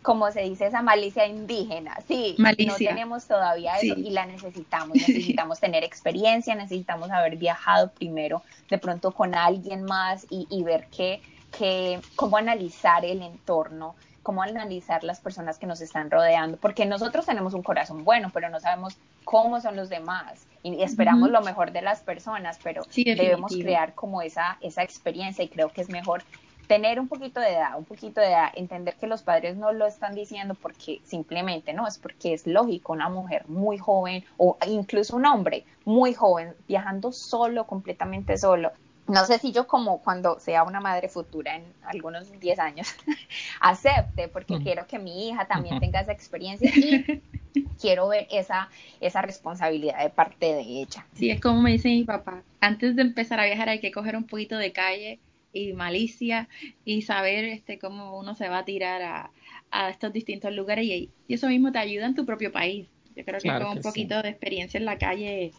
como 0.03 0.31
se 0.33 0.41
dice, 0.41 0.67
esa 0.67 0.83
malicia 0.83 1.27
indígena. 1.27 1.97
Sí, 2.07 2.35
no 2.37 2.75
tenemos 2.77 3.27
todavía 3.27 3.77
eso 3.77 3.95
y 3.97 4.11
la 4.11 4.27
necesitamos. 4.27 4.95
Necesitamos 4.97 5.61
tener 5.61 5.85
experiencia, 5.85 6.55
necesitamos 6.55 7.11
haber 7.11 7.37
viajado 7.37 7.93
primero 7.93 8.43
de 8.69 8.79
pronto 8.79 9.13
con 9.13 9.35
alguien 9.35 9.85
más 9.85 10.27
y, 10.29 10.63
ver 10.65 10.89
qué, 10.95 11.23
qué, 11.57 12.01
cómo 12.17 12.37
analizar 12.37 13.05
el 13.05 13.23
entorno, 13.23 13.95
cómo 14.23 14.43
analizar 14.43 15.05
las 15.05 15.21
personas 15.21 15.59
que 15.59 15.67
nos 15.67 15.81
están 15.81 16.11
rodeando, 16.11 16.57
porque 16.57 16.87
nosotros 16.87 17.27
tenemos 17.27 17.55
un 17.55 17.63
corazón 17.63 18.05
bueno, 18.05 18.31
pero 18.33 18.49
no 18.51 18.61
sabemos 18.61 18.97
cómo 19.25 19.61
son 19.61 19.77
los 19.77 19.89
demás 19.89 20.47
y 20.63 20.83
esperamos 20.83 21.31
lo 21.31 21.41
mejor 21.41 21.73
de 21.73 21.83
las 21.83 22.01
personas, 22.01 22.59
pero 22.63 22.83
debemos 22.95 23.53
crear 23.53 23.95
como 23.95 24.23
esa, 24.23 24.59
esa 24.61 24.83
experiencia 24.83 25.45
y 25.45 25.49
creo 25.49 25.71
que 25.71 25.81
es 25.81 25.89
mejor 25.89 26.23
tener 26.67 27.01
un 27.01 27.09
poquito 27.09 27.41
de 27.41 27.51
edad, 27.51 27.77
un 27.77 27.85
poquito 27.85 28.21
de 28.21 28.29
edad, 28.29 28.51
entender 28.55 28.95
que 28.95 29.07
los 29.07 29.23
padres 29.23 29.57
no 29.57 29.73
lo 29.73 29.87
están 29.87 30.15
diciendo 30.15 30.55
porque 30.55 31.01
simplemente 31.05 31.73
no, 31.73 31.87
es 31.87 31.99
porque 31.99 32.33
es 32.33 32.47
lógico 32.47 32.93
una 32.93 33.09
mujer 33.09 33.45
muy 33.49 33.79
joven 33.79 34.25
o 34.39 34.57
incluso 34.67 35.17
un 35.17 35.27
hombre 35.27 35.65
muy 35.85 36.15
joven 36.15 36.55
viajando 36.69 37.13
solo, 37.13 37.67
completamente 37.67 38.39
solo. 38.39 38.73
No 39.09 39.25
sé 39.25 39.39
si 39.39 39.53
yo 39.53 39.67
como 39.67 40.01
cuando 40.01 40.39
sea 40.39 40.63
una 40.63 40.81
madre 40.81 41.09
futura 41.09 41.57
en 41.57 41.65
algunos 41.83 42.39
10 42.39 42.59
años 42.61 42.95
acepte 43.61 44.29
porque 44.29 44.59
quiero 44.63 44.87
que 44.87 44.99
mi 44.99 45.29
hija 45.29 45.47
también 45.47 45.81
tenga 45.81 46.01
esa 46.01 46.13
experiencia 46.13 46.71
y 46.71 47.21
quiero 47.81 48.09
ver 48.09 48.29
esa, 48.31 48.69
esa 49.01 49.21
responsabilidad 49.23 50.03
de 50.03 50.11
parte 50.11 50.55
de 50.55 50.61
ella. 50.61 51.07
Sí, 51.15 51.31
es 51.31 51.41
como 51.41 51.61
me 51.61 51.73
dice 51.73 51.89
mi 51.89 52.05
papá, 52.05 52.43
antes 52.61 52.95
de 52.95 53.03
empezar 53.03 53.41
a 53.41 53.45
viajar 53.45 53.69
hay 53.69 53.81
que 53.81 53.91
coger 53.91 54.17
un 54.17 54.25
poquito 54.25 54.57
de 54.57 54.73
calle 54.73 55.19
y 55.53 55.73
malicia 55.73 56.49
y 56.85 57.03
saber 57.03 57.45
este 57.45 57.79
cómo 57.79 58.19
uno 58.19 58.35
se 58.37 58.49
va 58.49 58.59
a 58.59 58.65
tirar 58.65 59.03
a, 59.03 59.31
a 59.73 59.91
estos 59.91 60.13
distintos 60.13 60.53
lugares 60.53 60.85
y, 60.85 61.11
eso 61.29 61.49
mismo 61.49 61.73
te 61.73 61.79
ayuda 61.79 62.07
en 62.07 62.15
tu 62.15 62.25
propio 62.25 62.53
país. 62.53 62.87
Yo 63.17 63.25
creo 63.25 63.41
que 63.41 63.49
con 63.49 63.79
un 63.79 63.83
poquito 63.83 64.23
de 64.23 64.29
experiencia 64.29 64.79
en 64.79 64.85
la 64.85 64.99
calle 64.99 65.53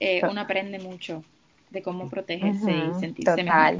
eh, 0.00 0.22
uno 0.28 0.40
aprende 0.40 0.78
mucho 0.78 1.22
de 1.70 1.82
cómo 1.82 2.08
protegerse 2.08 2.70
y 2.70 3.00
sentirse 3.00 3.42
mejor. 3.42 3.78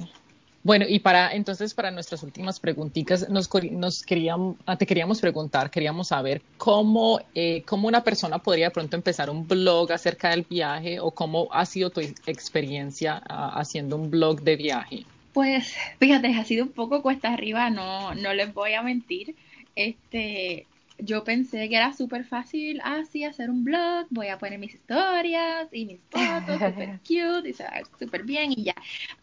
Bueno, 0.67 0.85
y 0.89 0.99
para 0.99 1.33
entonces 1.33 1.75
para 1.75 1.93
nuestras 1.93 2.25
últimas 2.25 2.59
preguntitas, 2.59 3.29
nos, 3.29 3.49
nos 3.71 4.03
queríamos, 4.03 4.57
ah, 4.67 4.77
te 4.77 4.85
queríamos 4.85 5.21
preguntar, 5.21 5.71
queríamos 5.71 6.09
saber 6.09 6.43
cómo, 6.57 7.21
eh, 7.37 7.63
cómo 7.65 7.87
una 7.87 8.03
persona 8.03 8.41
podría 8.41 8.67
de 8.67 8.71
pronto 8.73 8.97
empezar 8.97 9.31
un 9.31 9.47
blog 9.47 9.93
acerca 9.93 10.31
del 10.31 10.43
viaje 10.43 10.99
o 10.99 11.13
cómo 11.13 11.47
ha 11.53 11.65
sido 11.67 11.91
tu 11.91 12.01
experiencia 12.01 13.23
ah, 13.29 13.53
haciendo 13.55 13.95
un 13.95 14.11
blog 14.11 14.41
de 14.41 14.57
viaje. 14.57 15.05
Pues 15.33 15.73
fíjate, 16.01 16.35
ha 16.35 16.45
sido 16.45 16.65
un 16.65 16.73
poco 16.73 17.01
cuesta 17.01 17.33
arriba, 17.33 17.71
no, 17.71 18.17
no 18.17 18.35
les 18.35 18.53
voy 18.53 18.73
a 18.73 18.83
mentir. 18.83 19.37
Este, 19.77 20.67
yo 20.99 21.25
pensé 21.25 21.69
que 21.69 21.77
era 21.77 21.93
súper 21.93 22.25
fácil 22.25 22.81
así 22.83 23.25
hacer 23.25 23.51
un 23.51 23.65
blog, 23.65 24.07
voy 24.11 24.29
a 24.29 24.39
poner 24.39 24.59
mis 24.59 24.75
historias 24.75 25.69
y 25.73 25.85
mis 25.85 26.01
fotos 26.11 26.59
súper 26.59 26.99
cute 27.07 27.49
y 27.49 27.53
se 27.53 27.65
va 27.65 27.83
súper 27.99 28.25
bien 28.25 28.53
y 28.53 28.65
ya, 28.65 28.75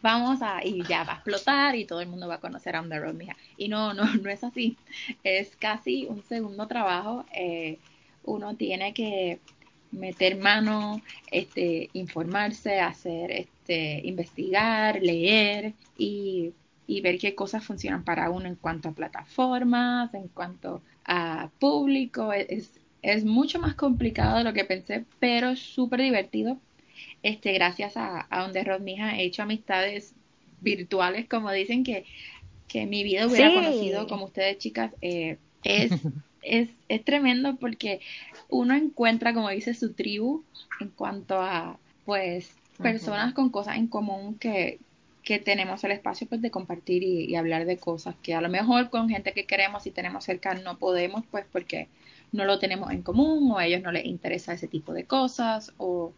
vamos 0.02 0.40
a, 0.42 0.64
y 0.64 0.82
ya 0.84 1.04
va 1.04 1.12
a 1.12 1.16
explotar 1.16 1.74
y 1.76 1.84
todo 1.84 2.00
el 2.00 2.08
mundo 2.08 2.28
va 2.28 2.36
a 2.36 2.40
conocer 2.40 2.76
a 2.76 2.80
On 2.80 2.88
The 2.88 3.00
Road, 3.00 3.14
mija. 3.14 3.36
Y 3.56 3.68
no, 3.68 3.94
no, 3.94 4.04
no 4.14 4.30
es 4.30 4.44
así, 4.44 4.76
es 5.24 5.56
casi 5.56 6.06
un 6.06 6.22
segundo 6.22 6.66
trabajo, 6.66 7.24
eh, 7.32 7.78
uno 8.24 8.56
tiene 8.56 8.94
que 8.94 9.40
meter 9.90 10.36
mano, 10.36 11.02
este, 11.30 11.90
informarse, 11.92 12.80
hacer, 12.80 13.30
este, 13.30 14.00
investigar, 14.04 15.00
leer 15.02 15.74
y, 15.96 16.52
y 16.86 17.00
ver 17.00 17.18
qué 17.18 17.34
cosas 17.34 17.64
funcionan 17.64 18.04
para 18.04 18.30
uno 18.30 18.46
en 18.46 18.56
cuanto 18.56 18.88
a 18.88 18.92
plataformas, 18.92 20.12
en 20.14 20.28
cuanto 20.28 20.82
a 21.04 21.50
público. 21.58 22.32
Es, 22.32 22.72
es 23.02 23.24
mucho 23.24 23.58
más 23.58 23.74
complicado 23.74 24.38
de 24.38 24.44
lo 24.44 24.52
que 24.52 24.64
pensé, 24.64 25.04
pero 25.18 25.50
es 25.50 25.60
súper 25.60 26.00
divertido. 26.00 26.58
Este, 27.22 27.52
gracias 27.52 27.96
a, 27.96 28.26
a 28.30 28.42
donde 28.42 28.64
Rodmija 28.64 29.16
he 29.16 29.24
hecho 29.24 29.42
amistades 29.42 30.14
virtuales, 30.60 31.28
como 31.28 31.50
dicen 31.52 31.84
que, 31.84 32.04
que 32.68 32.86
mi 32.86 33.02
vida 33.04 33.26
hubiera 33.26 33.52
conocido 33.54 34.06
como 34.06 34.26
ustedes, 34.26 34.58
chicas. 34.58 34.92
Eh, 35.00 35.38
es, 35.62 35.92
es, 36.42 36.68
es 36.88 37.04
tremendo 37.04 37.56
porque 37.56 38.00
uno 38.48 38.74
encuentra, 38.74 39.32
como 39.32 39.48
dice, 39.50 39.74
su 39.74 39.92
tribu 39.94 40.44
en 40.80 40.90
cuanto 40.90 41.40
a, 41.40 41.78
pues, 42.04 42.54
personas 42.82 43.34
con 43.34 43.50
cosas 43.50 43.76
en 43.76 43.86
común 43.86 44.38
que, 44.38 44.80
que 45.24 45.38
tenemos 45.38 45.82
el 45.84 45.92
espacio 45.92 46.28
pues 46.28 46.42
de 46.42 46.50
compartir 46.50 47.02
y, 47.02 47.34
hablar 47.34 47.64
de 47.64 47.78
cosas 47.78 48.14
que 48.22 48.34
a 48.34 48.40
lo 48.40 48.50
mejor 48.50 48.90
con 48.90 49.08
gente 49.08 49.32
que 49.32 49.46
queremos 49.46 49.86
y 49.86 49.90
tenemos 49.90 50.24
cerca 50.24 50.54
no 50.54 50.78
podemos 50.78 51.24
pues 51.30 51.46
porque 51.50 51.88
no 52.30 52.44
lo 52.44 52.58
tenemos 52.58 52.90
en 52.92 53.02
común 53.02 53.50
o 53.50 53.58
a 53.58 53.66
ellos 53.66 53.82
no 53.82 53.90
les 53.90 54.04
interesa 54.04 54.52
ese 54.52 54.68
tipo 54.68 54.92
de 54.92 55.04
cosas 55.04 55.72
o 55.78 56.12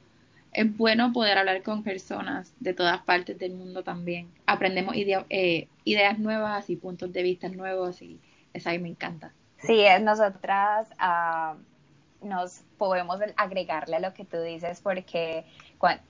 es 0.53 0.77
bueno 0.77 1.13
poder 1.13 1.39
hablar 1.39 1.63
con 1.63 1.83
personas 1.83 2.53
de 2.61 2.73
todas 2.73 3.03
partes 3.03 3.39
del 3.39 3.53
mundo 3.53 3.83
también. 3.83 4.31
Aprendemos 4.47 4.95
eh, 4.97 5.69
ideas 5.85 6.19
nuevas 6.19 6.71
y 6.71 6.77
puntos 6.77 7.13
de 7.13 7.23
vista 7.23 7.51
nuevos 7.51 8.01
y 8.01 8.19
eso 8.55 8.71
a 8.71 8.73
mí 8.73 8.79
me 8.79 8.89
encanta. 8.89 9.33
Sí, 9.59 9.85
nosotras 10.01 10.89
uh, 10.99 12.27
nos 12.27 12.63
podemos 12.79 13.19
agregarle 13.37 13.97
a 13.97 14.01
lo 14.01 14.15
que 14.15 14.25
tú 14.25 14.41
dices 14.41 14.81
porque 14.81 15.45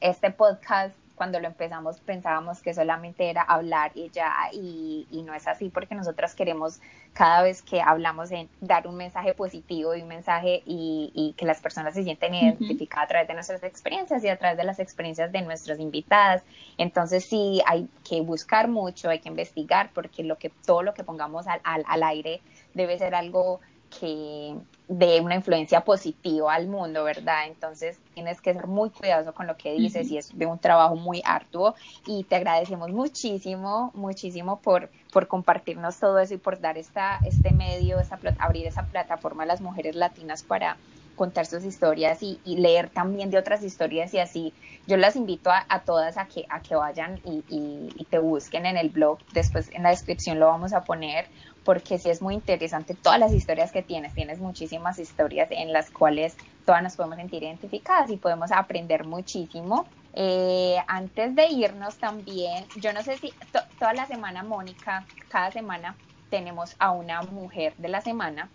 este 0.01 0.31
podcast 0.31 0.95
cuando 1.17 1.41
lo 1.41 1.47
empezamos 1.47 1.99
pensábamos 2.01 2.63
que 2.63 2.75
solamente 2.75 3.31
era 3.31 3.43
hablar 3.43 3.91
y 3.95 4.11
ya, 4.11 4.33
y, 4.53 5.07
no 5.27 5.35
es 5.35 5.49
así 5.49 5.71
porque 5.71 5.95
nosotras 5.97 6.37
queremos 6.37 6.81
cada 7.13 7.43
vez 7.43 7.63
que 7.63 7.81
hablamos 7.81 8.31
en 8.31 8.49
dar 8.61 8.87
un 8.87 8.97
mensaje 8.97 9.35
positivo 9.35 9.95
y 9.97 10.03
un 10.03 10.09
mensaje 10.09 10.63
y, 10.67 11.35
que 11.37 11.47
las 11.47 11.61
personas 11.61 11.95
se 11.95 12.05
sienten 12.05 12.35
identificadas 12.35 13.07
a 13.07 13.09
través 13.09 13.29
de 13.29 13.35
nuestras 13.35 13.63
experiencias 13.65 14.23
y 14.23 14.29
a 14.29 14.39
través 14.39 14.57
de 14.57 14.65
las 14.65 14.79
experiencias 14.79 15.33
de 15.33 15.43
nuestras 15.43 15.81
invitadas. 15.81 16.43
Entonces 16.79 17.25
sí, 17.25 17.61
hay 17.67 17.89
que 18.09 18.21
buscar 18.21 18.69
mucho, 18.69 19.09
hay 19.09 19.19
que 19.19 19.29
investigar 19.29 19.91
porque 19.95 20.23
lo 20.23 20.37
que, 20.39 20.51
todo 20.51 20.83
lo 20.83 20.95
que 20.95 21.03
pongamos 21.03 21.47
al, 21.47 21.61
al, 21.65 21.85
al 21.89 22.03
aire 22.03 22.41
debe 22.75 22.99
ser 22.99 23.15
algo 23.15 23.61
que 23.99 24.57
de 24.89 25.21
una 25.21 25.35
influencia 25.35 25.83
positiva 25.83 26.55
al 26.55 26.69
mundo, 26.69 27.05
¿verdad? 27.05 27.47
Entonces 27.47 27.99
tienes 28.15 28.41
que 28.41 28.55
ser 28.55 28.67
muy 28.67 28.91
cuidadoso 28.91 29.35
con 29.35 29.47
lo 29.47 29.57
que 29.57 29.73
dices 29.73 30.11
y 30.11 30.19
es 30.19 30.37
de 30.37 30.47
un 30.47 30.59
trabajo 30.59 30.95
muy 30.95 31.23
arduo 31.25 31.75
y 32.07 32.25
te 32.25 32.37
agradecemos 32.37 32.91
muchísimo, 32.91 33.91
muchísimo 33.95 34.61
por, 34.61 34.91
por 35.13 35.27
compartirnos 35.27 35.99
todo 35.99 36.19
eso 36.19 36.35
y 36.35 36.39
por 36.39 36.61
dar 36.61 36.79
esta, 36.79 37.21
este 37.25 37.51
medio, 37.53 37.99
esa, 37.99 38.19
abrir 38.39 38.67
esa 38.67 38.85
plataforma 38.85 39.43
a 39.43 39.47
las 39.47 39.61
mujeres 39.61 39.97
latinas 39.97 40.43
para 40.43 40.77
contar 41.17 41.47
sus 41.47 41.65
historias 41.65 42.23
y, 42.23 42.39
leer 42.45 42.91
también 42.91 43.31
de 43.31 43.39
otras 43.39 43.65
historias 43.65 44.15
y 44.15 44.19
así. 44.19 44.53
Yo 44.87 44.97
las 44.97 45.17
invito 45.17 45.51
a, 45.51 45.81
todas 45.81 46.17
a 46.19 46.27
que, 46.29 46.45
a 46.49 46.61
que 46.61 46.77
vayan 46.77 47.21
y, 47.25 47.43
y, 47.49 48.05
te 48.05 48.19
busquen 48.19 48.67
en 48.67 48.77
el 48.77 48.91
blog, 48.91 49.19
después 49.33 49.71
en 49.73 49.83
la 49.83 49.89
descripción 49.89 50.39
lo 50.39 50.47
vamos 50.47 50.73
a 50.73 50.85
poner 50.85 51.27
porque 51.67 51.99
sí 51.99 52.09
es 52.09 52.23
muy 52.23 52.35
interesante 52.35 52.95
todas 52.95 53.19
las 53.19 53.33
historias 53.33 53.73
que 53.73 53.83
tienes. 53.83 54.15
Tienes 54.15 54.39
muchísimas 54.39 55.01
historias 55.01 55.49
en 55.51 55.73
las 55.73 55.91
cuales 55.91 56.37
todas 56.65 56.81
nos 56.81 56.95
podemos 56.95 57.17
sentir 57.17 57.43
identificadas 57.43 58.09
y 58.09 58.19
podemos 58.19 58.53
aprender 58.53 59.05
muchísimo. 59.05 59.85
Eh, 60.15 60.77
antes 60.87 61.35
de 61.35 61.49
irnos 61.49 61.97
también, 61.97 62.65
yo 62.81 62.93
no 62.93 63.03
sé 63.03 63.19
si 63.19 63.35
toda 63.81 63.93
la 63.95 64.07
semana, 64.07 64.45
Mónica, 64.45 65.05
cada 65.29 65.51
semana 65.51 65.97
tenemos 66.31 66.77
a 66.79 66.93
una 66.93 67.23
mujer 67.23 67.75
de 67.79 67.89
la 67.89 68.01
semana, 68.01 68.49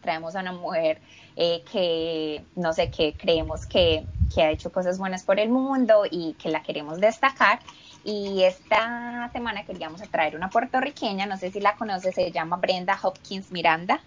traemos 0.00 0.36
a 0.36 0.40
una 0.40 0.52
mujer 0.52 1.02
eh, 1.34 1.64
que, 1.70 2.44
no 2.54 2.72
sé, 2.72 2.92
que 2.92 3.14
creemos 3.14 3.66
que, 3.66 4.06
que 4.32 4.42
ha 4.42 4.52
hecho 4.52 4.70
cosas 4.70 4.98
buenas 4.98 5.24
por 5.24 5.40
el 5.40 5.48
mundo 5.48 6.04
y 6.08 6.34
que 6.34 6.50
la 6.50 6.62
queremos 6.62 7.00
destacar. 7.00 7.58
Y 8.06 8.44
esta 8.44 9.28
semana 9.32 9.64
queríamos 9.64 10.00
traer 10.12 10.36
una 10.36 10.48
puertorriqueña, 10.48 11.26
no 11.26 11.36
sé 11.36 11.50
si 11.50 11.58
la 11.58 11.74
conoces, 11.74 12.14
se 12.14 12.30
llama 12.30 12.56
Brenda 12.56 12.96
Hopkins 13.02 13.50
Miranda. 13.50 14.00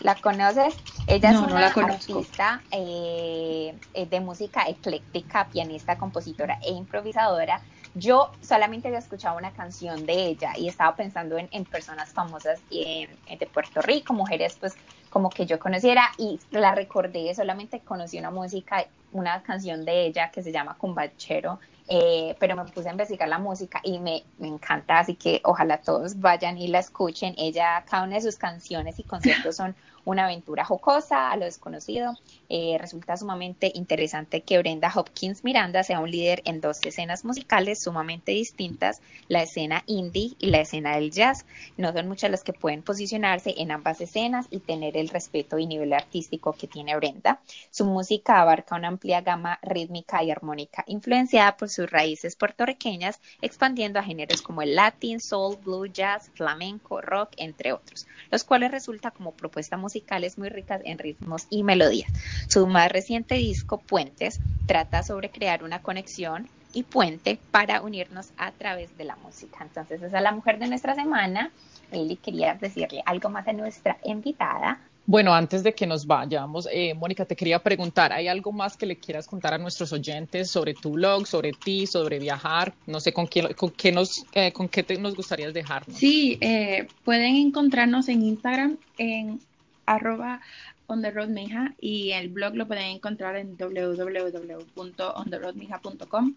¿La 0.00 0.14
conoces? 0.14 0.76
Ella 1.06 1.30
es 1.30 1.38
una 1.38 1.66
artista 1.66 2.60
eh, 2.70 3.74
eh, 3.94 4.04
de 4.04 4.20
música 4.20 4.64
ecléctica, 4.68 5.48
pianista, 5.50 5.96
compositora 5.96 6.58
e 6.62 6.72
improvisadora. 6.72 7.62
Yo 7.94 8.30
solamente 8.42 8.88
había 8.88 8.98
escuchado 8.98 9.38
una 9.38 9.52
canción 9.52 10.04
de 10.04 10.26
ella 10.26 10.52
y 10.54 10.68
estaba 10.68 10.94
pensando 10.94 11.38
en, 11.38 11.64
personas 11.64 12.12
famosas 12.12 12.60
de 12.68 13.08
Puerto 13.54 13.80
Rico, 13.80 14.12
mujeres 14.12 14.58
pues 14.60 14.74
como 15.08 15.30
que 15.30 15.46
yo 15.46 15.58
conociera 15.58 16.10
y 16.18 16.38
la 16.50 16.74
recordé, 16.74 17.34
solamente 17.34 17.80
conocí 17.80 18.18
una 18.18 18.30
música, 18.30 18.84
una 19.12 19.42
canción 19.42 19.86
de 19.86 20.04
ella 20.04 20.30
que 20.30 20.42
se 20.42 20.52
llama 20.52 20.74
Cumbachero 20.74 21.58
eh, 21.88 22.36
pero 22.40 22.56
me 22.56 22.64
puse 22.64 22.88
a 22.88 22.92
investigar 22.92 23.28
la 23.28 23.38
música 23.38 23.80
y 23.84 23.98
me, 23.98 24.24
me, 24.38 24.48
encanta, 24.48 24.98
así 24.98 25.14
que 25.14 25.40
ojalá 25.44 25.80
todos 25.80 26.18
vayan 26.18 26.58
y 26.58 26.68
la 26.68 26.80
escuchen. 26.80 27.34
Ella, 27.38 27.84
cada 27.88 28.04
una 28.04 28.16
de 28.16 28.22
sus 28.22 28.36
canciones 28.36 28.98
y 28.98 29.04
conciertos 29.04 29.56
son 29.56 29.76
una 30.06 30.24
aventura 30.24 30.64
jocosa 30.64 31.30
a 31.30 31.36
lo 31.36 31.44
desconocido. 31.44 32.14
Eh, 32.48 32.78
resulta 32.78 33.16
sumamente 33.16 33.72
interesante 33.74 34.40
que 34.40 34.56
Brenda 34.58 34.90
Hopkins 34.94 35.42
Miranda 35.42 35.82
sea 35.82 35.98
un 35.98 36.10
líder 36.10 36.42
en 36.44 36.60
dos 36.60 36.78
escenas 36.84 37.24
musicales 37.24 37.82
sumamente 37.82 38.30
distintas, 38.30 39.02
la 39.28 39.42
escena 39.42 39.82
indie 39.86 40.36
y 40.38 40.46
la 40.50 40.60
escena 40.60 40.94
del 40.94 41.10
jazz. 41.10 41.44
No 41.76 41.92
son 41.92 42.06
muchas 42.06 42.30
las 42.30 42.44
que 42.44 42.52
pueden 42.52 42.82
posicionarse 42.82 43.54
en 43.58 43.72
ambas 43.72 44.00
escenas 44.00 44.46
y 44.50 44.60
tener 44.60 44.96
el 44.96 45.08
respeto 45.08 45.58
y 45.58 45.66
nivel 45.66 45.92
artístico 45.92 46.52
que 46.52 46.68
tiene 46.68 46.94
Brenda. 46.94 47.40
Su 47.72 47.84
música 47.84 48.40
abarca 48.40 48.76
una 48.76 48.88
amplia 48.88 49.22
gama 49.22 49.58
rítmica 49.60 50.22
y 50.22 50.30
armónica 50.30 50.84
influenciada 50.86 51.56
por 51.56 51.68
sus 51.68 51.90
raíces 51.90 52.36
puertorriqueñas, 52.36 53.20
expandiendo 53.42 53.98
a 53.98 54.04
géneros 54.04 54.40
como 54.40 54.62
el 54.62 54.76
latin, 54.76 55.18
soul, 55.18 55.56
blue, 55.56 55.86
jazz, 55.86 56.30
flamenco, 56.34 57.00
rock, 57.00 57.30
entre 57.38 57.72
otros, 57.72 58.06
los 58.30 58.44
cuales 58.44 58.70
resulta 58.70 59.10
como 59.10 59.32
propuesta 59.32 59.76
musical 59.76 59.95
musicales 59.96 60.36
muy 60.36 60.50
ricas 60.50 60.82
en 60.84 60.98
ritmos 60.98 61.46
y 61.48 61.62
melodías. 61.62 62.12
Su 62.48 62.66
más 62.66 62.92
reciente 62.92 63.36
disco, 63.36 63.78
Puentes, 63.78 64.40
trata 64.66 65.02
sobre 65.02 65.30
crear 65.30 65.64
una 65.64 65.80
conexión 65.80 66.48
y 66.74 66.82
puente 66.82 67.38
para 67.50 67.80
unirnos 67.80 68.28
a 68.36 68.52
través 68.52 68.96
de 68.98 69.04
la 69.04 69.16
música. 69.16 69.58
Entonces, 69.62 70.02
esa 70.02 70.18
es 70.18 70.22
la 70.22 70.32
mujer 70.32 70.58
de 70.58 70.68
nuestra 70.68 70.94
semana. 70.94 71.50
Eli, 71.90 72.16
quería 72.16 72.54
decirle 72.54 73.02
algo 73.06 73.30
más 73.30 73.48
a 73.48 73.54
nuestra 73.54 73.96
invitada. 74.04 74.78
Bueno, 75.08 75.32
antes 75.32 75.62
de 75.62 75.72
que 75.72 75.86
nos 75.86 76.04
vayamos, 76.04 76.68
eh, 76.70 76.92
Mónica, 76.92 77.24
te 77.24 77.36
quería 77.36 77.60
preguntar, 77.60 78.12
¿hay 78.12 78.26
algo 78.26 78.50
más 78.50 78.76
que 78.76 78.86
le 78.86 78.96
quieras 78.96 79.28
contar 79.28 79.54
a 79.54 79.58
nuestros 79.58 79.92
oyentes 79.92 80.50
sobre 80.50 80.74
tu 80.74 80.90
blog, 80.90 81.28
sobre 81.28 81.52
ti, 81.52 81.86
sobre 81.86 82.18
viajar? 82.18 82.74
No 82.86 82.98
sé, 82.98 83.12
¿con 83.12 83.28
qué, 83.28 83.54
con 83.54 83.70
qué, 83.70 83.92
nos, 83.92 84.26
eh, 84.32 84.52
con 84.52 84.68
qué 84.68 84.84
nos 84.98 85.14
gustaría 85.14 85.52
dejarnos? 85.52 85.96
Sí, 85.96 86.36
eh, 86.40 86.88
pueden 87.04 87.36
encontrarnos 87.36 88.08
en 88.08 88.22
Instagram 88.22 88.78
en 88.98 89.40
arroba 89.86 90.40
on 90.86 91.02
the 91.02 91.10
road 91.10 91.28
mija 91.28 91.74
y 91.80 92.12
el 92.12 92.28
blog 92.28 92.54
lo 92.54 92.66
pueden 92.66 92.86
encontrar 92.86 93.36
en 93.36 93.56
www.ontheroadmija.com. 93.56 96.34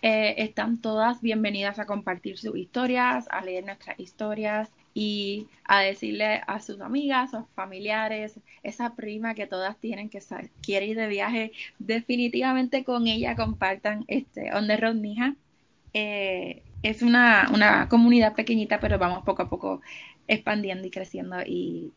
Eh, 0.00 0.36
están 0.38 0.80
todas 0.80 1.20
bienvenidas 1.20 1.80
a 1.80 1.86
compartir 1.86 2.38
sus 2.38 2.56
historias, 2.56 3.26
a 3.30 3.44
leer 3.44 3.64
nuestras 3.64 3.98
historias 3.98 4.70
y 4.94 5.48
a 5.64 5.80
decirle 5.80 6.40
a 6.46 6.60
sus 6.60 6.80
amigas, 6.80 7.34
a 7.34 7.40
sus 7.40 7.50
familiares, 7.54 8.38
esa 8.62 8.94
prima 8.94 9.34
que 9.34 9.46
todas 9.46 9.76
tienen 9.78 10.08
que 10.08 10.20
quiere 10.62 10.86
ir 10.86 10.96
de 10.96 11.08
viaje, 11.08 11.52
definitivamente 11.78 12.84
con 12.84 13.08
ella 13.08 13.34
compartan 13.34 14.04
este 14.08 14.52
On 14.54 14.66
the 14.68 14.76
Road 14.76 14.96
Mija. 14.96 15.34
Eh, 15.94 16.62
es 16.82 17.02
una, 17.02 17.48
una 17.52 17.88
comunidad 17.88 18.34
pequeñita, 18.34 18.78
pero 18.78 18.98
vamos 18.98 19.24
poco 19.24 19.42
a 19.42 19.48
poco 19.48 19.80
expandiendo 20.28 20.86
y 20.86 20.90
creciendo 20.90 21.40
y 21.44 21.92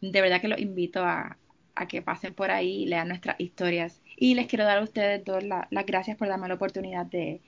de 0.00 0.20
verdad 0.20 0.40
que 0.40 0.48
los 0.48 0.60
invito 0.60 1.04
a, 1.04 1.36
que 1.88 2.02
pasen 2.02 2.34
por 2.34 2.50
ahí 2.50 2.82
y 2.82 2.86
lean 2.86 3.08
nuestras 3.08 3.40
historias. 3.40 4.02
Y 4.16 4.34
les 4.34 4.46
quiero 4.46 4.64
dar 4.64 4.78
a 4.78 4.82
ustedes 4.82 5.24
dos 5.24 5.42
las 5.42 5.86
gracias 5.86 6.16
por 6.18 6.28
darme 6.28 6.46
la 6.46 6.54
oportunidad 6.54 7.06
de, 7.06 7.40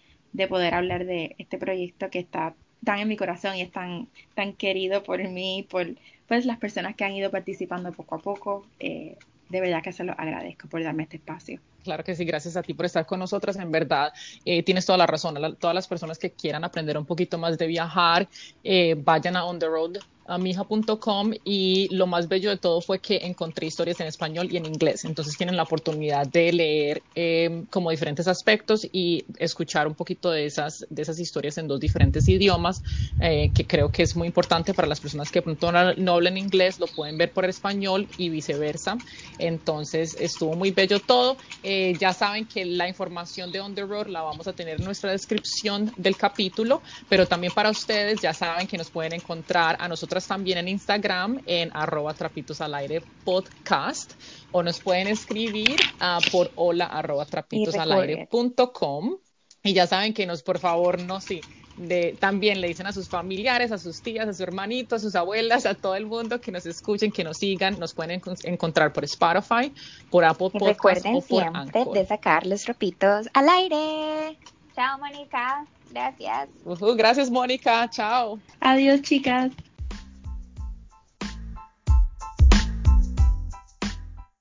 poder 0.48 0.74
hablar 0.74 1.04
de 1.04 1.34
este 1.38 1.58
proyecto 1.58 2.08
que 2.08 2.20
está 2.20 2.54
están 2.80 2.98
en 2.98 3.06
mi 3.06 3.16
corazón 3.16 3.54
y 3.54 3.60
están 3.60 4.08
tan 4.34 4.54
querido 4.54 5.04
por 5.04 5.22
mí, 5.28 5.64
por 5.70 5.86
pues 6.26 6.46
las 6.46 6.58
personas 6.58 6.96
que 6.96 7.04
han 7.04 7.12
ido 7.12 7.30
participando 7.30 7.92
poco 7.92 8.16
a 8.16 8.18
poco. 8.18 8.66
Eh, 8.80 9.16
de 9.50 9.60
verdad 9.60 9.82
que 9.82 9.92
se 9.92 10.02
lo 10.02 10.12
agradezco 10.12 10.66
por 10.66 10.82
darme 10.82 11.02
este 11.04 11.18
espacio. 11.18 11.60
Claro 11.84 12.02
que 12.02 12.14
sí, 12.14 12.24
gracias 12.24 12.56
a 12.56 12.62
ti 12.62 12.74
por 12.74 12.86
estar 12.86 13.04
con 13.04 13.18
nosotras. 13.18 13.56
En 13.56 13.70
verdad, 13.70 14.12
eh, 14.44 14.62
tienes 14.62 14.86
toda 14.86 14.98
la 14.98 15.06
razón. 15.06 15.36
todas 15.58 15.74
las 15.74 15.86
personas 15.86 16.18
que 16.18 16.30
quieran 16.30 16.64
aprender 16.64 16.96
un 16.96 17.04
poquito 17.04 17.38
más 17.38 17.58
de 17.58 17.66
viajar, 17.66 18.28
eh, 18.64 18.96
vayan 18.98 19.36
a 19.36 19.44
On 19.44 19.58
the 19.58 19.66
Road 19.66 19.98
mija.com 20.38 21.32
y 21.44 21.88
lo 21.94 22.06
más 22.06 22.28
bello 22.28 22.50
de 22.50 22.56
todo 22.56 22.80
fue 22.80 23.00
que 23.00 23.16
encontré 23.22 23.66
historias 23.66 24.00
en 24.00 24.06
español 24.06 24.48
y 24.50 24.56
en 24.56 24.66
inglés. 24.66 25.04
Entonces 25.04 25.36
tienen 25.36 25.56
la 25.56 25.64
oportunidad 25.64 26.26
de 26.26 26.52
leer 26.52 27.02
em, 27.14 27.66
como 27.66 27.90
diferentes 27.90 28.28
aspectos 28.28 28.86
y 28.92 29.24
escuchar 29.38 29.86
un 29.86 29.94
poquito 29.94 30.30
de 30.30 30.46
esas, 30.46 30.86
de 30.88 31.02
esas 31.02 31.18
historias 31.18 31.58
en 31.58 31.68
dos 31.68 31.80
diferentes 31.80 32.28
idiomas, 32.28 32.82
eh, 33.18 33.50
que 33.52 33.66
creo 33.66 33.90
que 33.90 34.02
es 34.02 34.14
muy 34.14 34.26
importante 34.28 34.74
para 34.74 34.88
las 34.88 35.00
personas 35.00 35.30
que 35.30 35.42
pronto 35.42 35.72
no, 35.72 36.12
hablan 36.12 36.36
inglés, 36.36 36.78
lo 36.78 36.86
pueden 36.86 37.18
ver 37.18 37.32
por 37.32 37.44
español 37.44 38.06
y 38.16 38.28
viceversa. 38.28 38.96
Entonces 39.38 40.16
estuvo 40.18 40.54
muy 40.54 40.70
bello 40.70 41.00
todo. 41.00 41.36
Eh, 41.62 41.94
ya 41.98 42.12
saben 42.12 42.46
que 42.46 42.64
la 42.64 42.88
información 42.88 43.50
de 43.50 43.60
On 43.60 43.74
the 43.74 43.82
Road 43.82 44.06
la 44.06 44.22
vamos 44.22 44.46
a 44.46 44.52
tener 44.52 44.78
en 44.78 44.84
nuestra 44.84 45.10
descripción 45.10 45.92
del 45.96 46.16
capítulo, 46.16 46.82
pero 47.08 47.26
también 47.26 47.52
para 47.52 47.70
ustedes 47.70 48.20
ya 48.20 48.32
saben 48.32 48.66
que 48.66 48.78
nos 48.78 48.90
pueden 48.90 49.14
encontrar 49.14 49.76
a 49.80 49.88
nosotros 49.88 50.11
también 50.20 50.58
en 50.58 50.68
Instagram 50.68 51.40
en 51.46 51.70
arroba 51.74 52.14
trapitos 52.14 52.60
al 52.60 52.74
aire 52.74 53.02
podcast 53.24 54.12
o 54.50 54.62
nos 54.62 54.80
pueden 54.80 55.08
escribir 55.08 55.76
uh, 56.00 56.30
por 56.30 56.50
hola 56.56 56.86
arroba 56.86 57.24
trapitos 57.24 57.74
al 57.74 57.92
aire 57.92 58.28
punto 58.30 58.72
com. 58.72 59.16
Y 59.64 59.74
ya 59.74 59.86
saben 59.86 60.12
que 60.12 60.26
nos, 60.26 60.42
por 60.42 60.58
favor, 60.58 61.00
no, 61.00 61.20
sí, 61.20 61.40
de, 61.76 62.16
también 62.18 62.60
le 62.60 62.68
dicen 62.68 62.86
a 62.86 62.92
sus 62.92 63.08
familiares, 63.08 63.72
a 63.72 63.78
sus 63.78 64.02
tías, 64.02 64.28
a 64.28 64.32
sus 64.32 64.40
hermanitos, 64.40 65.00
a 65.00 65.04
sus 65.04 65.14
abuelas, 65.14 65.66
a 65.66 65.74
todo 65.74 65.94
el 65.94 66.06
mundo 66.06 66.40
que 66.40 66.50
nos 66.50 66.66
escuchen, 66.66 67.12
que 67.12 67.24
nos 67.24 67.38
sigan, 67.38 67.78
nos 67.78 67.94
pueden 67.94 68.20
encontrar 68.44 68.92
por 68.92 69.04
Spotify, 69.04 69.72
por 70.10 70.24
Apple 70.24 70.50
Podcasts 70.50 71.04
Recuerden 71.04 71.16
o 71.16 71.20
por 71.20 71.42
siempre 71.42 71.84
de 71.94 72.06
sacar 72.06 72.46
los 72.46 72.62
trapitos 72.62 73.28
al 73.32 73.48
aire. 73.48 74.36
Chao, 74.74 74.98
Mónica. 74.98 75.66
Gracias. 75.90 76.48
gracias, 76.96 77.30
Mónica. 77.30 77.88
Chao. 77.90 78.38
Adiós, 78.60 79.02
chicas. 79.02 79.52